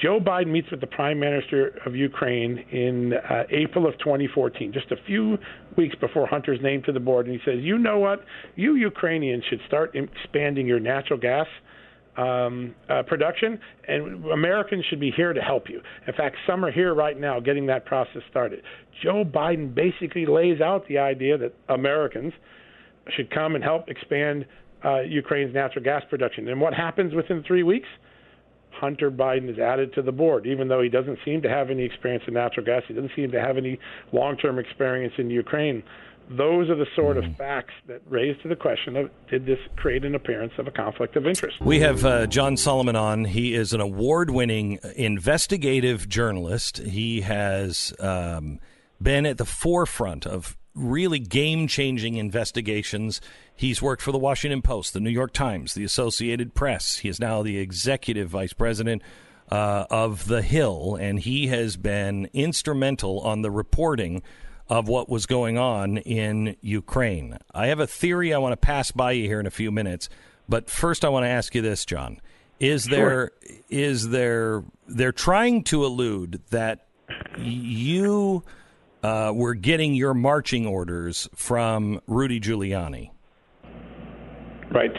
Joe 0.00 0.18
Biden 0.18 0.48
meets 0.48 0.70
with 0.70 0.80
the 0.80 0.86
Prime 0.86 1.20
Minister 1.20 1.78
of 1.84 1.94
Ukraine 1.94 2.58
in 2.70 3.12
uh, 3.14 3.44
April 3.50 3.86
of 3.86 3.98
2014, 3.98 4.72
just 4.72 4.90
a 4.90 4.96
few 5.06 5.38
weeks 5.76 5.94
before 6.00 6.26
Hunter's 6.26 6.60
named 6.62 6.84
to 6.84 6.92
the 6.92 7.00
board, 7.00 7.26
and 7.26 7.34
he 7.34 7.40
says, 7.44 7.62
"You 7.62 7.78
know 7.78 7.98
what? 7.98 8.24
You 8.54 8.74
Ukrainians 8.74 9.44
should 9.48 9.60
start 9.66 9.94
expanding 9.94 10.66
your 10.66 10.80
natural 10.80 11.18
gas." 11.18 11.46
Um, 12.16 12.74
uh, 12.88 13.02
production, 13.02 13.58
and 13.86 14.24
Americans 14.26 14.84
should 14.88 15.00
be 15.00 15.10
here 15.10 15.32
to 15.32 15.40
help 15.40 15.68
you. 15.68 15.80
In 16.06 16.14
fact, 16.14 16.36
some 16.46 16.64
are 16.64 16.72
here 16.72 16.94
right 16.94 17.18
now 17.18 17.40
getting 17.40 17.66
that 17.66 17.84
process 17.84 18.22
started. 18.30 18.62
Joe 19.02 19.24
Biden 19.24 19.74
basically 19.74 20.26
lays 20.26 20.60
out 20.60 20.86
the 20.88 20.98
idea 20.98 21.36
that 21.38 21.54
Americans 21.68 22.32
should 23.14 23.30
come 23.30 23.54
and 23.54 23.62
help 23.62 23.88
expand 23.88 24.46
uh, 24.84 25.00
Ukraine's 25.00 25.54
natural 25.54 25.84
gas 25.84 26.02
production. 26.08 26.48
And 26.48 26.60
what 26.60 26.74
happens 26.74 27.14
within 27.14 27.42
three 27.46 27.62
weeks? 27.62 27.88
Hunter 28.70 29.10
Biden 29.10 29.50
is 29.50 29.58
added 29.58 29.94
to 29.94 30.02
the 30.02 30.12
board, 30.12 30.46
even 30.46 30.68
though 30.68 30.82
he 30.82 30.88
doesn't 30.88 31.18
seem 31.24 31.40
to 31.42 31.48
have 31.48 31.70
any 31.70 31.82
experience 31.82 32.24
in 32.28 32.34
natural 32.34 32.64
gas. 32.64 32.82
He 32.86 32.94
doesn't 32.94 33.12
seem 33.16 33.30
to 33.30 33.40
have 33.40 33.56
any 33.56 33.78
long 34.12 34.36
term 34.36 34.58
experience 34.58 35.14
in 35.18 35.30
Ukraine 35.30 35.82
those 36.28 36.68
are 36.68 36.74
the 36.74 36.86
sort 36.94 37.16
of 37.16 37.24
hmm. 37.24 37.32
facts 37.32 37.74
that 37.86 38.02
raise 38.08 38.36
to 38.42 38.48
the 38.48 38.56
question 38.56 38.96
of 38.96 39.10
did 39.28 39.46
this 39.46 39.58
create 39.76 40.04
an 40.04 40.14
appearance 40.14 40.52
of 40.58 40.66
a 40.66 40.70
conflict 40.70 41.16
of 41.16 41.26
interest? 41.26 41.60
We 41.60 41.80
have 41.80 42.04
uh, 42.04 42.26
John 42.26 42.56
Solomon 42.56 42.96
on. 42.96 43.24
He 43.24 43.54
is 43.54 43.72
an 43.72 43.80
award 43.80 44.30
winning 44.30 44.78
investigative 44.96 46.08
journalist. 46.08 46.78
He 46.78 47.20
has 47.20 47.94
um, 48.00 48.60
been 49.00 49.26
at 49.26 49.38
the 49.38 49.44
forefront 49.44 50.26
of 50.26 50.56
really 50.74 51.18
game 51.18 51.68
changing 51.68 52.16
investigations. 52.16 53.20
He's 53.54 53.80
worked 53.80 54.02
for 54.02 54.12
the 54.12 54.18
Washington 54.18 54.62
Post, 54.62 54.92
the 54.92 55.00
New 55.00 55.10
York 55.10 55.32
Times, 55.32 55.74
the 55.74 55.84
Associated 55.84 56.54
Press. 56.54 56.98
He 56.98 57.08
is 57.08 57.20
now 57.20 57.42
the 57.42 57.58
executive 57.58 58.28
vice 58.28 58.52
president. 58.52 59.02
Uh, 59.48 59.86
of 59.90 60.26
The 60.26 60.42
Hill, 60.42 60.98
and 61.00 61.20
he 61.20 61.46
has 61.46 61.76
been 61.76 62.28
instrumental 62.32 63.20
on 63.20 63.42
the 63.42 63.50
reporting 63.52 64.24
of 64.68 64.88
what 64.88 65.08
was 65.08 65.26
going 65.26 65.58
on 65.58 65.98
in 65.98 66.56
Ukraine. 66.60 67.38
I 67.54 67.68
have 67.68 67.80
a 67.80 67.86
theory 67.86 68.34
I 68.34 68.38
want 68.38 68.52
to 68.52 68.56
pass 68.56 68.90
by 68.90 69.12
you 69.12 69.26
here 69.26 69.40
in 69.40 69.46
a 69.46 69.50
few 69.50 69.70
minutes, 69.70 70.08
but 70.48 70.68
first 70.68 71.04
I 71.04 71.08
want 71.08 71.24
to 71.24 71.28
ask 71.28 71.54
you 71.54 71.62
this, 71.62 71.84
John. 71.84 72.20
Is 72.58 72.86
there 72.86 73.32
sure. 73.46 73.56
is 73.68 74.08
there 74.08 74.64
they're 74.86 75.12
trying 75.12 75.62
to 75.64 75.84
allude 75.84 76.40
that 76.50 76.86
you 77.36 78.42
uh, 79.02 79.32
were 79.34 79.54
getting 79.54 79.94
your 79.94 80.14
marching 80.14 80.66
orders 80.66 81.28
from 81.34 82.00
Rudy 82.06 82.40
Giuliani? 82.40 83.10
Right. 84.70 84.92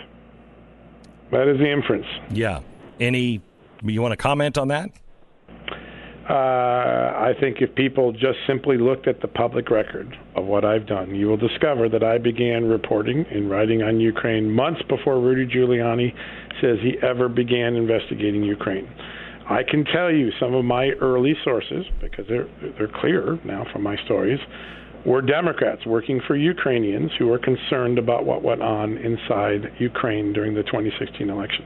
That 1.31 1.47
is 1.47 1.57
the 1.57 1.69
inference. 1.69 2.05
Yeah. 2.31 2.61
Any 2.99 3.41
you 3.83 4.01
want 4.01 4.11
to 4.13 4.17
comment 4.17 4.57
on 4.57 4.69
that? 4.69 4.91
Uh, 6.29 6.33
I 6.33 7.31
think 7.39 7.61
if 7.61 7.73
people 7.75 8.11
just 8.11 8.37
simply 8.45 8.77
looked 8.77 9.07
at 9.07 9.21
the 9.21 9.29
public 9.29 9.69
record 9.69 10.13
of 10.35 10.45
what 10.45 10.65
I've 10.65 10.85
done, 10.85 11.15
you 11.15 11.27
will 11.27 11.37
discover 11.37 11.87
that 11.87 12.03
I 12.03 12.17
began 12.17 12.65
reporting 12.65 13.25
and 13.31 13.49
writing 13.49 13.81
on 13.81 14.01
Ukraine 14.01 14.51
months 14.51 14.81
before 14.89 15.21
Rudy 15.21 15.45
Giuliani 15.45 16.13
says 16.59 16.79
he 16.81 16.97
ever 17.01 17.29
began 17.29 17.75
investigating 17.75 18.43
Ukraine. 18.43 18.89
I 19.49 19.63
can 19.63 19.85
tell 19.85 20.11
you 20.11 20.31
some 20.37 20.53
of 20.53 20.65
my 20.65 20.89
early 20.99 21.33
sources 21.45 21.85
because 22.01 22.25
they're 22.27 22.49
they're 22.77 22.91
clear 22.99 23.39
now 23.45 23.65
from 23.71 23.83
my 23.83 23.95
stories 24.03 24.39
were 25.05 25.21
Democrats 25.21 25.85
working 25.85 26.19
for 26.27 26.35
Ukrainians 26.35 27.11
who 27.17 27.27
were 27.27 27.39
concerned 27.39 27.97
about 27.97 28.25
what 28.25 28.43
went 28.43 28.61
on 28.61 28.97
inside 28.97 29.71
Ukraine 29.79 30.33
during 30.33 30.53
the 30.53 30.63
2016 30.63 31.29
election. 31.29 31.63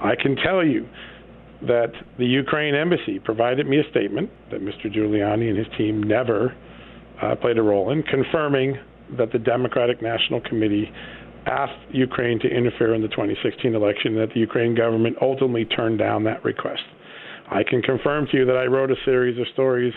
I 0.00 0.14
can 0.14 0.36
tell 0.36 0.64
you 0.64 0.86
that 1.62 1.92
the 2.18 2.26
Ukraine 2.26 2.74
embassy 2.74 3.18
provided 3.18 3.66
me 3.66 3.78
a 3.78 3.90
statement 3.90 4.30
that 4.50 4.60
Mr. 4.60 4.86
Giuliani 4.86 5.48
and 5.48 5.58
his 5.58 5.66
team 5.76 6.02
never 6.02 6.54
uh, 7.20 7.34
played 7.36 7.58
a 7.58 7.62
role 7.62 7.90
in, 7.90 8.02
confirming 8.04 8.76
that 9.16 9.32
the 9.32 9.38
Democratic 9.38 10.00
National 10.00 10.40
Committee 10.40 10.90
asked 11.46 11.78
Ukraine 11.90 12.38
to 12.40 12.48
interfere 12.48 12.94
in 12.94 13.02
the 13.02 13.08
2016 13.08 13.74
election, 13.74 14.12
and 14.16 14.28
that 14.28 14.34
the 14.34 14.40
Ukraine 14.40 14.74
government 14.74 15.16
ultimately 15.20 15.64
turned 15.64 15.98
down 15.98 16.24
that 16.24 16.44
request. 16.44 16.82
I 17.50 17.62
can 17.62 17.80
confirm 17.82 18.26
to 18.30 18.36
you 18.36 18.44
that 18.44 18.56
I 18.56 18.66
wrote 18.66 18.90
a 18.90 18.96
series 19.04 19.38
of 19.38 19.46
stories 19.54 19.94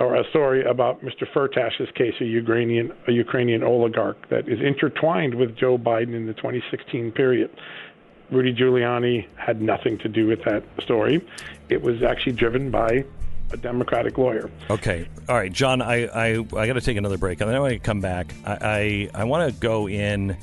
or 0.00 0.16
a 0.16 0.24
story 0.30 0.64
about 0.64 1.02
Mr. 1.02 1.24
Firtash's 1.34 1.88
case, 1.94 2.14
a 2.20 2.24
Ukrainian, 2.24 2.92
a 3.08 3.12
Ukrainian 3.12 3.62
oligarch 3.62 4.16
that 4.30 4.48
is 4.48 4.58
intertwined 4.64 5.34
with 5.34 5.56
Joe 5.56 5.76
Biden 5.76 6.14
in 6.14 6.26
the 6.26 6.34
2016 6.34 7.12
period. 7.12 7.50
Rudy 8.30 8.54
Giuliani 8.54 9.26
had 9.36 9.62
nothing 9.62 9.98
to 9.98 10.08
do 10.08 10.26
with 10.26 10.42
that 10.44 10.62
story. 10.82 11.26
It 11.68 11.82
was 11.82 12.02
actually 12.02 12.32
driven 12.32 12.70
by 12.70 13.04
a 13.50 13.56
Democratic 13.56 14.18
lawyer. 14.18 14.50
Okay, 14.68 15.08
all 15.28 15.36
right, 15.36 15.52
John. 15.52 15.80
I 15.80 16.06
I, 16.06 16.38
I 16.38 16.66
got 16.66 16.74
to 16.74 16.80
take 16.80 16.96
another 16.96 17.18
break, 17.18 17.40
and 17.40 17.48
then 17.48 17.56
I 17.56 17.60
want 17.60 17.72
to 17.72 17.78
come 17.78 18.00
back. 18.00 18.34
I 18.44 19.10
I, 19.14 19.22
I 19.22 19.24
want 19.24 19.52
to 19.52 19.58
go 19.58 19.88
in, 19.88 20.36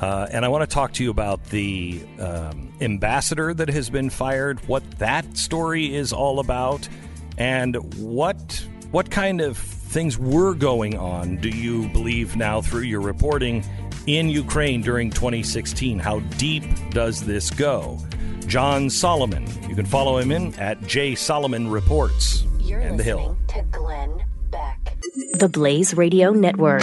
uh, 0.00 0.28
and 0.30 0.44
I 0.44 0.48
want 0.48 0.68
to 0.68 0.72
talk 0.72 0.92
to 0.94 1.04
you 1.04 1.10
about 1.10 1.44
the 1.46 2.00
um, 2.20 2.72
ambassador 2.80 3.52
that 3.54 3.68
has 3.68 3.90
been 3.90 4.10
fired. 4.10 4.60
What 4.68 4.88
that 4.98 5.36
story 5.36 5.94
is 5.94 6.12
all 6.12 6.38
about, 6.38 6.88
and 7.36 7.76
what 7.96 8.64
what 8.90 9.10
kind 9.10 9.40
of 9.40 9.56
things 9.56 10.18
were 10.18 10.54
going 10.54 10.96
on. 10.96 11.36
Do 11.36 11.48
you 11.48 11.88
believe 11.88 12.36
now 12.36 12.60
through 12.60 12.82
your 12.82 13.00
reporting 13.00 13.64
in 14.06 14.28
Ukraine 14.28 14.82
during 14.82 15.10
2016. 15.10 15.98
How 15.98 16.20
deep 16.20 16.64
does 16.90 17.24
this 17.24 17.50
go? 17.50 17.98
John 18.46 18.90
Solomon. 18.90 19.46
You 19.68 19.76
can 19.76 19.86
follow 19.86 20.18
him 20.18 20.32
in 20.32 20.54
at 20.54 20.82
J 20.86 21.14
Solomon 21.14 21.70
Reports 21.70 22.44
You're 22.58 22.80
and 22.80 22.98
the 22.98 23.04
Hill. 23.04 23.36
To 23.48 23.62
Glenn 23.70 24.24
Beck. 24.50 24.96
The 25.34 25.48
Blaze 25.48 25.94
Radio 25.94 26.32
Network. 26.32 26.82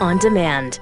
On 0.00 0.18
demand. 0.18 0.80